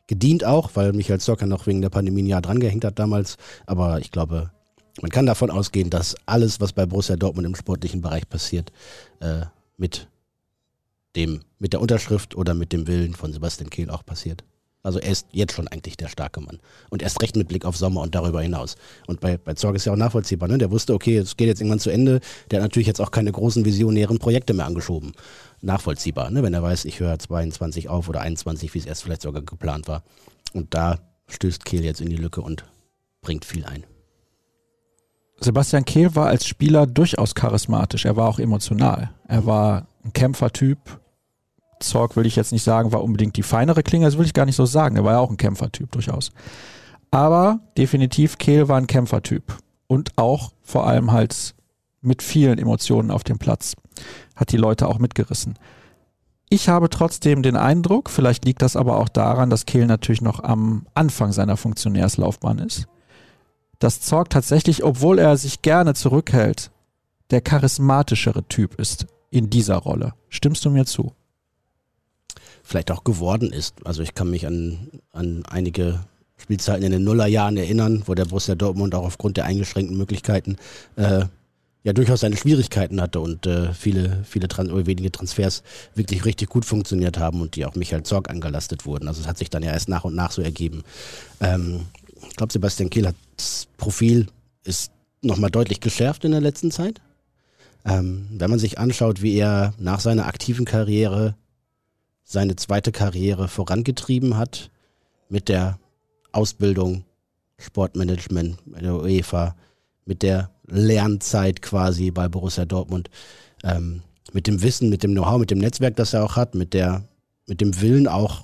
gedient 0.07 0.45
auch, 0.45 0.71
weil 0.75 0.93
Michael 0.93 1.19
Zocker 1.19 1.47
noch 1.47 1.67
wegen 1.67 1.81
der 1.81 1.89
Pandemie 1.89 2.23
ein 2.23 2.27
Jahr 2.27 2.41
drangehängt 2.41 2.85
hat 2.85 2.97
damals. 2.97 3.35
Aber 3.65 3.99
ich 3.99 4.11
glaube, 4.11 4.51
man 5.01 5.11
kann 5.11 5.25
davon 5.25 5.51
ausgehen, 5.51 5.89
dass 5.89 6.15
alles, 6.25 6.61
was 6.61 6.71
bei 6.71 6.85
Borussia 6.85 7.17
Dortmund 7.17 7.45
im 7.45 7.55
sportlichen 7.55 8.01
Bereich 8.01 8.27
passiert, 8.29 8.71
äh, 9.19 9.41
mit 9.77 10.07
dem, 11.15 11.41
mit 11.57 11.73
der 11.73 11.81
Unterschrift 11.81 12.35
oder 12.35 12.53
mit 12.53 12.71
dem 12.73 12.87
Willen 12.87 13.15
von 13.15 13.33
Sebastian 13.33 13.69
Kehl 13.69 13.89
auch 13.89 14.05
passiert. 14.05 14.43
Also 14.81 14.99
er 14.99 15.11
ist 15.11 15.27
jetzt 15.31 15.53
schon 15.53 15.67
eigentlich 15.67 15.97
der 15.97 16.07
starke 16.07 16.39
Mann. 16.39 16.59
Und 16.89 17.01
erst 17.01 17.21
recht 17.21 17.35
mit 17.35 17.49
Blick 17.49 17.65
auf 17.65 17.75
Sommer 17.75 18.01
und 18.01 18.15
darüber 18.15 18.41
hinaus. 18.41 18.77
Und 19.07 19.19
bei, 19.19 19.37
bei 19.37 19.53
Zorg 19.53 19.75
ist 19.75 19.85
ja 19.85 19.91
auch 19.91 19.97
nachvollziehbar, 19.97 20.47
ne? 20.47 20.57
Der 20.57 20.71
wusste, 20.71 20.93
okay, 20.93 21.17
es 21.17 21.35
geht 21.35 21.47
jetzt 21.47 21.59
irgendwann 21.59 21.79
zu 21.79 21.89
Ende. 21.89 22.21
Der 22.49 22.59
hat 22.59 22.63
natürlich 22.65 22.87
jetzt 22.87 23.01
auch 23.01 23.11
keine 23.11 23.31
großen 23.31 23.65
visionären 23.65 24.19
Projekte 24.19 24.53
mehr 24.53 24.65
angeschoben. 24.65 25.11
Nachvollziehbar, 25.61 26.31
ne? 26.31 26.43
Wenn 26.43 26.53
er 26.53 26.63
weiß, 26.63 26.85
ich 26.85 27.01
höre 27.01 27.19
22 27.19 27.89
auf 27.89 28.07
oder 28.07 28.21
21, 28.21 28.73
wie 28.73 28.79
es 28.79 28.85
erst 28.85 29.03
vielleicht 29.03 29.21
sogar 29.21 29.41
geplant 29.41 29.89
war. 29.89 30.03
Und 30.53 30.73
da 30.73 30.99
stößt 31.27 31.65
Kehl 31.65 31.83
jetzt 31.83 31.99
in 31.99 32.09
die 32.09 32.15
Lücke 32.15 32.41
und 32.41 32.63
bringt 33.21 33.43
viel 33.43 33.65
ein. 33.65 33.83
Sebastian 35.41 35.83
Kehl 35.83 36.15
war 36.15 36.27
als 36.27 36.47
Spieler 36.47 36.87
durchaus 36.87 37.35
charismatisch. 37.35 38.05
Er 38.05 38.15
war 38.15 38.29
auch 38.29 38.39
emotional. 38.39 39.11
Er 39.27 39.45
war 39.45 39.88
ein 40.03 40.13
Kämpfertyp. 40.13 40.77
Zorg 41.79 42.15
will 42.15 42.25
ich 42.25 42.35
jetzt 42.35 42.51
nicht 42.51 42.63
sagen, 42.63 42.91
war 42.91 43.03
unbedingt 43.03 43.37
die 43.37 43.43
feinere 43.43 43.83
Klinge, 43.83 44.05
das 44.05 44.17
will 44.17 44.25
ich 44.25 44.33
gar 44.33 44.45
nicht 44.45 44.55
so 44.55 44.65
sagen. 44.65 44.97
Er 44.97 45.03
war 45.03 45.13
ja 45.13 45.19
auch 45.19 45.29
ein 45.29 45.37
Kämpfertyp 45.37 45.91
durchaus. 45.91 46.31
Aber 47.11 47.59
definitiv 47.77 48.37
Kehl 48.37 48.67
war 48.67 48.77
ein 48.77 48.87
Kämpfertyp. 48.87 49.57
Und 49.87 50.11
auch 50.17 50.51
vor 50.61 50.85
allem 50.85 51.11
halt 51.11 51.55
mit 52.01 52.21
vielen 52.21 52.59
Emotionen 52.59 53.11
auf 53.11 53.23
dem 53.23 53.39
Platz. 53.39 53.75
Hat 54.35 54.51
die 54.51 54.57
Leute 54.57 54.87
auch 54.87 54.99
mitgerissen. 54.99 55.57
Ich 56.49 56.69
habe 56.69 56.89
trotzdem 56.89 57.43
den 57.43 57.55
Eindruck, 57.55 58.09
vielleicht 58.09 58.45
liegt 58.45 58.61
das 58.61 58.75
aber 58.75 58.97
auch 58.97 59.09
daran, 59.09 59.49
dass 59.49 59.65
Kehl 59.65 59.85
natürlich 59.85 60.21
noch 60.21 60.43
am 60.43 60.85
Anfang 60.93 61.31
seiner 61.31 61.57
Funktionärslaufbahn 61.57 62.59
ist 62.59 62.87
dass 63.79 64.01
Zorg 64.01 64.29
tatsächlich, 64.29 64.83
obwohl 64.83 65.19
er 65.19 65.37
sich 65.37 65.61
gerne 65.61 65.93
zurückhält, 65.93 66.69
der 67.31 67.41
charismatischere 67.41 68.43
Typ 68.43 68.75
ist 68.75 69.07
in 69.31 69.49
dieser 69.49 69.77
Rolle. 69.77 70.13
Stimmst 70.29 70.65
du 70.65 70.69
mir 70.69 70.85
zu? 70.85 71.13
Vielleicht 72.63 72.91
auch 72.91 73.03
geworden 73.03 73.51
ist. 73.51 73.85
Also 73.85 74.03
ich 74.03 74.13
kann 74.13 74.29
mich 74.29 74.45
an, 74.45 74.89
an 75.11 75.43
einige 75.47 76.01
Spielzeiten 76.37 76.83
in 76.83 76.91
den 76.91 77.03
Nullerjahren 77.03 77.57
erinnern, 77.57 78.03
wo 78.05 78.13
der 78.15 78.25
Borussia 78.25 78.55
Dortmund 78.55 78.95
auch 78.95 79.05
aufgrund 79.05 79.37
der 79.37 79.45
eingeschränkten 79.45 79.97
Möglichkeiten 79.97 80.57
äh, 80.95 81.25
ja 81.83 81.93
durchaus 81.93 82.21
seine 82.21 82.37
Schwierigkeiten 82.37 83.01
hatte 83.01 83.19
und 83.19 83.45
äh, 83.45 83.73
viele, 83.73 84.23
viele 84.23 84.47
Trans 84.47 84.71
oder 84.71 84.85
wenige 84.85 85.11
Transfers 85.11 85.63
wirklich 85.95 86.25
richtig 86.25 86.49
gut 86.49 86.65
funktioniert 86.65 87.17
haben 87.17 87.41
und 87.41 87.55
die 87.55 87.65
auch 87.65 87.75
Michael 87.75 88.03
Zorg 88.03 88.29
angelastet 88.29 88.85
wurden. 88.85 89.07
Also 89.07 89.21
es 89.21 89.27
hat 89.27 89.37
sich 89.37 89.49
dann 89.49 89.63
ja 89.63 89.71
erst 89.71 89.89
nach 89.89 90.03
und 90.03 90.15
nach 90.15 90.31
so 90.31 90.41
ergeben. 90.41 90.83
Ähm, 91.39 91.85
ich 92.29 92.35
glaube, 92.35 92.51
Sebastian 92.51 92.89
Kehl 92.89 93.07
hat 93.07 93.15
das 93.37 93.67
Profil 93.77 94.27
ist 94.63 94.91
nochmal 95.21 95.49
deutlich 95.49 95.79
geschärft 95.79 96.25
in 96.25 96.31
der 96.31 96.41
letzten 96.41 96.71
Zeit. 96.71 97.01
Ähm, 97.85 98.27
wenn 98.31 98.49
man 98.49 98.59
sich 98.59 98.77
anschaut, 98.77 99.21
wie 99.21 99.37
er 99.37 99.73
nach 99.77 99.99
seiner 99.99 100.27
aktiven 100.27 100.65
Karriere 100.65 101.35
seine 102.23 102.55
zweite 102.55 102.91
Karriere 102.91 103.47
vorangetrieben 103.47 104.37
hat, 104.37 104.69
mit 105.29 105.49
der 105.49 105.79
Ausbildung, 106.31 107.03
Sportmanagement 107.57 108.57
der 108.65 108.95
UEFA, 108.95 109.55
mit 110.05 110.21
der 110.21 110.51
Lernzeit 110.67 111.63
quasi 111.63 112.11
bei 112.11 112.27
Borussia 112.27 112.65
Dortmund, 112.65 113.09
ähm, 113.63 114.03
mit 114.31 114.45
dem 114.45 114.61
Wissen, 114.61 114.89
mit 114.89 115.01
dem 115.01 115.13
Know-how, 115.13 115.39
mit 115.39 115.49
dem 115.49 115.57
Netzwerk, 115.57 115.95
das 115.95 116.13
er 116.13 116.23
auch 116.23 116.35
hat, 116.35 116.53
mit 116.53 116.75
der, 116.75 117.03
mit 117.47 117.61
dem 117.61 117.81
Willen 117.81 118.07
auch 118.07 118.43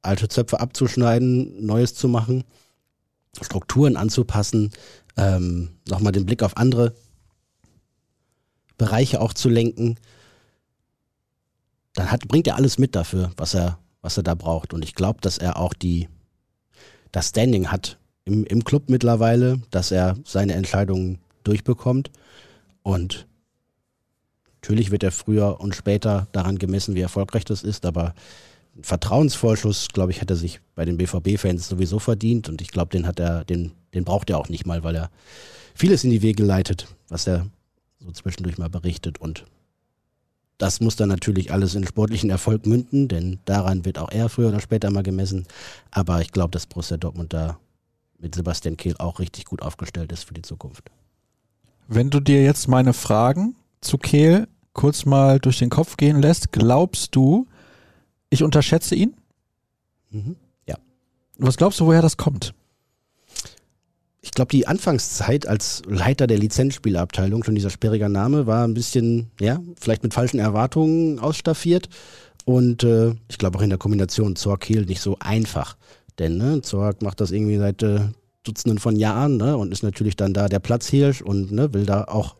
alte 0.00 0.28
Zöpfe 0.28 0.60
abzuschneiden, 0.60 1.66
Neues 1.66 1.94
zu 1.94 2.08
machen 2.08 2.44
Strukturen 3.40 3.96
anzupassen, 3.96 4.70
ähm, 5.16 5.70
nochmal 5.88 6.12
den 6.12 6.26
Blick 6.26 6.42
auf 6.42 6.56
andere 6.56 6.94
Bereiche 8.78 9.20
auch 9.20 9.32
zu 9.32 9.48
lenken, 9.48 9.96
dann 11.94 12.10
hat, 12.10 12.26
bringt 12.28 12.46
er 12.46 12.56
alles 12.56 12.78
mit 12.78 12.94
dafür, 12.94 13.32
was 13.36 13.54
er, 13.54 13.78
was 14.00 14.16
er 14.16 14.22
da 14.22 14.34
braucht. 14.34 14.72
Und 14.72 14.84
ich 14.84 14.94
glaube, 14.94 15.20
dass 15.20 15.38
er 15.38 15.58
auch 15.58 15.74
die, 15.74 16.08
das 17.10 17.28
Standing 17.28 17.68
hat 17.68 17.98
im, 18.24 18.44
im 18.44 18.64
Club 18.64 18.88
mittlerweile, 18.88 19.60
dass 19.70 19.90
er 19.90 20.16
seine 20.24 20.54
Entscheidungen 20.54 21.18
durchbekommt. 21.44 22.10
Und 22.82 23.26
natürlich 24.56 24.90
wird 24.90 25.02
er 25.02 25.12
früher 25.12 25.60
und 25.60 25.74
später 25.74 26.28
daran 26.32 26.58
gemessen, 26.58 26.94
wie 26.94 27.00
erfolgreich 27.00 27.44
das 27.44 27.62
ist, 27.62 27.84
aber 27.84 28.14
Vertrauensvorschuss, 28.80 29.88
glaube 29.88 30.12
ich, 30.12 30.22
hat 30.22 30.30
er 30.30 30.36
sich 30.36 30.60
bei 30.74 30.86
den 30.86 30.96
BVB-Fans 30.96 31.68
sowieso 31.68 31.98
verdient 31.98 32.48
und 32.48 32.62
ich 32.62 32.68
glaube, 32.68 32.90
den 32.90 33.06
hat 33.06 33.20
er, 33.20 33.44
den, 33.44 33.72
den 33.92 34.04
braucht 34.04 34.30
er 34.30 34.38
auch 34.38 34.48
nicht 34.48 34.64
mal, 34.64 34.82
weil 34.82 34.96
er 34.96 35.10
vieles 35.74 36.04
in 36.04 36.10
die 36.10 36.22
Wege 36.22 36.42
leitet, 36.42 36.86
was 37.08 37.26
er 37.26 37.46
so 38.04 38.10
zwischendurch 38.12 38.58
mal 38.58 38.70
berichtet 38.70 39.20
und 39.20 39.44
das 40.58 40.80
muss 40.80 40.94
dann 40.94 41.08
natürlich 41.08 41.52
alles 41.52 41.74
in 41.74 41.84
sportlichen 41.84 42.30
Erfolg 42.30 42.66
münden, 42.66 43.08
denn 43.08 43.40
daran 43.46 43.84
wird 43.84 43.98
auch 43.98 44.12
er 44.12 44.28
früher 44.28 44.48
oder 44.48 44.60
später 44.60 44.90
mal 44.90 45.02
gemessen. 45.02 45.46
Aber 45.90 46.20
ich 46.20 46.30
glaube, 46.30 46.52
dass 46.52 46.66
Borussia 46.66 46.96
Dortmund 46.96 47.32
da 47.32 47.58
mit 48.18 48.36
Sebastian 48.36 48.76
Kehl 48.76 48.96
auch 48.98 49.18
richtig 49.18 49.44
gut 49.46 49.60
aufgestellt 49.60 50.12
ist 50.12 50.22
für 50.22 50.34
die 50.34 50.42
Zukunft. 50.42 50.90
Wenn 51.88 52.10
du 52.10 52.20
dir 52.20 52.44
jetzt 52.44 52.68
meine 52.68 52.92
Fragen 52.92 53.56
zu 53.80 53.98
Kehl 53.98 54.46
kurz 54.72 55.04
mal 55.04 55.40
durch 55.40 55.58
den 55.58 55.68
Kopf 55.68 55.96
gehen 55.96 56.22
lässt, 56.22 56.52
glaubst 56.52 57.16
du, 57.16 57.48
ich 58.30 58.44
unterschätze 58.44 58.94
ihn? 58.94 59.16
Mhm. 60.10 60.36
Ja. 60.66 60.76
Was 61.38 61.56
glaubst 61.56 61.80
du, 61.80 61.86
woher 61.86 62.02
das 62.02 62.16
kommt? 62.16 62.54
Ich 64.24 64.30
glaube, 64.30 64.50
die 64.50 64.68
Anfangszeit 64.68 65.48
als 65.48 65.82
Leiter 65.86 66.28
der 66.28 66.38
Lizenzspielabteilung, 66.38 67.42
schon 67.42 67.56
dieser 67.56 67.70
sperriger 67.70 68.08
Name, 68.08 68.46
war 68.46 68.64
ein 68.64 68.72
bisschen, 68.72 69.32
ja, 69.40 69.60
vielleicht 69.78 70.04
mit 70.04 70.14
falschen 70.14 70.38
Erwartungen 70.38 71.18
ausstaffiert. 71.18 71.88
Und 72.44 72.84
äh, 72.84 73.14
ich 73.28 73.38
glaube 73.38 73.58
auch 73.58 73.62
in 73.62 73.70
der 73.70 73.80
Kombination 73.80 74.36
Zorg-Kehl 74.36 74.86
nicht 74.86 75.00
so 75.00 75.16
einfach. 75.18 75.76
Denn 76.20 76.36
ne, 76.36 76.62
Zorg 76.62 77.02
macht 77.02 77.20
das 77.20 77.32
irgendwie 77.32 77.58
seit 77.58 77.82
äh, 77.82 78.00
Dutzenden 78.44 78.78
von 78.78 78.94
Jahren 78.94 79.38
ne, 79.38 79.56
und 79.56 79.72
ist 79.72 79.82
natürlich 79.82 80.14
dann 80.14 80.34
da 80.34 80.48
der 80.48 80.60
Platzhirsch 80.60 81.20
und 81.20 81.50
ne, 81.50 81.74
will 81.74 81.84
da 81.84 82.04
auch 82.04 82.36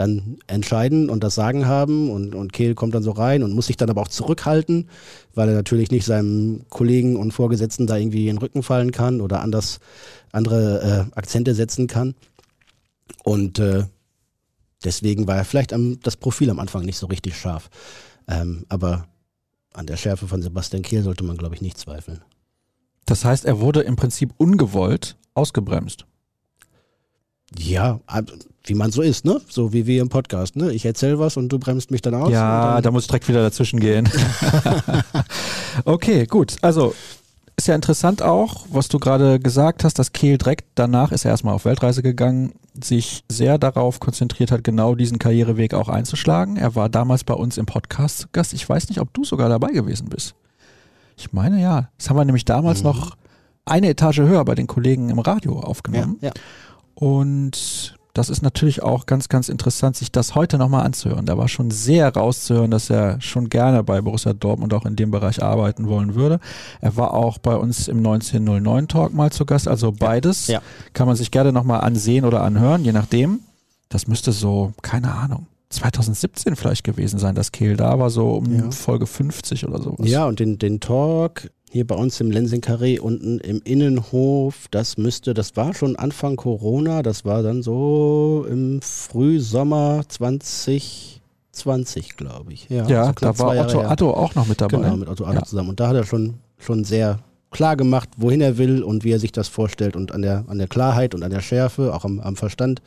dann 0.00 0.38
entscheiden 0.46 1.10
und 1.10 1.22
das 1.22 1.34
Sagen 1.34 1.66
haben 1.66 2.10
und, 2.10 2.34
und 2.34 2.54
Kehl 2.54 2.74
kommt 2.74 2.94
dann 2.94 3.02
so 3.02 3.10
rein 3.10 3.42
und 3.42 3.52
muss 3.52 3.66
sich 3.66 3.76
dann 3.76 3.90
aber 3.90 4.00
auch 4.00 4.08
zurückhalten, 4.08 4.88
weil 5.34 5.50
er 5.50 5.54
natürlich 5.54 5.90
nicht 5.90 6.06
seinem 6.06 6.62
Kollegen 6.70 7.16
und 7.16 7.32
Vorgesetzten 7.32 7.86
da 7.86 7.98
irgendwie 7.98 8.28
in 8.28 8.36
den 8.36 8.38
Rücken 8.38 8.62
fallen 8.62 8.92
kann 8.92 9.20
oder 9.20 9.42
anders 9.42 9.78
andere 10.32 11.08
äh, 11.12 11.18
Akzente 11.18 11.54
setzen 11.54 11.86
kann. 11.86 12.14
Und 13.24 13.58
äh, 13.58 13.84
deswegen 14.82 15.26
war 15.26 15.36
er 15.36 15.44
vielleicht 15.44 15.74
am, 15.74 16.00
das 16.00 16.16
Profil 16.16 16.48
am 16.48 16.60
Anfang 16.60 16.86
nicht 16.86 16.96
so 16.96 17.06
richtig 17.06 17.36
scharf. 17.36 17.68
Ähm, 18.26 18.64
aber 18.70 19.06
an 19.74 19.84
der 19.84 19.98
Schärfe 19.98 20.26
von 20.26 20.40
Sebastian 20.40 20.82
Kehl 20.82 21.02
sollte 21.02 21.24
man, 21.24 21.36
glaube 21.36 21.56
ich, 21.56 21.60
nicht 21.60 21.76
zweifeln. 21.76 22.22
Das 23.04 23.26
heißt, 23.26 23.44
er 23.44 23.60
wurde 23.60 23.82
im 23.82 23.96
Prinzip 23.96 24.32
ungewollt 24.38 25.18
ausgebremst. 25.34 26.06
Ja, 27.58 28.00
wie 28.64 28.74
man 28.74 28.92
so 28.92 29.02
ist, 29.02 29.24
ne? 29.24 29.40
So 29.48 29.72
wie 29.72 29.86
wir 29.86 30.02
im 30.02 30.08
Podcast, 30.08 30.56
ne? 30.56 30.72
Ich 30.72 30.84
erzähle 30.84 31.18
was 31.18 31.36
und 31.36 31.48
du 31.48 31.58
bremst 31.58 31.90
mich 31.90 32.02
dann 32.02 32.14
aus. 32.14 32.30
Ja, 32.30 32.74
dann 32.74 32.82
da 32.82 32.90
muss 32.90 33.04
ich 33.04 33.08
direkt 33.08 33.28
wieder 33.28 33.42
dazwischen 33.42 33.80
gehen. 33.80 34.08
okay, 35.84 36.26
gut. 36.26 36.56
Also 36.60 36.94
ist 37.56 37.68
ja 37.68 37.74
interessant 37.74 38.22
auch, 38.22 38.64
was 38.70 38.88
du 38.88 38.98
gerade 38.98 39.38
gesagt 39.38 39.84
hast, 39.84 39.98
dass 39.98 40.12
Kehl 40.12 40.38
direkt 40.38 40.64
danach 40.76 41.12
ist 41.12 41.26
er 41.26 41.32
erstmal 41.32 41.54
auf 41.54 41.66
Weltreise 41.66 42.02
gegangen, 42.02 42.52
sich 42.82 43.22
sehr 43.28 43.58
darauf 43.58 44.00
konzentriert 44.00 44.50
hat, 44.50 44.64
genau 44.64 44.94
diesen 44.94 45.18
Karriereweg 45.18 45.74
auch 45.74 45.90
einzuschlagen. 45.90 46.56
Er 46.56 46.74
war 46.74 46.88
damals 46.88 47.22
bei 47.24 47.34
uns 47.34 47.58
im 47.58 47.66
Podcast 47.66 48.32
Gast. 48.32 48.54
Ich 48.54 48.66
weiß 48.66 48.88
nicht, 48.88 49.00
ob 49.00 49.12
du 49.12 49.24
sogar 49.24 49.50
dabei 49.50 49.72
gewesen 49.72 50.08
bist. 50.08 50.34
Ich 51.18 51.34
meine 51.34 51.60
ja. 51.60 51.90
Das 51.98 52.08
haben 52.08 52.16
wir 52.16 52.24
nämlich 52.24 52.46
damals 52.46 52.78
mhm. 52.78 52.86
noch 52.86 53.16
eine 53.66 53.88
Etage 53.88 54.20
höher 54.20 54.44
bei 54.44 54.54
den 54.54 54.66
Kollegen 54.66 55.10
im 55.10 55.18
Radio 55.18 55.60
aufgenommen. 55.60 56.16
Ja, 56.22 56.28
ja. 56.28 56.34
Und 56.94 57.96
das 58.14 58.28
ist 58.28 58.42
natürlich 58.42 58.82
auch 58.82 59.06
ganz, 59.06 59.28
ganz 59.28 59.48
interessant, 59.48 59.96
sich 59.96 60.10
das 60.10 60.34
heute 60.34 60.58
nochmal 60.58 60.84
anzuhören. 60.84 61.26
Da 61.26 61.38
war 61.38 61.48
schon 61.48 61.70
sehr 61.70 62.12
rauszuhören, 62.12 62.70
dass 62.70 62.90
er 62.90 63.20
schon 63.20 63.48
gerne 63.48 63.84
bei 63.84 64.00
Borussia 64.00 64.32
Dortmund 64.32 64.74
auch 64.74 64.84
in 64.84 64.96
dem 64.96 65.10
Bereich 65.10 65.42
arbeiten 65.42 65.86
wollen 65.86 66.14
würde. 66.14 66.40
Er 66.80 66.96
war 66.96 67.14
auch 67.14 67.38
bei 67.38 67.54
uns 67.54 67.86
im 67.88 67.98
1909 67.98 68.88
Talk 68.88 69.14
mal 69.14 69.30
zu 69.30 69.46
Gast. 69.46 69.68
Also 69.68 69.92
beides 69.92 70.48
ja, 70.48 70.54
ja. 70.54 70.62
kann 70.92 71.06
man 71.06 71.16
sich 71.16 71.30
gerne 71.30 71.52
nochmal 71.52 71.80
ansehen 71.82 72.24
oder 72.24 72.42
anhören, 72.42 72.84
je 72.84 72.92
nachdem. 72.92 73.40
Das 73.88 74.06
müsste 74.06 74.32
so, 74.32 74.72
keine 74.82 75.12
Ahnung, 75.12 75.46
2017 75.70 76.56
vielleicht 76.56 76.82
gewesen 76.82 77.18
sein, 77.18 77.34
dass 77.36 77.52
Kehl 77.52 77.76
da 77.76 77.98
war, 77.98 78.10
so 78.10 78.32
um 78.32 78.52
ja. 78.52 78.70
Folge 78.72 79.06
50 79.06 79.66
oder 79.66 79.80
sowas. 79.80 80.08
Ja, 80.08 80.26
und 80.26 80.40
den, 80.40 80.58
den 80.58 80.80
Talk 80.80 81.50
hier 81.72 81.86
bei 81.86 81.94
uns 81.94 82.20
im 82.20 82.32
Lensing 82.32 82.62
Carré 82.62 82.98
unten 82.98 83.38
im 83.38 83.62
Innenhof, 83.62 84.66
das 84.72 84.98
müsste, 84.98 85.34
das 85.34 85.56
war 85.56 85.72
schon 85.72 85.94
Anfang 85.94 86.34
Corona, 86.34 87.04
das 87.04 87.24
war 87.24 87.44
dann 87.44 87.62
so 87.62 88.44
im 88.50 88.82
Frühsommer 88.82 90.02
2020, 90.08 92.16
glaube 92.16 92.52
ich. 92.52 92.68
Ja, 92.68 92.88
ja 92.88 93.12
da 93.12 93.38
war 93.38 93.56
Otto 93.56 93.82
Addo 93.82 94.10
auch 94.10 94.34
noch 94.34 94.48
mit 94.48 94.60
dabei. 94.60 94.78
Genau, 94.78 94.96
mit 94.96 95.08
Otto 95.08 95.24
Addo 95.24 95.38
ja. 95.38 95.44
zusammen. 95.44 95.68
Und 95.68 95.78
da 95.78 95.86
hat 95.86 95.94
er 95.94 96.04
schon, 96.04 96.40
schon 96.58 96.82
sehr 96.82 97.20
klar 97.52 97.76
gemacht, 97.76 98.08
wohin 98.16 98.40
er 98.40 98.58
will 98.58 98.82
und 98.82 99.04
wie 99.04 99.12
er 99.12 99.20
sich 99.20 99.30
das 99.30 99.46
vorstellt 99.46 99.94
und 99.94 100.10
an 100.10 100.22
der, 100.22 100.46
an 100.48 100.58
der 100.58 100.66
Klarheit 100.66 101.14
und 101.14 101.22
an 101.22 101.30
der 101.30 101.40
Schärfe, 101.40 101.94
auch 101.94 102.04
am, 102.04 102.18
am 102.18 102.34
Verstand 102.34 102.82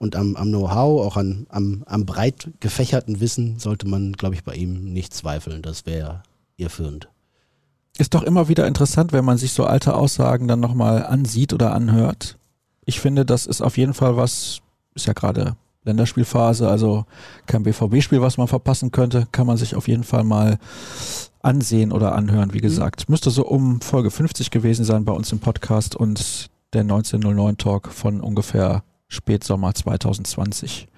und 0.00 0.16
am, 0.16 0.34
am 0.34 0.48
Know-how, 0.48 1.06
auch 1.06 1.16
an, 1.16 1.46
am, 1.48 1.84
am 1.86 2.04
breit 2.04 2.50
gefächerten 2.58 3.20
Wissen 3.20 3.60
sollte 3.60 3.86
man, 3.86 4.14
glaube 4.14 4.34
ich, 4.34 4.42
bei 4.42 4.56
ihm 4.56 4.92
nicht 4.92 5.14
zweifeln. 5.14 5.62
Das 5.62 5.86
wäre 5.86 6.24
irrführend. 6.56 7.08
Ist 7.98 8.14
doch 8.14 8.22
immer 8.22 8.48
wieder 8.48 8.66
interessant, 8.66 9.12
wenn 9.12 9.24
man 9.24 9.38
sich 9.38 9.52
so 9.52 9.64
alte 9.64 9.94
Aussagen 9.94 10.48
dann 10.48 10.60
nochmal 10.60 11.04
ansieht 11.04 11.52
oder 11.52 11.72
anhört. 11.72 12.36
Ich 12.84 13.00
finde, 13.00 13.24
das 13.24 13.46
ist 13.46 13.62
auf 13.62 13.78
jeden 13.78 13.94
Fall 13.94 14.16
was, 14.16 14.60
ist 14.94 15.06
ja 15.06 15.12
gerade 15.12 15.56
Länderspielphase, 15.84 16.68
also 16.68 17.06
kein 17.46 17.62
BVB-Spiel, 17.62 18.20
was 18.20 18.36
man 18.36 18.48
verpassen 18.48 18.90
könnte, 18.90 19.26
kann 19.32 19.46
man 19.46 19.56
sich 19.56 19.74
auf 19.74 19.88
jeden 19.88 20.04
Fall 20.04 20.24
mal 20.24 20.58
ansehen 21.42 21.92
oder 21.92 22.14
anhören, 22.14 22.52
wie 22.52 22.58
mhm. 22.58 22.62
gesagt. 22.62 23.08
Mhm. 23.08 23.12
Müsste 23.12 23.30
so 23.30 23.46
um 23.46 23.80
Folge 23.80 24.10
50 24.10 24.50
gewesen 24.50 24.84
sein 24.84 25.04
bei 25.04 25.12
uns 25.12 25.32
im 25.32 25.38
Podcast 25.38 25.96
und 25.96 26.50
der 26.72 26.82
1909 26.82 27.56
Talk 27.56 27.88
von 27.88 28.20
ungefähr 28.20 28.82
Spätsommer 29.08 29.72
2020. 29.72 30.88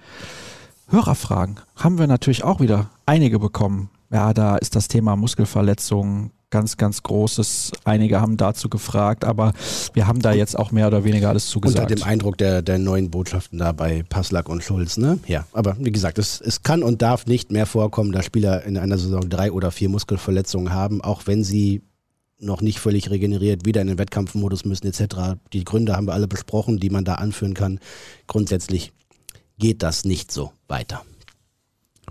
Hörerfragen 0.87 1.59
haben 1.75 1.99
wir 1.99 2.07
natürlich 2.07 2.43
auch 2.43 2.59
wieder 2.59 2.89
einige 3.05 3.37
bekommen. 3.37 3.91
Ja, 4.11 4.33
da 4.33 4.57
ist 4.57 4.75
das 4.75 4.87
Thema 4.87 5.15
Muskelverletzungen, 5.15 6.31
ganz, 6.49 6.77
ganz 6.77 7.03
Großes. 7.03 7.71
Einige 7.83 8.21
haben 8.21 8.37
dazu 8.37 8.69
gefragt, 8.69 9.23
aber 9.23 9.53
wir 9.93 10.07
haben 10.07 10.21
da 10.21 10.33
jetzt 10.33 10.57
auch 10.57 10.71
mehr 10.71 10.87
oder 10.87 11.03
weniger 11.03 11.29
alles 11.29 11.47
zugesagt. 11.47 11.89
Unter 11.89 11.95
dem 11.95 12.03
Eindruck 12.03 12.37
der, 12.37 12.61
der 12.61 12.79
neuen 12.79 13.11
Botschaften 13.11 13.59
da 13.59 13.71
bei 13.71 14.03
Passlack 14.07 14.49
und 14.49 14.63
Schulz, 14.63 14.97
ne? 14.97 15.19
Ja, 15.27 15.45
aber 15.53 15.75
wie 15.79 15.91
gesagt, 15.91 16.17
es, 16.17 16.41
es 16.41 16.63
kann 16.63 16.83
und 16.83 17.01
darf 17.01 17.25
nicht 17.27 17.51
mehr 17.51 17.65
vorkommen, 17.65 18.11
dass 18.11 18.25
Spieler 18.25 18.63
in 18.63 18.77
einer 18.77 18.97
Saison 18.97 19.29
drei 19.29 19.51
oder 19.51 19.71
vier 19.71 19.89
Muskelverletzungen 19.89 20.73
haben, 20.73 21.01
auch 21.01 21.27
wenn 21.27 21.43
sie 21.43 21.81
noch 22.39 22.61
nicht 22.61 22.79
völlig 22.79 23.09
regeneriert, 23.09 23.65
wieder 23.65 23.81
in 23.81 23.87
den 23.87 23.97
Wettkampfmodus 23.97 24.65
müssen 24.65 24.87
etc. 24.87 25.37
Die 25.51 25.65
Gründe 25.65 25.95
haben 25.95 26.07
wir 26.07 26.13
alle 26.13 26.27
besprochen, 26.27 26.79
die 26.79 26.89
man 26.89 27.03
da 27.03 27.15
anführen 27.15 27.53
kann. 27.53 27.79
Grundsätzlich 28.27 28.93
geht 29.57 29.83
das 29.83 30.05
nicht 30.05 30.31
so 30.31 30.53
weiter. 30.67 31.03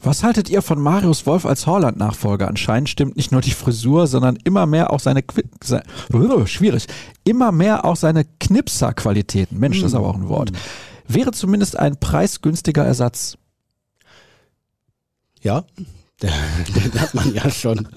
Was 0.03 0.23
haltet 0.23 0.49
ihr 0.51 0.63
von 0.63 0.81
Marius 0.81 1.27
Wolf 1.27 1.45
als 1.47 1.67
Horland-Nachfolger? 1.67 2.49
Anscheinend 2.49 2.89
stimmt 2.89 3.17
nicht 3.17 3.33
nur 3.33 3.41
die 3.41 3.53
Frisur, 3.53 4.07
sondern 4.07 4.37
immer 4.45 4.67
mehr 4.67 4.93
auch 4.93 5.01
seine, 5.01 5.25
seine 5.63 5.83
uh, 6.13 6.47
schwierig, 6.47 6.87
immer 7.25 7.53
mehr 7.53 7.85
auch 7.85 7.97
seine 7.97 8.25
Knipser-Qualitäten. 8.25 9.59
Mensch, 9.59 9.81
das 9.81 9.93
ist 9.93 9.95
aber 9.95 10.09
auch 10.09 10.17
ein 10.17 10.29
Wort. 10.29 10.53
Wäre 11.07 11.33
zumindest 11.33 11.79
ein 11.79 11.99
preisgünstiger 11.99 12.85
Ersatz. 12.85 13.39
Ja, 15.41 15.65
den, 16.23 16.31
den 16.75 17.01
hat 17.01 17.15
man 17.15 17.33
ja 17.33 17.49
schon. 17.51 17.89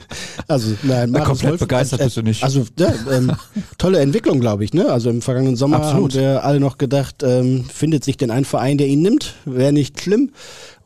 Also 0.48 0.76
nein, 0.84 1.10
Marius 1.12 1.28
komplett 1.28 1.52
Wolf, 1.52 1.60
begeistert 1.62 2.02
äh, 2.02 2.04
bist 2.04 2.18
du 2.18 2.22
nicht. 2.22 2.44
Also 2.44 2.66
ja, 2.78 2.94
ähm, 3.12 3.32
tolle 3.78 4.00
Entwicklung, 4.00 4.40
glaube 4.40 4.64
ich. 4.64 4.74
Ne? 4.74 4.92
Also 4.92 5.10
im 5.10 5.22
vergangenen 5.22 5.56
Sommer 5.56 5.78
Absolut. 5.78 6.14
haben 6.14 6.20
wir 6.20 6.44
alle 6.44 6.60
noch 6.60 6.78
gedacht, 6.78 7.24
ähm, 7.24 7.66
findet 7.66 8.04
sich 8.04 8.18
denn 8.18 8.30
ein 8.30 8.46
Verein, 8.46 8.78
der 8.78 8.88
ihn 8.88 9.02
nimmt, 9.02 9.34
wäre 9.46 9.74
nicht 9.74 10.02
schlimm. 10.02 10.32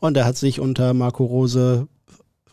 Und 0.00 0.16
er 0.16 0.24
hat 0.24 0.36
sich 0.36 0.60
unter 0.60 0.94
Marco 0.94 1.24
Rose 1.24 1.88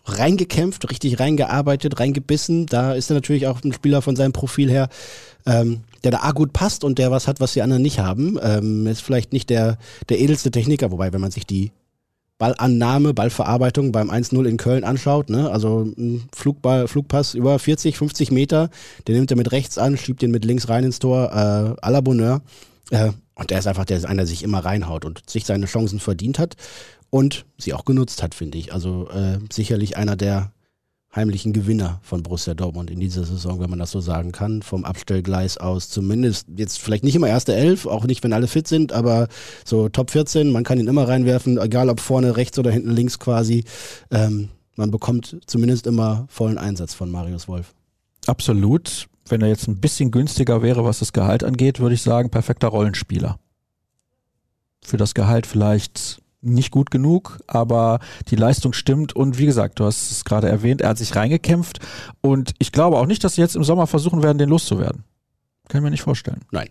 reingekämpft, 0.06 0.90
richtig 0.90 1.20
reingearbeitet, 1.20 2.00
reingebissen. 2.00 2.66
Da 2.66 2.94
ist 2.94 3.10
er 3.10 3.16
natürlich 3.16 3.48
auch 3.48 3.64
ein 3.64 3.74
Spieler 3.74 4.02
von 4.02 4.16
seinem 4.16 4.34
Profil 4.34 4.70
her, 4.70 4.90
ähm, 5.46 5.82
der 6.04 6.12
da 6.12 6.32
gut 6.32 6.52
passt 6.54 6.84
und 6.84 7.00
der 7.00 7.12
was 7.12 7.28
hat, 7.28 7.40
was 7.40 7.54
die 7.54 7.62
anderen 7.62 7.82
nicht 7.82 8.00
haben. 8.00 8.38
Ähm, 8.42 8.88
ist 8.88 9.02
vielleicht 9.02 9.32
nicht 9.32 9.50
der, 9.50 9.78
der 10.10 10.20
edelste 10.20 10.52
Techniker, 10.52 10.92
wobei, 10.92 11.14
wenn 11.14 11.22
man 11.22 11.32
sich 11.32 11.46
die 11.46 11.72
Ballannahme, 12.38 13.14
Ballverarbeitung 13.14 13.92
beim 13.94 14.10
1-0 14.10 14.46
in 14.46 14.58
Köln 14.58 14.84
anschaut, 14.84 15.30
ne? 15.30 15.50
also 15.50 15.84
ein 15.84 16.28
Flugball, 16.36 16.88
Flugpass 16.90 17.36
über 17.36 17.58
40, 17.58 17.98
50 17.98 18.32
Meter, 18.32 18.70
den 19.08 19.16
nimmt 19.16 19.32
er 19.32 19.38
mit 19.38 19.52
rechts 19.54 19.78
an, 19.78 19.98
schiebt 19.98 20.22
den 20.22 20.32
mit 20.32 20.44
links 20.44 20.68
rein 20.68 20.84
ins 20.84 21.00
Tor, 21.00 21.30
äh, 21.32 21.86
à 21.86 21.90
la 21.90 22.02
Bonheur. 22.02 22.42
Äh, 22.90 23.12
und 23.36 23.50
der 23.50 23.60
ist 23.60 23.68
einfach 23.68 23.86
der 23.86 24.04
einer, 24.04 24.24
der 24.24 24.28
sich 24.28 24.44
immer 24.44 24.60
reinhaut 24.60 25.06
und 25.06 25.28
sich 25.30 25.46
seine 25.46 25.66
Chancen 25.68 26.00
verdient 26.00 26.38
hat 26.38 26.56
und 27.14 27.46
sie 27.60 27.76
auch 27.76 27.86
genutzt 27.86 28.24
hat, 28.24 28.34
finde 28.34 28.58
ich. 28.58 28.74
Also 28.74 29.08
äh, 29.10 29.38
sicherlich 29.52 29.98
einer 29.98 30.16
der 30.16 30.52
heimlichen 31.16 31.54
Gewinner 31.54 32.00
von 32.02 32.24
Borussia 32.24 32.56
Dortmund 32.56 32.90
in 32.90 33.00
dieser 33.00 33.24
Saison, 33.24 33.60
wenn 33.60 33.70
man 33.70 33.78
das 33.78 33.92
so 33.92 34.00
sagen 34.00 34.32
kann, 34.32 34.64
vom 34.64 34.84
Abstellgleis 34.84 35.60
aus 35.60 35.90
zumindest 35.90 36.48
jetzt 36.58 36.80
vielleicht 36.80 37.04
nicht 37.04 37.14
immer 37.14 37.28
erste 37.28 37.54
Elf, 37.54 37.86
auch 37.86 38.06
nicht, 38.06 38.24
wenn 38.24 38.34
alle 38.34 38.48
fit 38.48 38.68
sind, 38.68 38.94
aber 38.94 39.28
so 39.64 39.90
Top 39.90 40.10
14, 40.10 40.52
man 40.52 40.64
kann 40.64 40.80
ihn 40.80 40.88
immer 40.88 41.08
reinwerfen, 41.08 41.60
egal 41.60 41.88
ob 41.90 42.00
vorne 42.00 42.36
rechts 42.36 42.58
oder 42.58 42.72
hinten 42.72 42.90
links 42.90 43.20
quasi. 43.20 43.64
Ähm, 44.10 44.50
man 44.76 44.90
bekommt 44.90 45.38
zumindest 45.46 45.86
immer 45.86 46.26
vollen 46.30 46.58
Einsatz 46.58 46.96
von 46.96 47.12
Marius 47.12 47.48
Wolf. 47.48 47.76
Absolut. 48.26 49.06
Wenn 49.30 49.42
er 49.42 49.50
jetzt 49.50 49.68
ein 49.68 49.80
bisschen 49.80 50.10
günstiger 50.10 50.64
wäre, 50.64 50.84
was 50.84 50.98
das 50.98 51.14
Gehalt 51.14 51.44
angeht, 51.44 51.80
würde 51.80 51.94
ich 51.94 52.02
sagen, 52.02 52.32
perfekter 52.32 52.70
Rollenspieler. 52.70 53.38
Für 54.82 54.98
das 54.98 55.14
Gehalt 55.14 55.46
vielleicht 55.46 56.23
nicht 56.44 56.72
gut 56.72 56.92
genug, 56.92 57.40
aber 57.48 58.00
die 58.30 58.36
Leistung 58.36 58.74
stimmt 58.74 59.16
und 59.16 59.38
wie 59.38 59.46
gesagt, 59.46 59.80
du 59.80 59.86
hast 59.86 60.12
es 60.12 60.26
gerade 60.26 60.50
erwähnt, 60.50 60.82
er 60.82 60.90
hat 60.90 60.98
sich 60.98 61.16
reingekämpft 61.16 61.80
und 62.22 62.54
ich 62.60 62.72
glaube 62.72 62.98
auch 62.98 63.06
nicht, 63.06 63.24
dass 63.24 63.36
sie 63.36 63.42
jetzt 63.42 63.56
im 63.56 63.64
Sommer 63.64 63.88
versuchen 63.88 64.24
werden, 64.24 64.38
den 64.38 64.50
loszuwerden. 64.50 65.04
Kann 65.70 65.80
ich 65.80 65.84
mir 65.84 65.92
nicht 65.92 66.02
vorstellen. 66.02 66.42
Nein. 66.52 66.70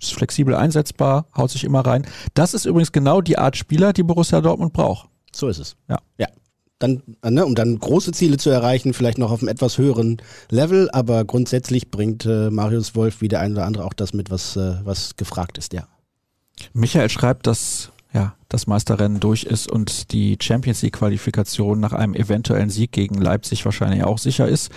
ist 0.00 0.14
flexibel 0.14 0.54
einsetzbar, 0.54 1.26
haut 1.36 1.50
sich 1.50 1.64
immer 1.64 1.80
rein. 1.80 2.06
Das 2.34 2.54
ist 2.54 2.64
übrigens 2.64 2.92
genau 2.92 3.20
die 3.20 3.38
Art 3.38 3.56
Spieler, 3.56 3.92
die 3.92 4.02
Borussia 4.02 4.40
Dortmund 4.40 4.72
braucht. 4.72 5.08
So 5.34 5.48
ist 5.48 5.58
es. 5.58 5.76
Ja. 5.88 5.98
Ja. 6.18 6.26
Dann, 6.78 7.00
ne, 7.24 7.46
um 7.46 7.54
dann 7.54 7.78
große 7.78 8.10
Ziele 8.10 8.38
zu 8.38 8.50
erreichen, 8.50 8.92
vielleicht 8.92 9.18
noch 9.18 9.30
auf 9.30 9.40
einem 9.40 9.48
etwas 9.48 9.78
höheren 9.78 10.20
Level, 10.50 10.90
aber 10.90 11.24
grundsätzlich 11.24 11.92
bringt 11.92 12.26
äh, 12.26 12.50
Marius 12.50 12.96
Wolf 12.96 13.20
wie 13.20 13.28
der 13.28 13.38
ein 13.38 13.52
oder 13.52 13.64
andere 13.66 13.84
auch 13.84 13.92
das 13.92 14.12
mit, 14.12 14.30
was, 14.30 14.56
äh, 14.56 14.74
was 14.82 15.14
gefragt 15.16 15.58
ist, 15.58 15.72
ja. 15.72 15.86
Michael 16.72 17.08
schreibt, 17.08 17.46
dass 17.46 17.92
ja, 18.14 18.34
das 18.50 18.66
Meisterrennen 18.66 19.20
durch 19.20 19.44
ist 19.44 19.72
und 19.72 20.12
die 20.12 20.36
Champions 20.38 20.82
League 20.82 20.92
Qualifikation 20.92 21.80
nach 21.80 21.94
einem 21.94 22.14
eventuellen 22.14 22.68
Sieg 22.68 22.92
gegen 22.92 23.14
Leipzig 23.14 23.64
wahrscheinlich 23.64 24.04
auch 24.04 24.18
sicher 24.18 24.46
ist. 24.46 24.70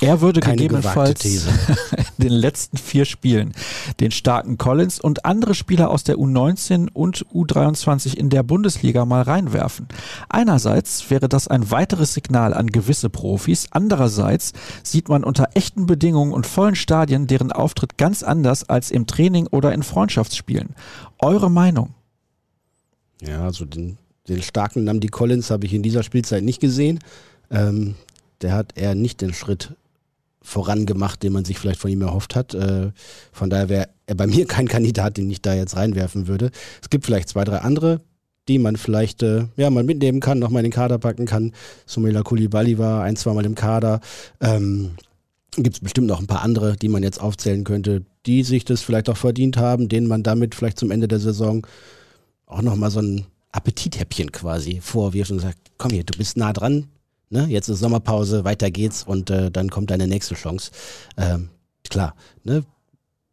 Er 0.00 0.20
würde 0.20 0.40
Keine 0.40 0.56
gegebenenfalls 0.56 1.24
in 1.24 1.40
den 2.18 2.32
letzten 2.32 2.76
vier 2.76 3.04
Spielen 3.04 3.52
den 4.00 4.10
starken 4.10 4.58
Collins 4.58 4.98
und 4.98 5.24
andere 5.24 5.54
Spieler 5.54 5.90
aus 5.90 6.02
der 6.02 6.16
U19 6.16 6.88
und 6.92 7.24
U23 7.26 8.16
in 8.16 8.28
der 8.28 8.42
Bundesliga 8.42 9.04
mal 9.04 9.22
reinwerfen. 9.22 9.86
Einerseits 10.28 11.08
wäre 11.10 11.28
das 11.28 11.46
ein 11.46 11.70
weiteres 11.70 12.14
Signal 12.14 12.52
an 12.52 12.66
gewisse 12.66 13.08
Profis, 13.08 13.68
andererseits 13.70 14.52
sieht 14.82 15.08
man 15.08 15.22
unter 15.22 15.50
echten 15.54 15.86
Bedingungen 15.86 16.32
und 16.32 16.46
vollen 16.46 16.74
Stadien 16.74 17.28
deren 17.28 17.52
Auftritt 17.52 17.98
ganz 17.98 18.24
anders 18.24 18.68
als 18.68 18.90
im 18.90 19.06
Training 19.06 19.46
oder 19.46 19.72
in 19.72 19.84
Freundschaftsspielen. 19.84 20.74
Eure 21.20 21.50
Meinung? 21.50 21.94
Ja, 23.20 23.44
also 23.44 23.64
den, 23.64 23.98
den 24.28 24.42
starken 24.42 24.84
Namdi 24.84 25.08
Collins 25.08 25.50
habe 25.50 25.66
ich 25.66 25.74
in 25.74 25.82
dieser 25.82 26.02
Spielzeit 26.02 26.42
nicht 26.42 26.60
gesehen. 26.60 27.00
Ähm, 27.50 27.94
der 28.40 28.54
hat 28.54 28.76
eher 28.76 28.94
nicht 28.94 29.20
den 29.20 29.34
Schritt 29.34 29.74
vorangemacht, 30.42 31.22
den 31.22 31.32
man 31.32 31.44
sich 31.44 31.58
vielleicht 31.58 31.80
von 31.80 31.90
ihm 31.90 32.02
erhofft 32.02 32.34
hat. 32.34 32.54
Äh, 32.54 32.92
von 33.32 33.50
daher 33.50 33.68
wäre 33.68 33.88
er 34.06 34.14
bei 34.14 34.26
mir 34.26 34.46
kein 34.48 34.68
Kandidat, 34.68 35.16
den 35.16 35.30
ich 35.30 35.42
da 35.42 35.54
jetzt 35.54 35.76
reinwerfen 35.76 36.26
würde. 36.26 36.50
Es 36.82 36.90
gibt 36.90 37.04
vielleicht 37.04 37.28
zwei, 37.28 37.44
drei 37.44 37.58
andere, 37.58 38.00
die 38.48 38.58
man 38.58 38.76
vielleicht 38.76 39.22
äh, 39.22 39.46
ja, 39.56 39.70
mal 39.70 39.84
mitnehmen 39.84 40.20
kann, 40.20 40.38
nochmal 40.38 40.60
in 40.60 40.70
den 40.70 40.74
Kader 40.74 40.98
packen 40.98 41.26
kann. 41.26 41.52
Sumela 41.86 42.22
Kulibali 42.22 42.78
war 42.78 43.02
ein, 43.02 43.16
zweimal 43.16 43.44
im 43.44 43.54
Kader. 43.54 44.00
Ähm, 44.40 44.92
gibt 45.56 45.76
es 45.76 45.80
bestimmt 45.80 46.06
noch 46.06 46.20
ein 46.20 46.26
paar 46.26 46.42
andere, 46.42 46.76
die 46.76 46.88
man 46.88 47.02
jetzt 47.02 47.20
aufzählen 47.20 47.64
könnte, 47.64 48.04
die 48.26 48.42
sich 48.42 48.64
das 48.64 48.82
vielleicht 48.82 49.08
auch 49.10 49.16
verdient 49.16 49.56
haben, 49.56 49.88
denen 49.88 50.06
man 50.06 50.22
damit 50.22 50.54
vielleicht 50.54 50.78
zum 50.78 50.90
Ende 50.90 51.08
der 51.08 51.18
Saison 51.18 51.66
auch 52.50 52.62
nochmal 52.62 52.90
so 52.90 53.00
ein 53.00 53.26
Appetithäppchen 53.52 54.32
quasi 54.32 54.80
vorwirft 54.80 55.30
und 55.30 55.40
sagt, 55.40 55.58
komm 55.78 55.90
hier, 55.92 56.04
du 56.04 56.16
bist 56.16 56.36
nah 56.36 56.52
dran, 56.52 56.88
ne? 57.30 57.46
jetzt 57.48 57.68
ist 57.68 57.80
Sommerpause, 57.80 58.44
weiter 58.44 58.70
geht's 58.70 59.02
und 59.02 59.30
äh, 59.30 59.50
dann 59.50 59.70
kommt 59.70 59.90
deine 59.90 60.06
nächste 60.06 60.34
Chance. 60.34 60.70
Ähm, 61.16 61.48
klar, 61.88 62.14
ne? 62.44 62.64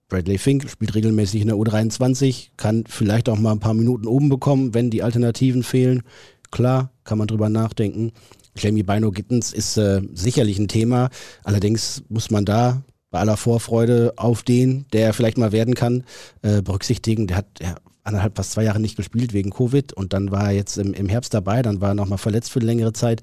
Bradley 0.10 0.38
Fink 0.38 0.70
spielt 0.70 0.96
regelmäßig 0.96 1.42
in 1.42 1.48
der 1.48 1.58
U23, 1.58 2.52
kann 2.56 2.86
vielleicht 2.88 3.28
auch 3.28 3.38
mal 3.38 3.52
ein 3.52 3.60
paar 3.60 3.74
Minuten 3.74 4.08
oben 4.08 4.30
bekommen, 4.30 4.74
wenn 4.74 4.90
die 4.90 5.04
Alternativen 5.04 5.64
fehlen. 5.64 6.04
Klar, 6.50 6.92
kann 7.04 7.18
man 7.18 7.28
drüber 7.28 7.50
nachdenken. 7.50 8.14
Jamie 8.56 8.84
Bino 8.84 9.12
Gittens 9.12 9.52
ist 9.52 9.78
äh, 9.78 10.02
sicherlich 10.14 10.60
ein 10.60 10.70
Thema. 10.70 11.10
Allerdings 11.44 12.04
muss 12.08 12.32
man 12.32 12.46
da 12.46 12.84
bei 13.12 13.20
aller 13.20 13.36
Vorfreude 13.36 14.14
auf 14.16 14.44
den, 14.44 14.86
der 14.94 15.14
vielleicht 15.14 15.38
mal 15.38 15.52
werden 15.52 15.76
kann, 15.76 16.06
äh, 16.42 16.62
berücksichtigen. 16.62 17.28
Der 17.28 17.38
hat 17.38 17.48
ja, 17.62 17.76
anderthalb, 18.08 18.36
fast 18.36 18.52
zwei 18.52 18.64
Jahre 18.64 18.80
nicht 18.80 18.96
gespielt 18.96 19.34
wegen 19.34 19.52
Covid 19.52 19.94
und 19.94 20.14
dann 20.14 20.32
war 20.32 20.46
er 20.46 20.52
jetzt 20.52 20.78
im, 20.78 20.94
im 20.94 21.10
Herbst 21.10 21.34
dabei, 21.34 21.62
dann 21.62 21.82
war 21.82 21.90
er 21.90 21.96
nochmal 21.96 22.18
verletzt 22.18 22.52
für 22.52 22.60
eine 22.60 22.68
längere 22.68 22.94
Zeit. 22.94 23.22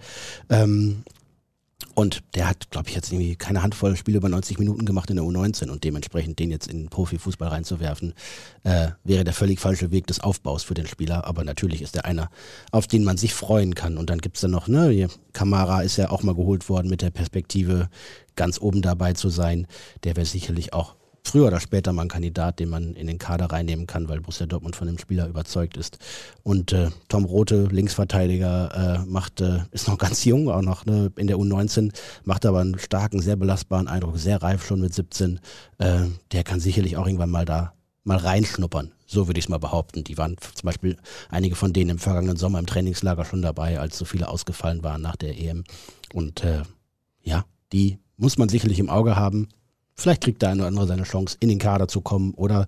Ähm, 0.48 1.04
und 1.94 2.22
der 2.34 2.48
hat, 2.48 2.70
glaube 2.70 2.88
ich, 2.88 2.94
jetzt 2.94 3.12
irgendwie 3.12 3.36
keine 3.36 3.62
Handvoll 3.62 3.96
Spiele 3.96 4.18
über 4.18 4.28
90 4.28 4.58
Minuten 4.58 4.84
gemacht 4.84 5.10
in 5.10 5.16
der 5.16 5.24
U19 5.24 5.70
und 5.70 5.84
dementsprechend 5.84 6.38
den 6.38 6.50
jetzt 6.50 6.66
in 6.66 6.88
Profifußball 6.88 7.48
reinzuwerfen, 7.48 8.14
äh, 8.64 8.88
wäre 9.04 9.22
der 9.22 9.32
völlig 9.32 9.60
falsche 9.60 9.92
Weg 9.92 10.06
des 10.08 10.20
Aufbaus 10.20 10.64
für 10.64 10.74
den 10.74 10.86
Spieler. 10.86 11.24
Aber 11.24 11.44
natürlich 11.44 11.82
ist 11.82 11.94
er 11.94 12.04
einer, 12.04 12.30
auf 12.72 12.88
den 12.88 13.04
man 13.04 13.16
sich 13.16 13.32
freuen 13.32 13.74
kann. 13.76 13.96
Und 13.96 14.10
dann 14.10 14.18
gibt's 14.18 14.40
dann 14.40 14.50
noch, 14.50 14.66
ne, 14.66 15.08
Kamara 15.32 15.82
ist 15.82 15.96
ja 15.96 16.10
auch 16.10 16.22
mal 16.24 16.34
geholt 16.34 16.68
worden 16.68 16.88
mit 16.88 17.00
der 17.00 17.10
Perspektive, 17.10 17.88
ganz 18.34 18.60
oben 18.60 18.82
dabei 18.82 19.12
zu 19.12 19.28
sein. 19.28 19.68
Der 20.02 20.16
wäre 20.16 20.26
sicherlich 20.26 20.72
auch 20.72 20.96
früher 21.24 21.46
oder 21.46 21.60
später 21.60 21.92
mal 21.92 22.02
ein 22.02 22.08
Kandidat, 22.08 22.60
den 22.60 22.68
man 22.68 22.94
in 22.94 23.06
den 23.06 23.18
Kader 23.18 23.46
reinnehmen 23.46 23.86
kann, 23.86 24.08
weil 24.08 24.20
Borussia 24.20 24.46
Dortmund 24.46 24.76
von 24.76 24.86
dem 24.86 24.98
Spieler 24.98 25.26
überzeugt 25.26 25.76
ist. 25.76 25.98
Und 26.42 26.72
äh, 26.72 26.90
Tom 27.08 27.24
Rote, 27.24 27.64
Linksverteidiger, 27.64 29.02
äh, 29.02 29.10
macht, 29.10 29.40
äh, 29.40 29.60
ist 29.72 29.88
noch 29.88 29.98
ganz 30.04 30.24
jung, 30.24 30.48
auch 30.50 30.62
noch 30.62 30.84
ne, 30.86 31.10
in 31.16 31.26
der 31.26 31.36
U19, 31.36 31.92
macht 32.24 32.46
aber 32.46 32.60
einen 32.60 32.78
starken, 32.78 33.20
sehr 33.20 33.36
belastbaren 33.36 33.88
Eindruck, 33.88 34.18
sehr 34.18 34.42
reif 34.42 34.66
schon 34.66 34.80
mit 34.80 34.94
17. 34.94 35.40
Äh, 35.78 36.02
der 36.32 36.44
kann 36.44 36.60
sicherlich 36.60 36.96
auch 36.96 37.06
irgendwann 37.06 37.30
mal 37.30 37.44
da 37.44 37.72
mal 38.04 38.18
reinschnuppern. 38.18 38.92
So 39.06 39.26
würde 39.28 39.38
ich 39.38 39.46
es 39.46 39.48
mal 39.48 39.58
behaupten. 39.58 40.04
Die 40.04 40.18
waren 40.18 40.36
zum 40.36 40.66
Beispiel 40.66 40.96
einige 41.30 41.56
von 41.56 41.72
denen 41.72 41.90
im 41.90 41.98
vergangenen 41.98 42.36
Sommer 42.36 42.58
im 42.58 42.66
Trainingslager 42.66 43.24
schon 43.24 43.42
dabei, 43.42 43.80
als 43.80 43.98
so 43.98 44.04
viele 44.04 44.28
ausgefallen 44.28 44.82
waren 44.82 45.02
nach 45.02 45.16
der 45.16 45.38
EM. 45.38 45.64
Und 46.12 46.44
äh, 46.44 46.62
ja, 47.22 47.44
die 47.72 47.98
muss 48.16 48.38
man 48.38 48.48
sicherlich 48.48 48.78
im 48.78 48.90
Auge 48.90 49.16
haben. 49.16 49.48
Vielleicht 49.96 50.22
kriegt 50.22 50.42
der 50.42 50.50
eine 50.50 50.62
oder 50.62 50.68
andere 50.68 50.86
seine 50.86 51.04
Chance, 51.04 51.36
in 51.40 51.48
den 51.48 51.58
Kader 51.58 51.88
zu 51.88 52.00
kommen. 52.00 52.34
Oder 52.34 52.66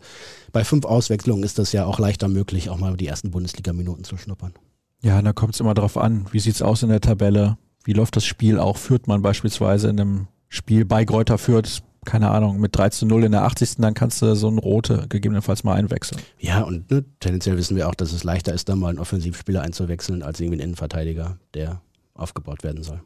bei 0.52 0.64
fünf 0.64 0.84
Auswechslungen 0.84 1.42
ist 1.42 1.58
das 1.58 1.72
ja 1.72 1.84
auch 1.84 1.98
leichter 1.98 2.28
möglich, 2.28 2.70
auch 2.70 2.78
mal 2.78 2.96
die 2.96 3.08
ersten 3.08 3.30
Bundesliga-Minuten 3.30 4.04
zu 4.04 4.16
schnuppern. 4.16 4.54
Ja, 5.02 5.20
da 5.20 5.32
kommt 5.32 5.54
es 5.54 5.60
immer 5.60 5.74
drauf 5.74 5.96
an, 5.96 6.26
wie 6.32 6.40
sieht's 6.40 6.62
aus 6.62 6.82
in 6.82 6.88
der 6.88 7.00
Tabelle, 7.00 7.58
wie 7.84 7.92
läuft 7.92 8.16
das 8.16 8.24
Spiel 8.24 8.58
auch, 8.58 8.76
führt 8.76 9.06
man 9.08 9.22
beispielsweise 9.22 9.88
in 9.88 10.00
einem 10.00 10.28
Spiel 10.48 10.84
bei 10.84 11.04
Gräuter 11.04 11.38
führt, 11.38 11.82
keine 12.04 12.30
Ahnung, 12.30 12.60
mit 12.60 12.76
3 12.76 12.90
zu 12.90 13.06
0 13.06 13.24
in 13.24 13.32
der 13.32 13.42
80. 13.42 13.76
dann 13.78 13.94
kannst 13.94 14.22
du 14.22 14.34
so 14.34 14.48
einen 14.48 14.58
Rote 14.58 15.06
gegebenenfalls 15.08 15.64
mal 15.64 15.74
einwechseln. 15.74 16.20
Ja, 16.38 16.62
und 16.62 16.90
ne, 16.90 17.04
tendenziell 17.20 17.56
wissen 17.56 17.76
wir 17.76 17.88
auch, 17.88 17.94
dass 17.94 18.12
es 18.12 18.24
leichter 18.24 18.54
ist, 18.54 18.68
da 18.68 18.76
mal 18.76 18.90
einen 18.90 18.98
Offensivspieler 18.98 19.62
einzuwechseln, 19.62 20.22
als 20.22 20.40
irgendwie 20.40 20.60
einen 20.60 20.70
Innenverteidiger, 20.70 21.38
der 21.54 21.82
aufgebaut 22.14 22.62
werden 22.62 22.82
soll. 22.82 23.02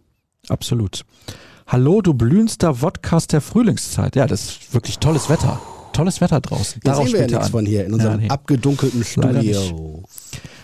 Absolut. 0.48 1.04
Hallo, 1.72 2.02
du 2.02 2.14
blühendster 2.14 2.74
Vodcast 2.74 3.32
der 3.32 3.40
Frühlingszeit. 3.40 4.16
Ja, 4.16 4.26
das 4.26 4.42
ist 4.42 4.74
wirklich 4.74 4.98
tolles 4.98 5.30
Wetter. 5.30 5.60
Tolles 5.92 6.20
Wetter 6.20 6.40
draußen. 6.40 6.80
Da 6.82 6.96
sehen 6.96 7.12
wir 7.12 7.20
ja 7.20 7.26
nichts 7.28 7.44
an. 7.44 7.50
von 7.52 7.64
hier 7.64 7.86
in 7.86 7.92
unserem 7.92 8.14
Ja, 8.14 8.26
nee. 8.26 8.28
abgedunkelten. 8.28 9.04
Studio. 9.04 10.02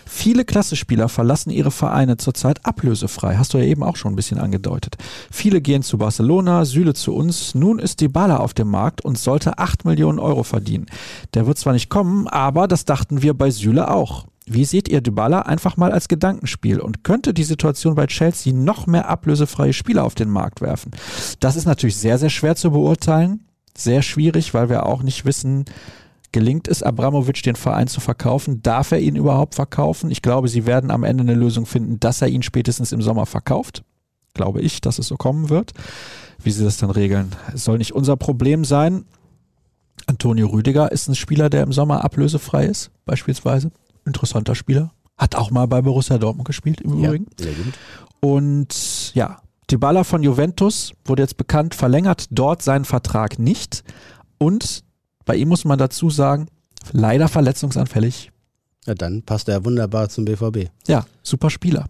Viele 0.05 0.43
Klassespieler 0.43 1.07
verlassen 1.07 1.49
ihre 1.49 1.71
Vereine 1.71 2.17
zurzeit 2.17 2.65
ablösefrei. 2.65 3.37
Hast 3.37 3.53
du 3.53 3.57
ja 3.57 3.63
eben 3.63 3.83
auch 3.83 3.95
schon 3.95 4.11
ein 4.11 4.15
bisschen 4.17 4.37
angedeutet. 4.37 4.97
Viele 5.31 5.61
gehen 5.61 5.81
zu 5.81 5.97
Barcelona, 5.97 6.65
Süle 6.65 6.93
zu 6.93 7.15
uns. 7.15 7.55
Nun 7.55 7.79
ist 7.79 8.01
Dybala 8.01 8.37
auf 8.37 8.53
dem 8.53 8.69
Markt 8.69 8.99
und 8.99 9.17
sollte 9.17 9.59
8 9.59 9.85
Millionen 9.85 10.19
Euro 10.19 10.43
verdienen. 10.43 10.87
Der 11.35 11.47
wird 11.47 11.57
zwar 11.57 11.71
nicht 11.71 11.87
kommen, 11.87 12.27
aber 12.27 12.67
das 12.67 12.83
dachten 12.83 13.21
wir 13.21 13.33
bei 13.33 13.49
Süle 13.49 13.89
auch. 13.89 14.25
Wie 14.49 14.63
seht 14.63 14.87
ihr 14.87 15.01
Dybala 15.01 15.41
einfach 15.41 15.75
mal 15.75 15.91
als 15.91 16.07
Gedankenspiel 16.07 16.79
und 16.79 17.03
könnte 17.03 17.33
die 17.33 17.43
Situation 17.43 17.95
bei 17.95 18.07
Chelsea 18.07 18.53
noch 18.53 18.87
mehr 18.87 19.09
ablösefreie 19.09 19.73
Spieler 19.73 20.05
auf 20.05 20.15
den 20.15 20.29
Markt 20.29 20.61
werfen? 20.61 20.91
Das 21.41 21.57
ist 21.57 21.65
natürlich 21.65 21.97
sehr, 21.97 22.17
sehr 22.17 22.29
schwer 22.29 22.55
zu 22.55 22.71
beurteilen. 22.71 23.45
Sehr 23.75 24.01
schwierig, 24.01 24.53
weil 24.53 24.69
wir 24.69 24.85
auch 24.85 25.03
nicht 25.03 25.25
wissen, 25.25 25.65
gelingt 26.31 26.69
es 26.69 26.81
Abramovic 26.81 27.43
den 27.43 27.57
Verein 27.57 27.87
zu 27.87 27.99
verkaufen? 27.99 28.63
Darf 28.63 28.91
er 28.91 28.99
ihn 28.99 29.17
überhaupt 29.17 29.55
verkaufen? 29.55 30.11
Ich 30.11 30.21
glaube, 30.21 30.47
sie 30.47 30.65
werden 30.65 30.91
am 30.91 31.03
Ende 31.03 31.23
eine 31.23 31.35
Lösung 31.35 31.65
finden, 31.65 31.99
dass 31.99 32.21
er 32.21 32.29
ihn 32.29 32.41
spätestens 32.41 32.93
im 32.93 33.01
Sommer 33.01 33.25
verkauft. 33.25 33.83
Glaube 34.33 34.61
ich, 34.61 34.79
dass 34.79 34.97
es 34.97 35.07
so 35.07 35.17
kommen 35.17 35.49
wird. 35.49 35.73
Wie 36.41 36.51
sie 36.51 36.63
das 36.63 36.77
dann 36.77 36.91
regeln, 36.91 37.35
es 37.53 37.65
soll 37.65 37.79
nicht 37.79 37.93
unser 37.93 38.15
Problem 38.15 38.63
sein. 38.63 39.03
Antonio 40.05 40.47
Rüdiger 40.47 40.91
ist 40.91 41.09
ein 41.09 41.15
Spieler, 41.15 41.49
der 41.49 41.63
im 41.63 41.73
Sommer 41.73 42.05
ablösefrei 42.05 42.65
ist, 42.65 42.91
beispielsweise. 43.05 43.71
Interessanter 44.07 44.55
Spieler. 44.55 44.91
Hat 45.17 45.35
auch 45.35 45.51
mal 45.51 45.65
bei 45.67 45.81
Borussia 45.81 46.17
Dortmund 46.17 46.47
gespielt, 46.47 46.81
im 46.81 46.99
Ja, 46.99 47.09
Übrigen. 47.09 47.27
sehr 47.39 47.53
gut. 47.53 47.73
Und 48.19 49.13
ja, 49.15 49.41
Dybala 49.69 50.03
von 50.03 50.23
Juventus 50.23 50.93
wurde 51.05 51.23
jetzt 51.23 51.37
bekannt, 51.37 51.75
verlängert 51.75 52.25
dort 52.31 52.61
seinen 52.61 52.85
Vertrag 52.85 53.37
nicht. 53.39 53.83
Und 54.37 54.83
bei 55.25 55.35
ihm 55.35 55.49
muss 55.49 55.65
man 55.65 55.77
dazu 55.77 56.09
sagen, 56.09 56.47
leider 56.91 57.27
verletzungsanfällig. 57.27 58.31
Ja, 58.85 58.93
dann 58.95 59.21
passt 59.23 59.49
er 59.49 59.65
wunderbar 59.65 60.07
zum 60.09 60.23
BVB. 60.25 60.69
Ja, 60.87 61.05
super 61.21 61.49
Spieler. 61.49 61.85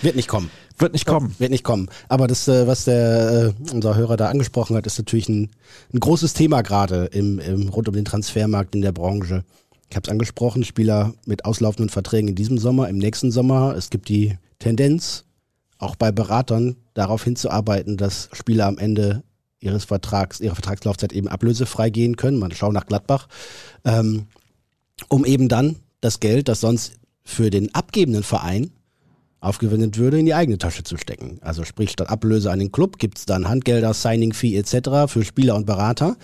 Wird 0.00 0.16
nicht 0.16 0.28
kommen. 0.28 0.50
Wird 0.78 0.94
nicht 0.94 1.04
kommen. 1.04 1.34
Wird 1.38 1.50
nicht 1.50 1.64
kommen. 1.64 1.90
Aber 2.08 2.26
das, 2.26 2.48
äh, 2.48 2.66
was 2.66 2.84
der 2.86 3.54
äh, 3.58 3.72
unser 3.72 3.94
Hörer 3.96 4.16
da 4.16 4.28
angesprochen 4.30 4.74
hat, 4.76 4.86
ist 4.86 4.96
natürlich 4.96 5.28
ein, 5.28 5.50
ein 5.92 6.00
großes 6.00 6.32
Thema 6.32 6.62
gerade 6.62 7.04
im, 7.06 7.38
im 7.38 7.68
rund 7.68 7.86
um 7.88 7.94
den 7.94 8.06
Transfermarkt 8.06 8.74
in 8.74 8.80
der 8.80 8.92
Branche. 8.92 9.44
Ich 9.90 9.96
habe 9.96 10.06
es 10.06 10.10
angesprochen, 10.10 10.62
Spieler 10.62 11.14
mit 11.26 11.44
auslaufenden 11.44 11.88
Verträgen 11.88 12.28
in 12.28 12.36
diesem 12.36 12.58
Sommer, 12.58 12.88
im 12.88 12.98
nächsten 12.98 13.32
Sommer. 13.32 13.74
Es 13.76 13.90
gibt 13.90 14.08
die 14.08 14.38
Tendenz, 14.60 15.24
auch 15.78 15.96
bei 15.96 16.12
Beratern, 16.12 16.76
darauf 16.94 17.24
hinzuarbeiten, 17.24 17.96
dass 17.96 18.28
Spieler 18.32 18.66
am 18.66 18.78
Ende 18.78 19.24
ihres 19.58 19.84
Vertrags, 19.84 20.38
ihrer 20.38 20.54
Vertragslaufzeit 20.54 21.12
eben 21.12 21.26
ablösefrei 21.26 21.90
gehen 21.90 22.16
können. 22.16 22.38
Man 22.38 22.52
schaut 22.52 22.72
nach 22.72 22.86
Gladbach, 22.86 23.26
ähm, 23.84 24.26
um 25.08 25.24
eben 25.24 25.48
dann 25.48 25.76
das 26.00 26.20
Geld, 26.20 26.46
das 26.48 26.60
sonst 26.60 26.92
für 27.24 27.50
den 27.50 27.74
abgebenden 27.74 28.22
Verein 28.22 28.70
aufgewendet 29.40 29.98
würde, 29.98 30.20
in 30.20 30.26
die 30.26 30.34
eigene 30.34 30.58
Tasche 30.58 30.84
zu 30.84 30.98
stecken. 30.98 31.38
Also 31.40 31.64
sprich, 31.64 31.90
statt 31.90 32.10
Ablöse 32.10 32.52
an 32.52 32.60
den 32.60 32.70
Club 32.70 32.98
gibt 32.98 33.18
es 33.18 33.26
dann 33.26 33.48
Handgelder, 33.48 33.92
Signing-Fee 33.92 34.56
etc. 34.56 35.10
für 35.12 35.24
Spieler 35.24 35.56
und 35.56 35.66
Berater. 35.66 36.16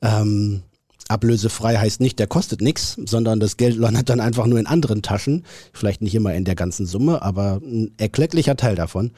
Ähm, 0.00 0.62
Ablösefrei 1.10 1.76
heißt 1.76 2.00
nicht, 2.00 2.20
der 2.20 2.28
kostet 2.28 2.60
nichts, 2.60 2.96
sondern 3.04 3.40
das 3.40 3.56
Geld 3.56 3.76
landet 3.76 4.08
dann 4.08 4.20
einfach 4.20 4.46
nur 4.46 4.60
in 4.60 4.66
anderen 4.66 5.02
Taschen. 5.02 5.44
Vielleicht 5.72 6.02
nicht 6.02 6.14
immer 6.14 6.34
in 6.34 6.44
der 6.44 6.54
ganzen 6.54 6.86
Summe, 6.86 7.20
aber 7.22 7.60
ein 7.62 7.92
erklecklicher 7.98 8.56
Teil 8.56 8.76
davon. 8.76 9.10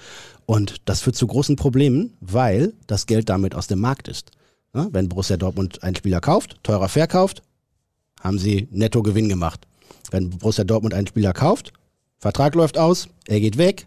Und 0.46 0.76
das 0.86 1.02
führt 1.02 1.16
zu 1.16 1.26
großen 1.26 1.56
Problemen, 1.56 2.14
weil 2.20 2.72
das 2.86 3.04
Geld 3.04 3.28
damit 3.28 3.54
aus 3.54 3.66
dem 3.66 3.80
Markt 3.80 4.08
ist. 4.08 4.30
Ja, 4.74 4.88
wenn 4.90 5.10
Borussia 5.10 5.36
Dortmund 5.36 5.82
einen 5.82 5.94
Spieler 5.94 6.20
kauft, 6.20 6.56
teurer 6.62 6.88
verkauft, 6.88 7.42
haben 8.22 8.38
sie 8.38 8.68
netto 8.70 9.02
Gewinn 9.02 9.28
gemacht. 9.28 9.66
Wenn 10.10 10.30
Borussia 10.30 10.64
Dortmund 10.64 10.94
einen 10.94 11.06
Spieler 11.06 11.34
kauft, 11.34 11.74
Vertrag 12.18 12.54
läuft 12.54 12.78
aus, 12.78 13.08
er 13.26 13.40
geht 13.40 13.58
weg, 13.58 13.86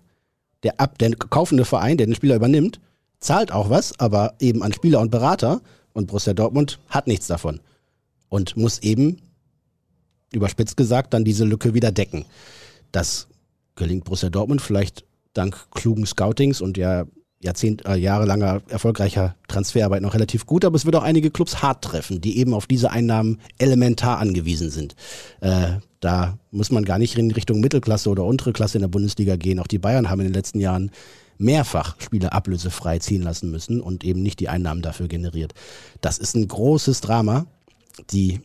der, 0.62 0.80
ab, 0.80 1.00
der 1.00 1.16
kaufende 1.16 1.66
Verein, 1.66 1.98
der 1.98 2.06
den 2.06 2.16
Spieler 2.16 2.36
übernimmt, 2.36 2.80
zahlt 3.20 3.52
auch 3.52 3.72
was, 3.72 4.00
aber 4.00 4.36
eben 4.40 4.62
an 4.62 4.74
Spieler 4.74 5.00
und 5.00 5.10
Berater 5.10 5.62
und 5.94 6.08
Borussia 6.08 6.34
Dortmund 6.34 6.78
hat 6.90 7.08
nichts 7.08 7.26
davon 7.26 7.62
und 8.30 8.58
muss 8.58 8.80
eben, 8.80 9.22
überspitzt 10.32 10.78
gesagt, 10.78 11.14
dann 11.14 11.26
diese 11.26 11.46
Lücke 11.46 11.74
wieder 11.74 11.92
decken. 11.92 12.26
Das 12.92 13.28
gelingt 13.76 14.06
Borussia 14.06 14.30
Dortmund 14.30 14.62
vielleicht 14.62 15.06
dank 15.34 15.70
klugen 15.72 16.06
Scoutings 16.06 16.62
und 16.62 16.78
ja 16.78 17.06
Jahrzehnt, 17.46 17.86
äh, 17.86 17.96
jahrelanger 17.96 18.62
erfolgreicher 18.70 19.36
Transferarbeit 19.48 20.02
noch 20.02 20.16
relativ 20.16 20.46
gut, 20.46 20.66
aber 20.66 20.76
es 20.76 20.86
wird 20.86 20.96
auch 20.96 21.04
einige 21.04 21.32
Clubs 21.32 21.62
hart 21.62 21.84
treffen, 21.84 22.20
die 22.20 22.40
eben 22.40 22.54
auf 22.54 22.66
diese 22.66 22.92
Einnahmen 22.92 23.40
elementar 23.60 24.18
angewiesen 24.18 24.72
sind. 24.72 24.96
Äh, 25.42 25.74
da 26.00 26.40
muss 26.52 26.72
man 26.72 26.86
gar 26.86 26.98
nicht 26.98 27.18
in 27.18 27.32
Richtung 27.32 27.60
Mittelklasse 27.60 28.10
oder 28.10 28.24
untere 28.26 28.52
Klasse 28.52 28.78
in 28.78 28.82
der 28.82 28.88
Bundesliga 28.88 29.36
gehen. 29.36 29.60
Auch 29.60 29.68
die 29.68 29.78
Bayern 29.78 30.10
haben 30.10 30.22
in 30.22 30.28
den 30.28 30.34
letzten 30.34 30.60
Jahren 30.60 30.92
mehrfach 31.38 31.96
Spieler 32.00 32.34
ablösefrei 32.34 33.00
ziehen 33.00 33.22
lassen 33.22 33.52
müssen 33.52 33.82
und 33.82 34.04
eben 34.04 34.24
nicht 34.24 34.40
die 34.40 34.50
Einnahmen 34.50 34.82
dafür 34.82 35.08
generiert. 35.08 35.54
Das 36.02 36.18
ist 36.18 36.36
ein 36.36 36.48
großes 36.48 37.02
Drama. 37.02 37.46
Die 38.12 38.42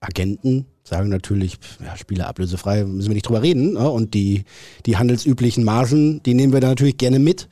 Agenten 0.00 0.66
sagen 0.84 1.08
natürlich, 1.08 1.58
ja, 1.84 1.96
Spieler 1.96 2.28
ablösefrei, 2.28 2.84
müssen 2.84 3.08
wir 3.08 3.14
nicht 3.14 3.28
drüber 3.28 3.42
reden. 3.42 3.74
Ne? 3.74 3.90
Und 3.90 4.14
die, 4.14 4.44
die 4.86 4.96
handelsüblichen 4.96 5.64
Margen, 5.64 6.22
die 6.22 6.34
nehmen 6.34 6.52
wir 6.52 6.60
da 6.60 6.68
natürlich 6.68 6.98
gerne 6.98 7.18
mit. 7.18 7.48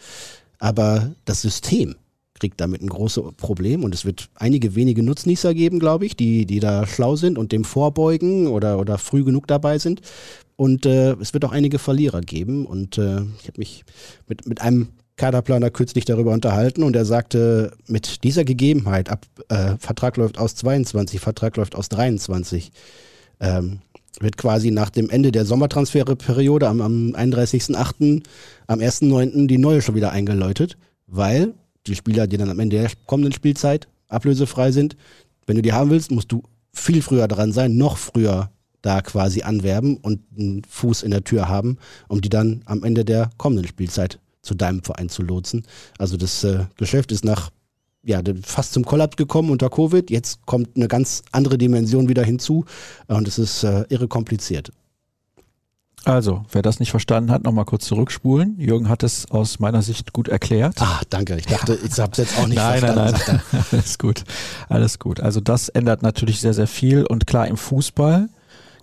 Aber 0.58 1.14
das 1.24 1.42
System 1.42 1.96
kriegt 2.34 2.60
damit 2.60 2.82
ein 2.82 2.88
großes 2.88 3.22
Problem 3.36 3.82
und 3.82 3.94
es 3.94 4.04
wird 4.04 4.28
einige 4.34 4.74
wenige 4.74 5.02
Nutznießer 5.02 5.54
geben, 5.54 5.78
glaube 5.78 6.04
ich, 6.04 6.16
die, 6.16 6.44
die 6.44 6.60
da 6.60 6.86
schlau 6.86 7.16
sind 7.16 7.38
und 7.38 7.50
dem 7.50 7.64
vorbeugen 7.64 8.46
oder, 8.46 8.78
oder 8.78 8.98
früh 8.98 9.24
genug 9.24 9.46
dabei 9.46 9.78
sind. 9.78 10.02
Und 10.56 10.86
äh, 10.86 11.12
es 11.14 11.34
wird 11.34 11.44
auch 11.44 11.52
einige 11.52 11.78
Verlierer 11.78 12.20
geben. 12.20 12.66
Und 12.66 12.98
äh, 12.98 13.22
ich 13.40 13.48
habe 13.48 13.58
mich 13.58 13.84
mit, 14.26 14.46
mit 14.46 14.60
einem 14.60 14.88
Kaderplaner 15.16 15.70
kürzlich 15.70 16.04
darüber 16.04 16.32
unterhalten 16.32 16.82
und 16.82 16.94
er 16.94 17.04
sagte, 17.04 17.72
mit 17.86 18.22
dieser 18.22 18.44
Gegebenheit, 18.44 19.08
ab 19.10 19.26
äh, 19.48 19.76
Vertrag 19.78 20.16
läuft 20.18 20.38
aus 20.38 20.54
22, 20.56 21.20
Vertrag 21.20 21.56
läuft 21.56 21.74
aus 21.74 21.88
23, 21.88 22.70
ähm, 23.40 23.78
wird 24.20 24.36
quasi 24.36 24.70
nach 24.70 24.90
dem 24.90 25.08
Ende 25.08 25.32
der 25.32 25.46
Sommertransferperiode 25.46 26.68
am, 26.68 26.80
am 26.80 27.14
31.08., 27.14 28.22
am 28.66 28.78
1.09. 28.78 29.46
die 29.46 29.58
neue 29.58 29.82
schon 29.82 29.94
wieder 29.94 30.12
eingeläutet, 30.12 30.76
weil 31.06 31.54
die 31.86 31.94
Spieler, 31.94 32.26
die 32.26 32.36
dann 32.36 32.50
am 32.50 32.60
Ende 32.60 32.76
der 32.78 32.90
kommenden 33.06 33.32
Spielzeit 33.32 33.88
ablösefrei 34.08 34.70
sind, 34.70 34.96
wenn 35.46 35.56
du 35.56 35.62
die 35.62 35.72
haben 35.72 35.90
willst, 35.90 36.10
musst 36.10 36.32
du 36.32 36.42
viel 36.72 37.00
früher 37.00 37.28
dran 37.28 37.52
sein, 37.52 37.76
noch 37.76 37.96
früher 37.96 38.50
da 38.82 39.00
quasi 39.00 39.42
anwerben 39.42 39.96
und 39.96 40.20
einen 40.36 40.62
Fuß 40.68 41.02
in 41.02 41.10
der 41.10 41.24
Tür 41.24 41.48
haben, 41.48 41.78
um 42.08 42.20
die 42.20 42.28
dann 42.28 42.62
am 42.66 42.84
Ende 42.84 43.04
der 43.04 43.30
kommenden 43.38 43.66
Spielzeit 43.66 44.18
zu 44.46 44.54
deinem 44.54 44.82
Verein 44.82 45.08
zu 45.08 45.22
lotsen. 45.22 45.64
Also 45.98 46.16
das 46.16 46.44
äh, 46.44 46.64
Geschäft 46.76 47.12
ist 47.12 47.24
nach 47.24 47.50
ja, 48.02 48.22
fast 48.44 48.72
zum 48.72 48.84
Kollaps 48.84 49.16
gekommen 49.16 49.50
unter 49.50 49.68
Covid. 49.68 50.10
Jetzt 50.10 50.46
kommt 50.46 50.76
eine 50.76 50.86
ganz 50.86 51.22
andere 51.32 51.58
Dimension 51.58 52.08
wieder 52.08 52.24
hinzu 52.24 52.64
und 53.08 53.26
es 53.26 53.38
ist 53.38 53.64
äh, 53.64 53.84
irre 53.88 54.06
kompliziert. 54.06 54.70
Also, 56.04 56.44
wer 56.52 56.62
das 56.62 56.78
nicht 56.78 56.92
verstanden 56.92 57.32
hat, 57.32 57.42
nochmal 57.42 57.64
kurz 57.64 57.84
zurückspulen. 57.86 58.60
Jürgen 58.60 58.88
hat 58.88 59.02
es 59.02 59.28
aus 59.28 59.58
meiner 59.58 59.82
Sicht 59.82 60.12
gut 60.12 60.28
erklärt. 60.28 60.80
Ah, 60.80 61.00
danke. 61.10 61.36
Ich 61.36 61.46
dachte, 61.46 61.76
ich 61.84 61.98
habe 61.98 62.12
es 62.12 62.18
jetzt 62.18 62.38
auch 62.38 62.46
nicht 62.46 62.58
nein, 62.58 62.78
verstanden. 62.78 63.20
Nein, 63.26 63.40
nein, 63.50 63.64
alles 63.72 63.98
gut. 63.98 64.22
Alles 64.68 65.00
gut. 65.00 65.18
Also 65.18 65.40
das 65.40 65.68
ändert 65.68 66.02
natürlich 66.02 66.40
sehr, 66.40 66.54
sehr 66.54 66.68
viel. 66.68 67.04
Und 67.04 67.26
klar, 67.26 67.48
im 67.48 67.56
Fußball 67.56 68.28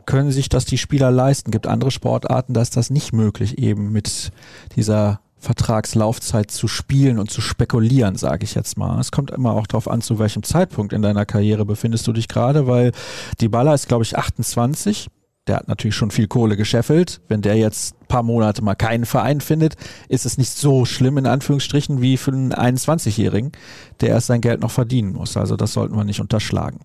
können 0.05 0.31
sich 0.31 0.49
das 0.49 0.65
die 0.65 0.77
Spieler 0.77 1.11
leisten. 1.11 1.51
Gibt 1.51 1.65
andere 1.65 1.91
Sportarten, 1.91 2.53
da 2.53 2.61
ist 2.61 2.75
das 2.75 2.89
nicht 2.89 3.13
möglich, 3.13 3.57
eben 3.57 3.93
mit 3.93 4.33
dieser 4.75 5.21
Vertragslaufzeit 5.43 6.49
zu 6.51 6.67
spielen 6.67 7.19
und 7.19 7.29
zu 7.29 7.41
spekulieren, 7.41 8.15
sage 8.15 8.45
ich 8.45 8.55
jetzt 8.55 8.77
mal. 8.77 8.99
Es 8.99 9.11
kommt 9.11 9.29
immer 9.31 9.51
auch 9.51 9.67
darauf 9.67 9.89
an, 9.89 10.01
zu 10.01 10.17
welchem 10.17 10.43
Zeitpunkt 10.43 10.93
in 10.93 11.01
deiner 11.01 11.25
Karriere 11.25 11.65
befindest 11.65 12.07
du 12.07 12.13
dich 12.13 12.27
gerade, 12.27 12.65
weil 12.65 12.93
die 13.41 13.49
Baller 13.49 13.73
ist, 13.73 13.87
glaube 13.87 14.03
ich, 14.03 14.17
28 14.17 15.09
der 15.47 15.57
hat 15.57 15.67
natürlich 15.67 15.95
schon 15.95 16.09
viel 16.09 16.27
Kohle 16.27 16.55
gescheffelt. 16.55 17.19
Wenn 17.27 17.41
der 17.41 17.57
jetzt 17.57 17.95
ein 18.01 18.07
paar 18.07 18.23
Monate 18.23 18.61
mal 18.61 18.75
keinen 18.75 19.05
Verein 19.05 19.41
findet, 19.41 19.75
ist 20.07 20.25
es 20.25 20.37
nicht 20.37 20.51
so 20.51 20.85
schlimm 20.85 21.17
in 21.17 21.25
Anführungsstrichen 21.25 22.01
wie 22.01 22.15
für 22.15 22.31
einen 22.31 22.53
21-Jährigen, 22.53 23.51
der 23.99 24.09
erst 24.09 24.27
sein 24.27 24.39
Geld 24.39 24.61
noch 24.61 24.71
verdienen 24.71 25.11
muss. 25.11 25.35
Also 25.35 25.57
das 25.57 25.73
sollten 25.73 25.97
wir 25.97 26.05
nicht 26.05 26.21
unterschlagen. 26.21 26.79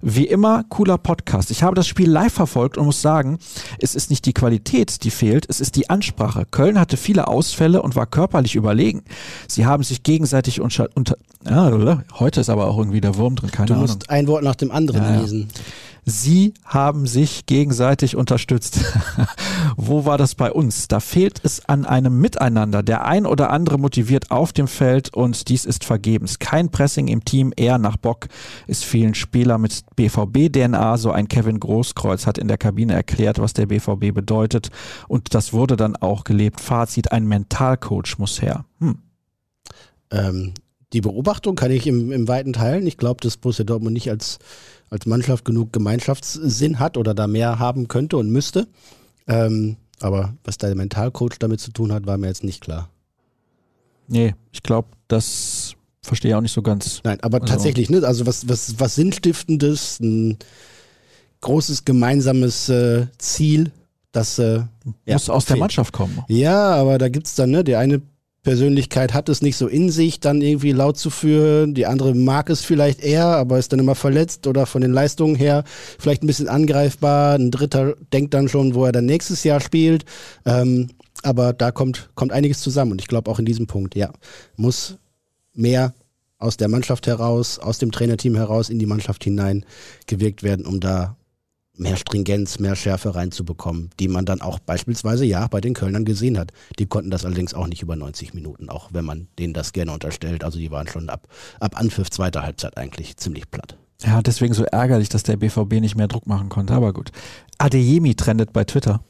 Wie 0.00 0.28
immer, 0.28 0.62
cooler 0.68 0.96
Podcast. 0.96 1.50
Ich 1.50 1.64
habe 1.64 1.74
das 1.74 1.88
Spiel 1.88 2.08
live 2.08 2.32
verfolgt 2.32 2.78
und 2.78 2.86
muss 2.86 3.02
sagen, 3.02 3.38
es 3.80 3.96
ist 3.96 4.10
nicht 4.10 4.26
die 4.26 4.32
Qualität, 4.32 5.02
die 5.02 5.10
fehlt, 5.10 5.46
es 5.48 5.60
ist 5.60 5.74
die 5.74 5.90
Ansprache. 5.90 6.46
Köln 6.48 6.78
hatte 6.78 6.96
viele 6.96 7.26
Ausfälle 7.26 7.82
und 7.82 7.96
war 7.96 8.06
körperlich 8.06 8.54
überlegen. 8.54 9.02
Sie 9.48 9.66
haben 9.66 9.82
sich 9.82 10.04
gegenseitig 10.04 10.60
unter, 10.60 10.88
unter 10.94 11.16
ja, 11.44 12.04
heute 12.20 12.40
ist 12.40 12.48
aber 12.48 12.68
auch 12.68 12.78
irgendwie 12.78 13.00
der 13.00 13.16
Wurm 13.16 13.34
drin, 13.34 13.50
keine 13.50 13.66
du 13.66 13.74
Ahnung. 13.74 13.86
Du 13.86 13.92
musst 13.92 14.10
ein 14.10 14.28
Wort 14.28 14.44
nach 14.44 14.54
dem 14.54 14.70
anderen 14.70 15.02
Ja, 15.02 15.20
ja. 15.24 15.44
Sie 16.04 16.54
haben 16.64 17.06
sich 17.06 17.46
gegenseitig 17.46 18.16
unterstützt. 18.16 18.80
Wo 19.76 20.04
war 20.04 20.18
das 20.18 20.34
bei 20.34 20.52
uns? 20.52 20.88
Da 20.88 21.00
fehlt 21.00 21.40
es 21.42 21.66
an 21.66 21.86
einem 21.86 22.20
Miteinander. 22.20 22.82
Der 22.82 23.04
ein 23.06 23.26
oder 23.26 23.50
andere 23.50 23.78
motiviert 23.78 24.30
auf 24.30 24.52
dem 24.52 24.68
Feld 24.68 25.14
und 25.14 25.48
dies 25.48 25.64
ist 25.64 25.84
vergebens. 25.84 26.38
Kein 26.38 26.70
Pressing 26.70 27.08
im 27.08 27.24
Team, 27.24 27.52
eher 27.56 27.78
nach 27.78 27.96
Bock. 27.96 28.28
Es 28.66 28.82
fehlen 28.82 29.14
Spieler 29.14 29.58
mit 29.58 29.84
BVB-DNA. 29.96 30.98
So 30.98 31.10
ein 31.10 31.28
Kevin 31.28 31.58
Großkreuz 31.58 32.26
hat 32.26 32.38
in 32.38 32.48
der 32.48 32.58
Kabine 32.58 32.94
erklärt, 32.94 33.38
was 33.38 33.54
der 33.54 33.66
BVB 33.66 34.12
bedeutet. 34.12 34.70
Und 35.08 35.34
das 35.34 35.52
wurde 35.52 35.76
dann 35.76 35.96
auch 35.96 36.24
gelebt. 36.24 36.60
Fazit, 36.60 37.12
ein 37.12 37.26
Mentalcoach 37.26 38.18
muss 38.18 38.42
her. 38.42 38.64
Hm. 38.80 38.98
Ähm, 40.10 40.54
die 40.94 41.00
Beobachtung 41.02 41.56
kann 41.56 41.70
ich 41.70 41.86
im, 41.86 42.10
im 42.12 42.26
weiten 42.28 42.52
teilen. 42.54 42.86
Ich 42.86 42.96
glaube, 42.96 43.20
dass 43.20 43.36
Borussia 43.36 43.64
Dortmund 43.64 43.92
nicht 43.92 44.08
als, 44.08 44.38
als 44.90 45.04
Mannschaft 45.06 45.44
genug 45.44 45.72
Gemeinschaftssinn 45.72 46.78
hat 46.78 46.96
oder 46.96 47.12
da 47.14 47.26
mehr 47.26 47.58
haben 47.58 47.88
könnte 47.88 48.16
und 48.16 48.30
müsste. 48.30 48.66
Ähm, 49.26 49.76
aber 50.00 50.34
was 50.44 50.56
der 50.58 50.74
Mentalcoach 50.74 51.38
damit 51.38 51.60
zu 51.60 51.72
tun 51.72 51.92
hat, 51.92 52.06
war 52.06 52.16
mir 52.16 52.28
jetzt 52.28 52.44
nicht 52.44 52.60
klar. 52.62 52.88
Nee, 54.08 54.34
ich 54.52 54.62
glaube, 54.62 54.88
das 55.08 55.74
verstehe 56.02 56.30
ich 56.30 56.34
auch 56.34 56.40
nicht 56.42 56.52
so 56.52 56.62
ganz. 56.62 57.00
Nein, 57.04 57.18
aber 57.22 57.40
Also- 57.42 57.52
tatsächlich, 57.54 57.90
ne? 57.90 58.02
Also 58.04 58.26
was, 58.26 58.48
was, 58.48 58.78
was 58.78 58.94
Sinnstiftendes, 58.94 59.98
ein 60.00 60.38
großes 61.40 61.84
gemeinsames 61.84 62.68
äh, 62.68 63.06
Ziel, 63.18 63.72
das 64.12 64.38
äh, 64.38 64.62
ja, 65.06 65.14
Muss 65.14 65.28
aus 65.28 65.44
der 65.46 65.54
fehlt. 65.54 65.60
Mannschaft 65.60 65.92
kommen. 65.92 66.22
Ja, 66.28 66.74
aber 66.74 66.98
da 66.98 67.08
gibt's 67.08 67.34
dann, 67.34 67.50
ne, 67.50 67.64
die 67.64 67.74
eine 67.76 68.00
Persönlichkeit 68.44 69.14
hat 69.14 69.28
es 69.28 69.42
nicht 69.42 69.56
so 69.56 69.66
in 69.66 69.90
sich, 69.90 70.20
dann 70.20 70.40
irgendwie 70.40 70.72
laut 70.72 70.96
zu 70.98 71.10
führen. 71.10 71.74
Die 71.74 71.86
andere 71.86 72.14
mag 72.14 72.50
es 72.50 72.60
vielleicht 72.60 73.02
eher, 73.02 73.26
aber 73.26 73.58
ist 73.58 73.72
dann 73.72 73.80
immer 73.80 73.94
verletzt 73.94 74.46
oder 74.46 74.66
von 74.66 74.82
den 74.82 74.92
Leistungen 74.92 75.34
her 75.34 75.64
vielleicht 75.98 76.22
ein 76.22 76.26
bisschen 76.26 76.48
angreifbar. 76.48 77.34
Ein 77.34 77.50
dritter 77.50 77.96
denkt 78.12 78.34
dann 78.34 78.48
schon, 78.48 78.74
wo 78.74 78.84
er 78.84 78.92
dann 78.92 79.06
nächstes 79.06 79.42
Jahr 79.44 79.60
spielt. 79.60 80.04
Ähm, 80.44 80.90
aber 81.22 81.54
da 81.54 81.72
kommt, 81.72 82.10
kommt 82.14 82.32
einiges 82.32 82.60
zusammen. 82.60 82.92
Und 82.92 83.00
ich 83.00 83.08
glaube 83.08 83.30
auch 83.30 83.38
in 83.38 83.46
diesem 83.46 83.66
Punkt, 83.66 83.96
ja, 83.96 84.12
muss 84.56 84.98
mehr 85.54 85.94
aus 86.38 86.58
der 86.58 86.68
Mannschaft 86.68 87.06
heraus, 87.06 87.58
aus 87.58 87.78
dem 87.78 87.92
Trainerteam 87.92 88.36
heraus 88.36 88.68
in 88.68 88.78
die 88.78 88.86
Mannschaft 88.86 89.24
hinein 89.24 89.64
gewirkt 90.06 90.42
werden, 90.42 90.66
um 90.66 90.80
da 90.80 91.16
mehr 91.76 91.96
Stringenz, 91.96 92.58
mehr 92.58 92.76
Schärfe 92.76 93.14
reinzubekommen, 93.14 93.90
die 93.98 94.08
man 94.08 94.24
dann 94.24 94.40
auch 94.40 94.58
beispielsweise 94.58 95.24
ja 95.24 95.46
bei 95.48 95.60
den 95.60 95.74
Kölnern 95.74 96.04
gesehen 96.04 96.38
hat. 96.38 96.52
Die 96.78 96.86
konnten 96.86 97.10
das 97.10 97.24
allerdings 97.24 97.54
auch 97.54 97.66
nicht 97.66 97.82
über 97.82 97.96
90 97.96 98.34
Minuten, 98.34 98.68
auch 98.68 98.90
wenn 98.92 99.04
man 99.04 99.28
denen 99.38 99.54
das 99.54 99.72
gerne 99.72 99.92
unterstellt. 99.92 100.44
Also 100.44 100.58
die 100.58 100.70
waren 100.70 100.86
schon 100.86 101.08
ab, 101.08 101.28
ab 101.60 101.78
Anpfiff 101.78 102.10
zweiter 102.10 102.42
Halbzeit 102.42 102.76
eigentlich 102.76 103.16
ziemlich 103.16 103.50
platt. 103.50 103.76
Ja, 104.02 104.22
deswegen 104.22 104.54
so 104.54 104.64
ärgerlich, 104.64 105.08
dass 105.08 105.22
der 105.22 105.36
BVB 105.36 105.80
nicht 105.80 105.96
mehr 105.96 106.08
Druck 106.08 106.26
machen 106.26 106.48
konnte, 106.48 106.74
aber 106.74 106.92
gut. 106.92 107.10
Adeyemi 107.58 108.14
trendet 108.14 108.52
bei 108.52 108.64
Twitter. 108.64 109.00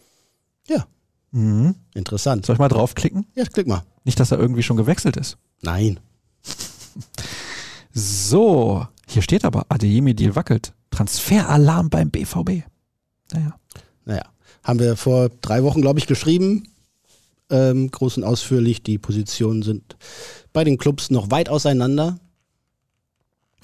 Ja. 0.68 0.86
Mhm. 1.32 1.74
Interessant. 1.94 2.46
Soll 2.46 2.54
ich 2.54 2.60
mal 2.60 2.68
draufklicken? 2.68 3.26
Ja, 3.34 3.44
klick 3.44 3.66
mal. 3.66 3.82
Nicht, 4.04 4.20
dass 4.20 4.30
er 4.30 4.38
irgendwie 4.38 4.62
schon 4.62 4.76
gewechselt 4.76 5.16
ist. 5.16 5.36
Nein. 5.62 5.98
So, 7.92 8.86
hier 9.14 9.22
steht 9.22 9.44
aber, 9.44 9.66
Adeyemi-Deal 9.70 10.36
wackelt. 10.36 10.74
Transferalarm 10.90 11.88
beim 11.90 12.10
BVB. 12.10 12.64
Naja. 13.32 13.58
Naja, 14.04 14.24
haben 14.62 14.78
wir 14.78 14.96
vor 14.96 15.30
drei 15.40 15.62
Wochen, 15.62 15.80
glaube 15.80 15.98
ich, 15.98 16.06
geschrieben. 16.06 16.68
Ähm, 17.50 17.90
groß 17.90 18.18
und 18.18 18.24
ausführlich. 18.24 18.82
Die 18.82 18.98
Positionen 18.98 19.62
sind 19.62 19.96
bei 20.52 20.64
den 20.64 20.78
Clubs 20.78 21.10
noch 21.10 21.30
weit 21.30 21.48
auseinander. 21.48 22.18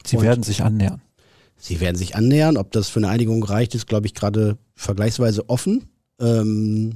Sie 0.07 0.17
Und- 0.17 0.23
werden 0.23 0.43
sich 0.43 0.63
annähern. 0.63 1.03
sie 1.57 1.81
werden 1.81 1.97
sich 1.97 2.17
annähern. 2.17 2.57
Ob 2.57 2.73
das 2.73 2.89
für 2.89 3.01
eine 3.01 3.09
Einigung 3.09 3.43
reicht, 3.43 3.75
ist, 3.75 3.87
glaube 3.87 4.07
ich, 4.07 4.15
gerade 4.15 4.57
vergleichsweise 4.75 5.49
offen. 5.49 5.89
Ähm, 6.19 6.95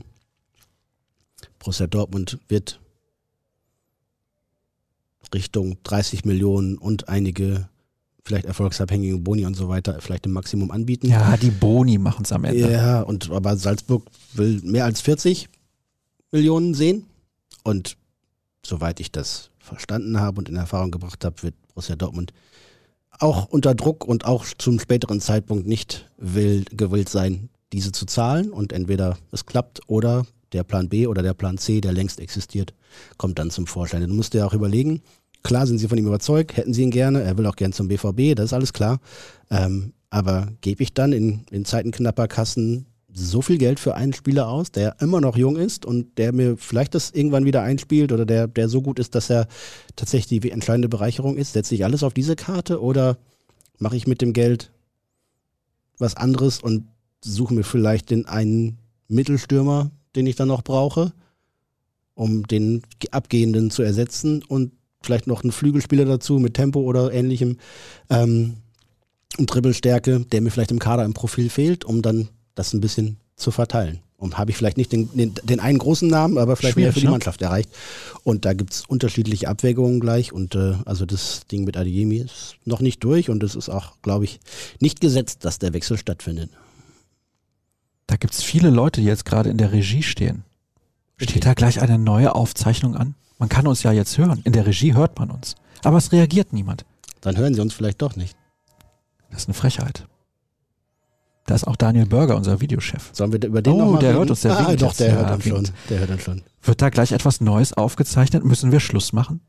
Borussia 1.58 1.86
Dortmund 1.86 2.38
wird 2.48 2.80
Richtung 5.32 5.78
30 5.82 6.24
Millionen 6.24 6.78
und 6.78 7.08
einige 7.08 7.68
vielleicht 8.24 8.46
erfolgsabhängige 8.46 9.18
Boni 9.18 9.44
und 9.44 9.54
so 9.54 9.68
weiter 9.68 10.00
vielleicht 10.00 10.26
im 10.26 10.32
Maximum 10.32 10.70
anbieten. 10.70 11.08
Ja, 11.08 11.36
die 11.36 11.50
Boni 11.50 11.98
machen 11.98 12.24
es 12.24 12.32
am 12.32 12.44
Ende. 12.44 12.72
Ja, 12.72 13.02
und 13.02 13.30
aber 13.30 13.56
Salzburg 13.56 14.04
will 14.32 14.60
mehr 14.62 14.84
als 14.84 15.00
40 15.02 15.48
Millionen 16.32 16.74
sehen. 16.74 17.04
Und 17.62 17.96
soweit 18.64 19.00
ich 19.00 19.12
das 19.12 19.50
verstanden 19.58 20.20
habe 20.20 20.38
und 20.38 20.48
in 20.48 20.56
Erfahrung 20.56 20.90
gebracht 20.90 21.24
habe, 21.24 21.42
wird 21.42 21.54
Borussia 21.68 21.96
Dortmund 21.96 22.32
auch 23.18 23.46
unter 23.46 23.74
Druck 23.74 24.04
und 24.04 24.24
auch 24.24 24.44
zum 24.58 24.80
späteren 24.80 25.20
Zeitpunkt 25.20 25.66
nicht 25.66 26.10
will, 26.16 26.64
gewillt 26.70 27.08
sein, 27.08 27.48
diese 27.72 27.92
zu 27.92 28.06
zahlen. 28.06 28.50
Und 28.50 28.72
entweder 28.72 29.18
es 29.30 29.46
klappt 29.46 29.80
oder 29.86 30.26
der 30.52 30.64
Plan 30.64 30.88
B 30.88 31.06
oder 31.06 31.22
der 31.22 31.34
Plan 31.34 31.58
C, 31.58 31.80
der 31.80 31.92
längst 31.92 32.20
existiert, 32.20 32.74
kommt 33.16 33.38
dann 33.38 33.50
zum 33.50 33.66
Vorschein. 33.66 34.06
Du 34.06 34.14
musst 34.14 34.34
dir 34.34 34.46
auch 34.46 34.54
überlegen, 34.54 35.02
klar 35.44 35.66
sind 35.66 35.78
sie 35.78 35.86
von 35.86 35.98
ihm 35.98 36.06
überzeugt, 36.06 36.56
hätten 36.56 36.74
sie 36.74 36.82
ihn 36.82 36.90
gerne, 36.90 37.22
er 37.22 37.38
will 37.38 37.46
auch 37.46 37.56
gern 37.56 37.72
zum 37.72 37.86
BVB, 37.86 38.34
das 38.34 38.46
ist 38.46 38.52
alles 38.52 38.72
klar. 38.72 38.98
Ähm, 39.50 39.92
aber 40.10 40.48
gebe 40.60 40.82
ich 40.82 40.94
dann 40.94 41.12
in, 41.12 41.44
in 41.50 41.64
Zeiten 41.64 41.92
knapper 41.92 42.26
Kassen 42.26 42.86
so 43.12 43.42
viel 43.42 43.58
Geld 43.58 43.78
für 43.78 43.94
einen 43.94 44.12
Spieler 44.12 44.48
aus, 44.48 44.72
der 44.72 44.96
immer 45.00 45.20
noch 45.20 45.36
jung 45.36 45.56
ist 45.56 45.86
und 45.86 46.18
der 46.18 46.32
mir 46.32 46.56
vielleicht 46.56 46.94
das 46.94 47.10
irgendwann 47.10 47.44
wieder 47.44 47.62
einspielt 47.62 48.10
oder 48.10 48.26
der, 48.26 48.48
der 48.48 48.68
so 48.68 48.82
gut 48.82 48.98
ist, 48.98 49.14
dass 49.14 49.30
er 49.30 49.46
tatsächlich 49.94 50.40
die 50.40 50.50
entscheidende 50.50 50.88
Bereicherung 50.88 51.36
ist? 51.36 51.52
Setze 51.52 51.76
ich 51.76 51.84
alles 51.84 52.02
auf 52.02 52.14
diese 52.14 52.34
Karte 52.34 52.82
oder 52.82 53.18
mache 53.78 53.96
ich 53.96 54.08
mit 54.08 54.20
dem 54.20 54.32
Geld 54.32 54.72
was 55.98 56.16
anderes 56.16 56.60
und 56.60 56.88
suche 57.20 57.54
mir 57.54 57.62
vielleicht 57.62 58.10
den 58.10 58.26
einen 58.26 58.78
Mittelstürmer, 59.06 59.90
den 60.16 60.26
ich 60.26 60.34
dann 60.34 60.48
noch 60.48 60.62
brauche, 60.62 61.12
um 62.14 62.46
den 62.46 62.82
abgehenden 63.12 63.70
zu 63.70 63.82
ersetzen 63.82 64.42
und 64.42 64.72
vielleicht 65.04 65.26
noch 65.26 65.42
einen 65.42 65.52
Flügelspieler 65.52 66.04
dazu 66.04 66.38
mit 66.38 66.54
Tempo 66.54 66.80
oder 66.80 67.12
ähnlichem 67.12 67.58
ähm, 68.10 68.54
und 69.38 69.46
Dribbelstärke, 69.46 70.20
der 70.20 70.40
mir 70.40 70.50
vielleicht 70.50 70.70
im 70.70 70.78
Kader 70.78 71.04
im 71.04 71.14
Profil 71.14 71.50
fehlt, 71.50 71.84
um 71.84 72.02
dann 72.02 72.28
das 72.54 72.72
ein 72.72 72.80
bisschen 72.80 73.18
zu 73.36 73.50
verteilen. 73.50 74.00
Und 74.16 74.38
habe 74.38 74.52
ich 74.52 74.56
vielleicht 74.56 74.78
nicht 74.78 74.92
den, 74.92 75.10
den, 75.12 75.34
den 75.42 75.60
einen 75.60 75.78
großen 75.78 76.08
Namen, 76.08 76.38
aber 76.38 76.56
vielleicht 76.56 76.76
mehr 76.76 76.92
für 76.92 77.00
die 77.00 77.06
ne? 77.06 77.10
Mannschaft 77.10 77.42
erreicht. 77.42 77.68
Und 78.22 78.44
da 78.44 78.54
gibt 78.54 78.72
es 78.72 78.84
unterschiedliche 78.86 79.48
Abwägungen 79.48 80.00
gleich. 80.00 80.32
Und 80.32 80.54
äh, 80.54 80.74
also 80.86 81.04
das 81.04 81.42
Ding 81.50 81.64
mit 81.64 81.76
Adeyemi 81.76 82.18
ist 82.18 82.56
noch 82.64 82.80
nicht 82.80 83.02
durch 83.04 83.28
und 83.28 83.42
es 83.42 83.54
ist 83.54 83.68
auch, 83.68 84.00
glaube 84.02 84.24
ich, 84.24 84.40
nicht 84.80 85.00
gesetzt, 85.00 85.44
dass 85.44 85.58
der 85.58 85.74
Wechsel 85.74 85.98
stattfindet. 85.98 86.50
Da 88.06 88.16
gibt 88.16 88.34
es 88.34 88.42
viele 88.42 88.70
Leute, 88.70 89.00
die 89.00 89.06
jetzt 89.06 89.24
gerade 89.24 89.50
in 89.50 89.58
der 89.58 89.72
Regie 89.72 90.02
stehen. 90.02 90.44
Steht 91.16 91.44
da 91.44 91.54
gleich 91.54 91.80
eine 91.80 91.98
neue 91.98 92.34
Aufzeichnung 92.34 92.96
an? 92.96 93.14
Man 93.38 93.48
kann 93.48 93.66
uns 93.66 93.82
ja 93.82 93.92
jetzt 93.92 94.16
hören. 94.18 94.40
In 94.44 94.52
der 94.52 94.66
Regie 94.66 94.94
hört 94.94 95.18
man 95.18 95.30
uns. 95.30 95.54
Aber 95.82 95.98
es 95.98 96.12
reagiert 96.12 96.52
niemand. 96.52 96.84
Dann 97.20 97.36
hören 97.36 97.54
sie 97.54 97.60
uns 97.60 97.74
vielleicht 97.74 98.00
doch 98.02 98.16
nicht. 98.16 98.36
Das 99.30 99.42
ist 99.42 99.48
eine 99.48 99.54
Frechheit. 99.54 100.06
Da 101.46 101.54
ist 101.54 101.66
auch 101.66 101.76
Daniel 101.76 102.06
Bürger, 102.06 102.36
unser 102.36 102.60
Videochef. 102.60 103.10
Sollen 103.12 103.32
wir 103.32 103.42
über 103.44 103.60
den 103.60 103.72
oh, 103.74 103.92
noch 103.92 103.98
der 103.98 104.10
reden? 104.10 104.18
hört 104.18 104.30
uns, 104.30 104.40
der 104.40 104.58
ah, 104.58 104.76
doch, 104.76 104.94
der 104.94 105.12
hört 105.12 105.30
uns 105.30 105.44
schon. 105.44 105.68
Der 105.90 105.98
hört 106.00 106.10
uns 106.10 106.22
schon. 106.22 106.42
Wird 106.62 106.80
da 106.80 106.88
gleich 106.88 107.12
etwas 107.12 107.40
Neues 107.40 107.74
aufgezeichnet? 107.74 108.44
Müssen 108.44 108.72
wir 108.72 108.80
Schluss 108.80 109.12
machen? 109.12 109.40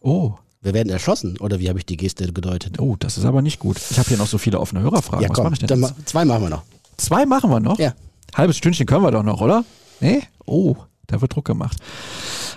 Oh. 0.00 0.34
Wir 0.62 0.74
werden 0.74 0.88
erschossen, 0.88 1.38
oder 1.38 1.60
wie 1.60 1.68
habe 1.68 1.78
ich 1.78 1.86
die 1.86 1.96
Geste 1.96 2.32
gedeutet? 2.32 2.80
Oh, 2.80 2.96
das 2.98 3.18
ist 3.18 3.24
aber 3.24 3.42
nicht 3.42 3.58
gut. 3.60 3.76
Ich 3.90 3.98
habe 3.98 4.08
hier 4.08 4.16
noch 4.16 4.26
so 4.26 4.38
viele 4.38 4.58
offene 4.58 4.80
Hörerfragen. 4.80 5.22
Ja, 5.22 5.28
komm, 5.28 5.44
Was 5.44 5.50
mache 5.52 5.62
ich 5.62 5.66
denn 5.66 5.80
ma 5.80 5.94
zwei 6.06 6.24
machen 6.24 6.42
wir 6.42 6.50
noch. 6.50 6.62
Zwei 6.96 7.26
machen 7.26 7.50
wir 7.50 7.60
noch? 7.60 7.78
Ja. 7.78 7.94
Halbes 8.34 8.56
Stündchen 8.56 8.86
können 8.86 9.04
wir 9.04 9.10
doch 9.10 9.22
noch, 9.22 9.40
oder? 9.40 9.64
Nee? 10.00 10.22
Oh, 10.46 10.76
da 11.06 11.20
wird 11.20 11.34
Druck 11.34 11.44
gemacht. 11.44 11.76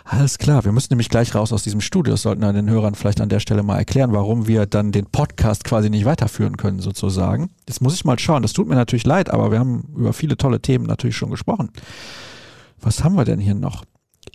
Alles 0.09 0.37
klar, 0.37 0.63
wir 0.63 0.71
müssen 0.71 0.87
nämlich 0.91 1.09
gleich 1.09 1.35
raus 1.35 1.51
aus 1.51 1.63
diesem 1.63 1.81
Studio. 1.81 2.13
Das 2.13 2.21
sollten 2.21 2.41
wir 2.41 2.53
den 2.53 2.69
Hörern 2.69 2.95
vielleicht 2.95 3.19
an 3.19 3.27
der 3.27 3.41
Stelle 3.41 3.61
mal 3.61 3.77
erklären, 3.77 4.13
warum 4.13 4.47
wir 4.47 4.65
dann 4.65 4.93
den 4.93 5.05
Podcast 5.05 5.65
quasi 5.65 5.89
nicht 5.89 6.05
weiterführen 6.05 6.55
können, 6.55 6.79
sozusagen. 6.79 7.49
Jetzt 7.67 7.81
muss 7.81 7.93
ich 7.93 8.05
mal 8.05 8.17
schauen. 8.17 8.41
Das 8.41 8.53
tut 8.53 8.69
mir 8.69 8.75
natürlich 8.75 9.05
leid, 9.05 9.29
aber 9.29 9.51
wir 9.51 9.59
haben 9.59 9.83
über 9.97 10.13
viele 10.13 10.37
tolle 10.37 10.61
Themen 10.61 10.85
natürlich 10.85 11.17
schon 11.17 11.29
gesprochen. 11.29 11.71
Was 12.79 13.03
haben 13.03 13.15
wir 13.15 13.25
denn 13.25 13.41
hier 13.41 13.53
noch? 13.53 13.83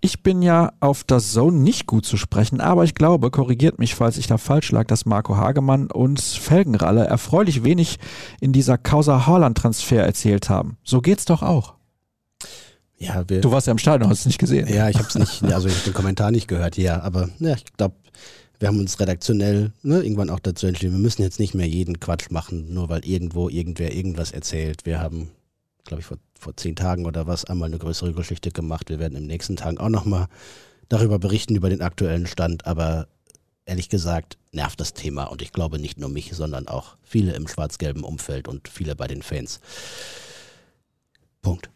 Ich 0.02 0.22
bin 0.22 0.42
ja 0.42 0.72
auf 0.80 1.04
das 1.04 1.32
Zone 1.32 1.56
nicht 1.56 1.86
gut 1.86 2.04
zu 2.04 2.18
sprechen, 2.18 2.60
aber 2.60 2.84
ich 2.84 2.94
glaube, 2.94 3.30
korrigiert 3.30 3.78
mich, 3.78 3.94
falls 3.94 4.18
ich 4.18 4.26
da 4.26 4.36
falsch 4.36 4.72
lag, 4.72 4.86
dass 4.88 5.06
Marco 5.06 5.38
Hagemann 5.38 5.90
und 5.90 6.20
Felgenralle 6.20 7.06
erfreulich 7.06 7.64
wenig 7.64 7.98
in 8.42 8.52
dieser 8.52 8.76
Causa 8.76 9.26
Haaland-Transfer 9.26 10.02
erzählt 10.02 10.50
haben. 10.50 10.76
So 10.84 11.00
geht's 11.00 11.24
doch 11.24 11.42
auch. 11.42 11.76
Ja, 13.03 13.28
wir, 13.28 13.40
du 13.40 13.50
warst 13.50 13.66
ja 13.66 13.72
im 13.72 13.78
Stadion, 13.78 14.09
hast 14.09 14.20
es 14.20 14.26
nicht 14.26 14.38
gesehen. 14.38 14.68
Ja, 14.68 14.88
ich 14.88 14.96
habe 14.96 15.09
es 15.09 15.14
nicht, 15.14 15.42
also 15.44 15.68
ich 15.68 15.74
habe 15.74 15.84
den 15.84 15.94
Kommentar 15.94 16.30
nicht 16.30 16.46
gehört, 16.46 16.76
ja, 16.76 17.00
aber 17.03 17.28
ja, 17.40 17.55
ich 17.55 17.64
glaube, 17.76 17.96
wir 18.61 18.68
haben 18.68 18.78
uns 18.78 19.00
redaktionell 19.00 19.72
ne, 19.82 20.03
irgendwann 20.03 20.30
auch 20.30 20.38
dazu 20.38 20.68
entschieden, 20.68 20.92
wir 20.92 21.00
müssen 21.00 21.22
jetzt 21.22 21.40
nicht 21.40 21.53
mehr 21.55 21.66
jeden 21.66 21.98
Quatsch 21.98 22.30
machen, 22.30 22.72
nur 22.72 22.88
weil 22.88 23.05
irgendwo 23.05 23.48
irgendwer 23.48 23.92
irgendwas 23.92 24.30
erzählt. 24.30 24.86
Wir 24.86 25.00
haben, 25.00 25.32
glaube 25.84 26.00
ich, 26.00 26.07
vor, 26.07 26.18
vor 26.38 26.57
zehn 26.57 26.76
Tagen 26.76 27.05
oder 27.05 27.26
was 27.26 27.44
einmal 27.44 27.66
eine 27.68 27.78
größere 27.78 28.12
Geschichte 28.12 28.53
gemacht. 28.53 28.88
Wir 28.88 29.00
werden 29.00 29.18
im 29.18 29.26
nächsten 29.26 29.57
Tagen 29.57 29.78
auch 29.78 29.88
nochmal 29.88 30.28
darüber 30.88 31.18
berichten, 31.18 31.57
über 31.57 31.70
den 31.70 31.82
aktuellen 31.82 32.28
Stand, 32.28 32.64
aber 32.64 33.09
ehrlich 33.64 33.88
gesagt 33.88 34.38
nervt 34.53 34.80
das 34.80 34.94
Thema 34.94 35.24
und 35.24 35.42
ich 35.42 35.50
glaube 35.50 35.80
nicht 35.80 35.98
nur 35.98 36.09
mich, 36.09 36.32
sondern 36.32 36.68
auch 36.68 36.96
viele 37.03 37.32
im 37.32 37.48
schwarz-gelben 37.48 38.05
Umfeld 38.05 38.46
und 38.46 38.68
viele 38.68 38.94
bei 38.94 39.09
den 39.09 39.22
Fans. 39.22 39.59
Punkt. 41.40 41.71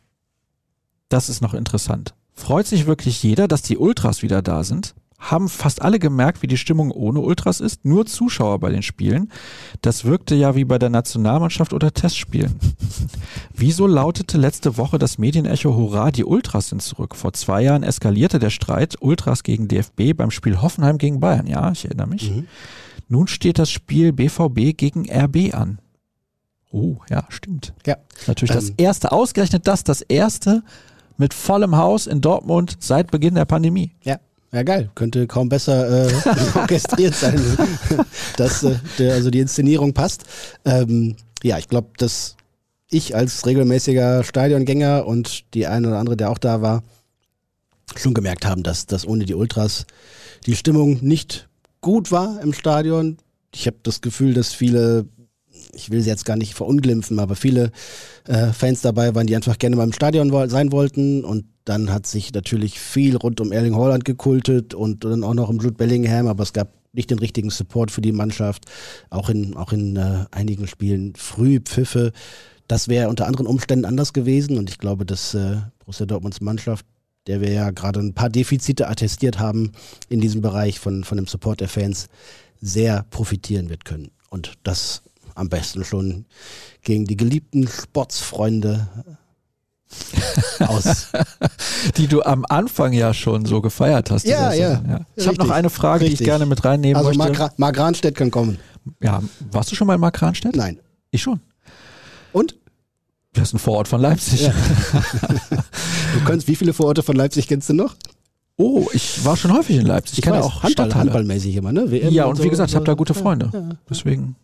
Das 1.08 1.28
ist 1.28 1.40
noch 1.40 1.54
interessant. 1.54 2.14
Freut 2.32 2.66
sich 2.66 2.86
wirklich 2.86 3.22
jeder, 3.22 3.48
dass 3.48 3.62
die 3.62 3.78
Ultras 3.78 4.22
wieder 4.22 4.42
da 4.42 4.64
sind? 4.64 4.94
Haben 5.18 5.48
fast 5.48 5.80
alle 5.80 5.98
gemerkt, 5.98 6.42
wie 6.42 6.46
die 6.46 6.58
Stimmung 6.58 6.90
ohne 6.90 7.20
Ultras 7.20 7.60
ist? 7.60 7.86
Nur 7.86 8.04
Zuschauer 8.04 8.60
bei 8.60 8.70
den 8.70 8.82
Spielen. 8.82 9.32
Das 9.80 10.04
wirkte 10.04 10.34
ja 10.34 10.54
wie 10.54 10.66
bei 10.66 10.78
der 10.78 10.90
Nationalmannschaft 10.90 11.72
oder 11.72 11.94
Testspielen. 11.94 12.56
Wieso 13.54 13.86
lautete 13.86 14.36
letzte 14.36 14.76
Woche 14.76 14.98
das 14.98 15.16
Medienecho 15.16 15.74
Hurra, 15.74 16.10
die 16.10 16.24
Ultras 16.24 16.68
sind 16.68 16.82
zurück? 16.82 17.16
Vor 17.16 17.32
zwei 17.32 17.62
Jahren 17.62 17.82
eskalierte 17.82 18.38
der 18.38 18.50
Streit 18.50 18.96
Ultras 19.00 19.42
gegen 19.42 19.68
DFB 19.68 20.14
beim 20.14 20.30
Spiel 20.30 20.60
Hoffenheim 20.60 20.98
gegen 20.98 21.18
Bayern. 21.18 21.46
Ja, 21.46 21.72
ich 21.72 21.86
erinnere 21.86 22.08
mich. 22.08 22.30
Mhm. 22.30 22.46
Nun 23.08 23.26
steht 23.26 23.58
das 23.58 23.70
Spiel 23.70 24.12
BVB 24.12 24.76
gegen 24.76 25.10
RB 25.10 25.54
an. 25.54 25.78
Oh, 26.70 26.96
ja, 27.08 27.24
stimmt. 27.30 27.72
Ja. 27.86 27.96
Natürlich 28.26 28.50
ähm, 28.50 28.60
das 28.60 28.70
erste, 28.76 29.12
ausgerechnet 29.12 29.66
das, 29.66 29.82
das 29.82 30.02
erste 30.02 30.62
mit 31.16 31.34
vollem 31.34 31.76
Haus 31.76 32.06
in 32.06 32.20
Dortmund 32.20 32.76
seit 32.80 33.10
Beginn 33.10 33.34
der 33.34 33.44
Pandemie. 33.44 33.92
Ja. 34.02 34.18
Ja, 34.52 34.62
geil. 34.62 34.90
Könnte 34.94 35.26
kaum 35.26 35.48
besser 35.48 36.06
äh, 36.06 36.12
orchestriert 36.54 37.14
sein, 37.14 37.38
dass 38.36 38.62
äh, 38.62 38.76
der, 38.98 39.14
also 39.14 39.28
die 39.28 39.40
Inszenierung 39.40 39.92
passt. 39.92 40.24
Ähm, 40.64 41.16
ja, 41.42 41.58
ich 41.58 41.68
glaube, 41.68 41.88
dass 41.98 42.36
ich 42.88 43.14
als 43.14 43.44
regelmäßiger 43.44 44.24
Stadiongänger 44.24 45.06
und 45.06 45.52
die 45.54 45.66
eine 45.66 45.88
oder 45.88 45.98
andere, 45.98 46.16
der 46.16 46.30
auch 46.30 46.38
da 46.38 46.62
war, 46.62 46.84
schon 47.96 48.14
gemerkt 48.14 48.46
haben, 48.46 48.62
dass, 48.62 48.86
dass 48.86 49.06
ohne 49.06 49.24
die 49.24 49.34
Ultras 49.34 49.86
die 50.46 50.56
Stimmung 50.56 50.98
nicht 51.02 51.48
gut 51.80 52.10
war 52.10 52.40
im 52.40 52.52
Stadion. 52.52 53.18
Ich 53.54 53.66
habe 53.66 53.76
das 53.82 54.00
Gefühl, 54.00 54.34
dass 54.34 54.52
viele 54.52 55.06
ich 55.76 55.90
will 55.90 56.00
sie 56.00 56.10
jetzt 56.10 56.24
gar 56.24 56.36
nicht 56.36 56.54
verunglimpfen, 56.54 57.18
aber 57.18 57.36
viele 57.36 57.70
äh, 58.26 58.52
Fans 58.52 58.80
dabei 58.80 59.14
waren, 59.14 59.26
die 59.26 59.36
einfach 59.36 59.58
gerne 59.58 59.76
beim 59.76 59.92
Stadion 59.92 60.32
wo 60.32 60.46
sein 60.46 60.72
wollten. 60.72 61.24
Und 61.24 61.44
dann 61.64 61.92
hat 61.92 62.06
sich 62.06 62.32
natürlich 62.32 62.80
viel 62.80 63.16
rund 63.16 63.40
um 63.40 63.52
Erling 63.52 63.76
Haaland 63.76 64.04
gekultet 64.04 64.74
und 64.74 65.04
dann 65.04 65.22
auch 65.22 65.34
noch 65.34 65.48
um 65.48 65.58
Jude 65.58 65.76
Bellingham, 65.76 66.26
aber 66.26 66.42
es 66.42 66.52
gab 66.52 66.72
nicht 66.92 67.10
den 67.10 67.18
richtigen 67.18 67.50
Support 67.50 67.90
für 67.90 68.00
die 68.00 68.12
Mannschaft, 68.12 68.64
auch 69.10 69.28
in, 69.28 69.54
auch 69.56 69.72
in 69.72 69.96
äh, 69.96 70.24
einigen 70.30 70.66
Spielen 70.66 71.14
früh 71.14 71.60
Pfiffe. 71.60 72.12
Das 72.68 72.88
wäre 72.88 73.08
unter 73.08 73.26
anderen 73.26 73.46
Umständen 73.46 73.84
anders 73.84 74.12
gewesen 74.12 74.58
und 74.58 74.70
ich 74.70 74.78
glaube, 74.78 75.04
dass 75.04 75.34
äh, 75.34 75.58
Borussia 75.80 76.06
Dortmunds 76.06 76.40
Mannschaft, 76.40 76.86
der 77.26 77.40
wir 77.40 77.52
ja 77.52 77.70
gerade 77.70 78.00
ein 78.00 78.14
paar 78.14 78.30
Defizite 78.30 78.88
attestiert 78.88 79.38
haben 79.38 79.72
in 80.08 80.20
diesem 80.20 80.40
Bereich 80.40 80.80
von, 80.80 81.04
von 81.04 81.16
dem 81.16 81.26
Support 81.26 81.60
der 81.60 81.68
Fans, 81.68 82.08
sehr 82.60 83.04
profitieren 83.10 83.68
wird 83.68 83.84
können. 83.84 84.10
Und 84.30 84.54
das 84.62 85.02
am 85.36 85.48
besten 85.48 85.84
schon 85.84 86.24
gegen 86.82 87.04
die 87.04 87.16
geliebten 87.16 87.68
Sportsfreunde 87.68 88.88
aus. 90.60 91.08
die 91.96 92.08
du 92.08 92.22
am 92.22 92.44
Anfang 92.48 92.92
ja 92.92 93.14
schon 93.14 93.44
so 93.44 93.60
gefeiert 93.60 94.10
hast. 94.10 94.26
Ja, 94.26 94.52
ja, 94.52 94.82
ja, 94.86 95.00
Ich 95.14 95.26
habe 95.26 95.38
noch 95.38 95.50
eine 95.50 95.70
Frage, 95.70 96.04
richtig. 96.04 96.18
die 96.18 96.24
ich 96.24 96.28
gerne 96.28 96.46
mit 96.46 96.64
reinnehmen 96.64 96.96
also 96.96 97.16
möchte. 97.16 97.40
Also 97.40 97.54
Mark 97.56 97.78
Ranstedt 97.78 98.16
kann 98.16 98.30
kommen. 98.30 98.58
Ja, 99.02 99.22
warst 99.52 99.70
du 99.70 99.76
schon 99.76 99.86
mal 99.86 99.94
in 99.94 100.00
Mark 100.00 100.20
Ranstedt? 100.20 100.56
Nein. 100.56 100.80
Ich 101.10 101.22
schon. 101.22 101.40
Und? 102.32 102.56
Das 103.32 103.48
ist 103.48 103.54
ein 103.54 103.58
Vorort 103.58 103.86
von 103.86 104.00
Leipzig. 104.00 104.42
Ja. 104.42 104.52
du 106.14 106.24
könntest, 106.24 106.48
wie 106.48 106.56
viele 106.56 106.72
Vororte 106.72 107.02
von 107.02 107.14
Leipzig 107.14 107.46
kennst 107.46 107.68
du 107.68 107.74
noch? 107.74 107.94
Oh, 108.56 108.86
ich 108.94 109.22
war 109.24 109.36
schon 109.36 109.52
häufig 109.52 109.76
in 109.76 109.86
Leipzig. 109.86 110.14
Ich, 110.14 110.18
ich 110.20 110.24
kenne 110.24 110.42
auch 110.42 110.62
Handball, 110.62 110.94
Handballmäßig 110.94 111.56
immer, 111.56 111.72
ne? 111.72 111.90
WM 111.90 112.12
ja, 112.12 112.24
und, 112.24 112.30
und 112.30 112.36
so 112.36 112.44
wie 112.44 112.48
gesagt, 112.48 112.70
ich 112.70 112.76
habe 112.76 112.86
da 112.86 112.94
gute 112.94 113.12
Freunde. 113.12 113.50
Ja, 113.52 113.60
ja, 113.60 113.68
Deswegen. 113.90 114.36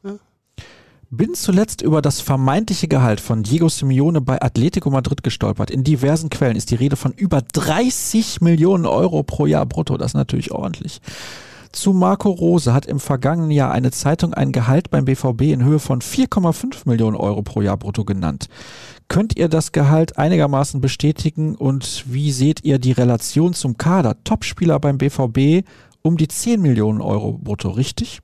Bin 1.14 1.34
zuletzt 1.34 1.82
über 1.82 2.00
das 2.00 2.22
vermeintliche 2.22 2.88
Gehalt 2.88 3.20
von 3.20 3.42
Diego 3.42 3.68
Simeone 3.68 4.22
bei 4.22 4.40
Atletico 4.40 4.88
Madrid 4.88 5.22
gestolpert. 5.22 5.70
In 5.70 5.84
diversen 5.84 6.30
Quellen 6.30 6.56
ist 6.56 6.70
die 6.70 6.74
Rede 6.74 6.96
von 6.96 7.12
über 7.12 7.42
30 7.42 8.40
Millionen 8.40 8.86
Euro 8.86 9.22
pro 9.22 9.44
Jahr 9.44 9.66
brutto. 9.66 9.98
Das 9.98 10.12
ist 10.12 10.14
natürlich 10.14 10.52
ordentlich. 10.52 11.02
Zu 11.70 11.92
Marco 11.92 12.30
Rose 12.30 12.72
hat 12.72 12.86
im 12.86 12.98
vergangenen 12.98 13.50
Jahr 13.50 13.72
eine 13.72 13.90
Zeitung 13.90 14.32
ein 14.32 14.52
Gehalt 14.52 14.88
beim 14.88 15.04
BVB 15.04 15.42
in 15.42 15.62
Höhe 15.62 15.80
von 15.80 16.00
4,5 16.00 16.88
Millionen 16.88 17.16
Euro 17.16 17.42
pro 17.42 17.60
Jahr 17.60 17.76
brutto 17.76 18.06
genannt. 18.06 18.48
Könnt 19.08 19.36
ihr 19.36 19.50
das 19.50 19.72
Gehalt 19.72 20.16
einigermaßen 20.16 20.80
bestätigen 20.80 21.56
und 21.56 22.04
wie 22.06 22.32
seht 22.32 22.64
ihr 22.64 22.78
die 22.78 22.92
Relation 22.92 23.52
zum 23.52 23.76
Kader? 23.76 24.16
Topspieler 24.24 24.80
beim 24.80 24.96
BVB 24.96 25.68
um 26.00 26.16
die 26.16 26.28
10 26.28 26.62
Millionen 26.62 27.02
Euro 27.02 27.32
brutto, 27.32 27.68
richtig? 27.68 28.20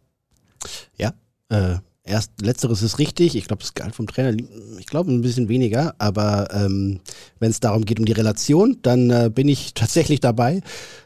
Ja, 0.96 1.12
äh, 1.50 1.80
erst 2.08 2.40
letzteres 2.40 2.82
ist 2.82 2.98
richtig. 2.98 3.36
Ich 3.36 3.46
glaube, 3.46 3.62
das 3.62 3.74
Gehalt 3.74 3.94
vom 3.94 4.06
Trainer, 4.06 4.36
ich 4.78 4.86
glaube 4.86 5.12
ein 5.12 5.20
bisschen 5.20 5.48
weniger, 5.48 5.94
aber 5.98 6.48
ähm, 6.52 7.00
wenn 7.38 7.50
es 7.50 7.60
darum 7.60 7.84
geht 7.84 7.98
um 7.98 8.06
die 8.06 8.12
Relation, 8.12 8.78
dann 8.82 9.10
äh, 9.10 9.30
bin 9.32 9.48
ich 9.48 9.74
tatsächlich 9.74 10.20
dabei. 10.20 10.62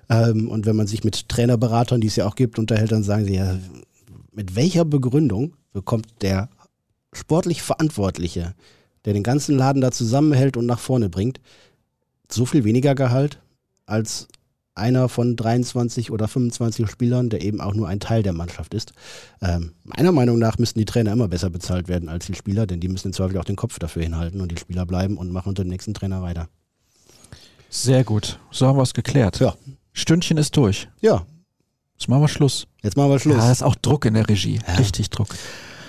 Ähm, 0.09 0.49
und 0.49 0.67
wenn 0.67 0.77
man 0.77 0.87
sich 0.87 1.05
mit 1.05 1.29
Trainerberatern, 1.29 2.01
die 2.01 2.07
es 2.07 2.17
ja 2.17 2.27
auch 2.27 2.37
gibt, 2.37 2.59
unterhält, 2.59 2.93
dann 2.93 3.03
sagen 3.03 3.25
sie 3.25 3.35
ja, 3.35 3.59
mit 4.33 4.55
welcher 4.57 4.85
Begründung 4.85 5.55
bekommt 5.73 6.07
der 6.23 6.49
sportlich 7.13 7.63
Verantwortliche, 7.63 8.55
der 9.05 9.13
den 9.13 9.23
ganzen 9.23 9.57
Laden 9.57 9.83
da 9.83 9.91
zusammenhält 9.91 10.57
und 10.57 10.67
nach 10.67 10.79
vorne 10.79 11.11
bringt, 11.11 11.41
so 12.31 12.47
viel 12.47 12.65
weniger 12.65 12.95
Gehalt 12.95 13.41
als 13.85 14.29
einer 14.75 15.09
von 15.09 15.37
23 15.37 16.11
oder 16.11 16.29
25 16.29 16.89
Spielern, 16.91 17.29
der 17.31 17.43
eben 17.43 17.61
auch 17.61 17.75
nur 17.75 17.89
ein 17.89 18.01
Teil 18.01 18.23
der 18.23 18.33
Mannschaft 18.33 18.75
ist. 18.75 18.93
Ähm, 19.41 19.73
meiner 19.85 20.13
Meinung 20.13 20.39
nach 20.39 20.59
müssten 20.59 20.79
die 20.79 20.85
Trainer 20.85 21.13
immer 21.13 21.29
besser 21.29 21.51
bezahlt 21.51 21.89
werden 21.89 22.09
als 22.09 22.27
die 22.27 22.35
Spieler, 22.35 22.67
denn 22.67 22.81
die 22.81 22.89
müssen 22.89 23.09
im 23.09 23.13
Zweifel 23.13 23.39
auch 23.39 23.45
den 23.45 23.57
Kopf 23.57 23.79
dafür 23.79 24.03
hinhalten 24.03 24.41
und 24.41 24.51
die 24.51 24.59
Spieler 24.59 24.87
bleiben 24.87 25.19
und 25.19 25.31
machen 25.31 25.51
unter 25.51 25.65
dem 25.65 25.69
nächsten 25.69 25.95
Trainer 25.95 26.23
weiter. 26.23 26.49
Sehr 27.69 28.05
gut. 28.05 28.39
So 28.51 28.67
haben 28.67 28.77
wir 28.77 28.83
es 28.83 28.95
geklärt. 28.95 29.41
Ja. 29.41 29.55
Stündchen 29.93 30.37
ist 30.37 30.57
durch. 30.57 30.89
Ja. 31.01 31.27
Jetzt 31.95 32.09
machen 32.09 32.23
wir 32.23 32.29
Schluss. 32.29 32.67
Jetzt 32.83 32.97
machen 32.97 33.11
wir 33.11 33.19
Schluss. 33.19 33.37
Ja, 33.37 33.53
ist 33.53 33.63
auch 33.63 33.75
Druck 33.77 34.05
in 34.05 34.15
der 34.15 34.29
Regie. 34.29 34.59
Ja. 34.67 34.75
Richtig 34.75 35.11
Druck. 35.11 35.35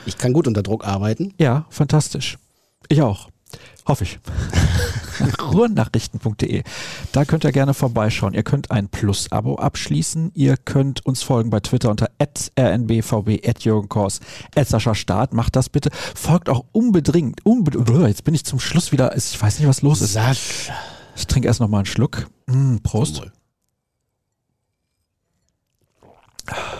Ich 0.05 0.17
kann 0.17 0.33
gut 0.33 0.47
unter 0.47 0.63
Druck 0.63 0.85
arbeiten. 0.85 1.33
Ja, 1.39 1.65
fantastisch. 1.69 2.37
Ich 2.89 3.01
auch. 3.01 3.29
Hoffe 3.85 4.03
ich. 4.03 4.19
Ruhrnachrichten.de. 5.41 6.63
Da 7.11 7.25
könnt 7.25 7.43
ihr 7.43 7.51
gerne 7.51 7.73
vorbeischauen. 7.73 8.33
Ihr 8.33 8.43
könnt 8.43 8.71
ein 8.71 8.87
Plus-Abo 8.87 9.55
abschließen. 9.55 10.31
Ihr 10.33 10.57
könnt 10.57 11.05
uns 11.05 11.23
folgen 11.23 11.49
bei 11.49 11.59
Twitter 11.59 11.89
unter 11.89 12.09
rnbvb, 12.19 13.63
Jürgen 13.63 13.89
Kors, 13.89 14.19
Sascha 14.55 14.95
Staat. 14.95 15.33
Macht 15.33 15.55
das 15.55 15.69
bitte. 15.69 15.89
Folgt 16.15 16.49
auch 16.49 16.65
unbedingt, 16.71 17.45
unbedingt, 17.45 18.07
jetzt 18.07 18.23
bin 18.23 18.33
ich 18.33 18.45
zum 18.45 18.59
Schluss 18.59 18.91
wieder, 18.91 19.15
ich 19.15 19.39
weiß 19.39 19.59
nicht, 19.59 19.67
was 19.67 19.81
los 19.81 20.01
ist. 20.01 20.13
Sascha. 20.13 20.73
Ich 21.15 21.27
trinke 21.27 21.47
erst 21.47 21.59
noch 21.59 21.67
mal 21.67 21.79
einen 21.79 21.85
Schluck. 21.85 22.27
Mm, 22.47 22.77
Prost. 22.77 23.21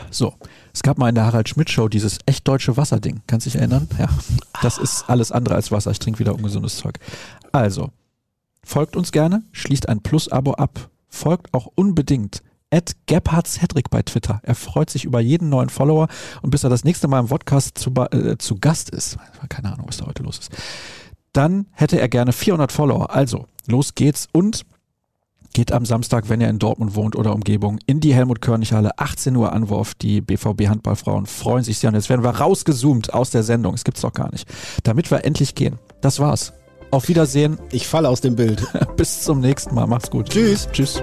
So, 0.10 0.34
es 0.74 0.82
gab 0.82 0.98
mal 0.98 1.10
in 1.10 1.16
der 1.16 1.26
Harald 1.26 1.48
Schmidt 1.48 1.70
Show 1.70 1.88
dieses 1.88 2.18
echt 2.26 2.48
deutsche 2.48 2.76
Wasserding. 2.76 3.22
Kannst 3.28 3.46
du 3.46 3.52
dich 3.52 3.60
erinnern? 3.60 3.88
Ja. 4.00 4.10
Das 4.62 4.80
ist 4.80 5.06
alles 5.08 5.32
andere 5.32 5.56
als 5.56 5.72
Wasser. 5.72 5.92
Ich 5.92 6.00
trinke 6.00 6.20
wieder 6.20 6.34
ungesundes 6.34 6.78
Zeug. 6.78 7.00
Also, 7.52 7.92
folgt 8.64 8.96
uns 8.96 9.12
gerne, 9.12 9.44
schließt 9.52 9.88
ein 9.88 10.02
Plus-Abo 10.02 10.54
ab, 10.54 10.90
folgt 11.08 11.54
auch 11.54 11.68
unbedingt 11.76 12.42
Ed 12.72 12.96
Gebhard 13.06 13.48
Cedric 13.48 13.92
bei 13.92 14.02
Twitter. 14.02 14.40
Er 14.42 14.56
freut 14.56 14.90
sich 14.90 15.06
über 15.06 15.20
jeden 15.20 15.50
neuen 15.50 15.70
Follower 15.70 16.08
und 16.42 16.50
bis 16.50 16.64
er 16.64 16.72
das 16.72 16.84
nächste 16.84 17.08
Mal 17.08 17.20
im 17.20 17.28
Podcast 17.28 17.78
zu, 17.78 17.92
äh, 18.12 18.40
zu 18.40 18.56
Gast 18.56 18.90
ist, 18.90 19.18
keine 19.50 19.72
Ahnung, 19.72 19.88
was 19.88 19.98
da 19.98 20.08
heute 20.08 20.24
los 20.24 20.40
ist, 20.40 20.52
dann 21.34 21.68
hätte 21.72 22.00
er 22.00 22.10
gerne 22.10 22.34
400 22.34 22.72
Follower. 22.72 23.14
Also, 23.14 23.46
los 23.68 23.94
geht's 23.94 24.28
und 24.32 24.66
geht 25.54 25.72
am 25.72 25.86
Samstag, 25.86 26.30
wenn 26.30 26.41
ihr 26.41 26.49
in 26.49 26.60
Dortmund 26.60 26.95
wohnt 26.95 27.16
oder 27.16 27.34
Umgebung, 27.34 27.80
in 27.86 27.99
die 27.99 28.14
Helmut-Körnig-Halle. 28.14 28.97
18 28.97 29.36
Uhr 29.36 29.54
Anwurf. 29.54 29.93
Die 29.95 30.22
BVB-Handballfrauen 30.22 31.26
freuen 31.26 31.64
sich 31.64 31.80
sehr. 31.80 31.89
Und 31.89 31.95
jetzt 31.95 32.10
werden 32.10 32.24
wir 32.24 32.32
rausgezoomt 32.32 33.14
aus 33.14 33.30
der 33.30 33.43
Sendung. 33.43 33.74
Das 33.74 33.84
gibt's 33.84 34.01
doch 34.01 34.14
gar 34.14 34.32
nicht. 34.32 34.47
Damit 34.84 35.12
wir 35.12 35.24
endlich 35.24 35.56
gehen. 35.56 35.80
Das 36.01 36.20
war's. 36.20 36.54
Auf 36.91 37.08
Wiedersehen. 37.08 37.58
Ich 37.72 37.88
falle 37.88 38.10
aus 38.10 38.22
dem 38.22 38.36
Bild. 38.36 38.66
Bis 38.97 39.24
zum 39.24 39.39
nächsten 39.39 39.74
Mal. 39.74 39.88
Macht's 39.88 40.10
gut. 40.10 40.30
Tschüss. 40.30 40.68
Tschüss. 40.72 41.01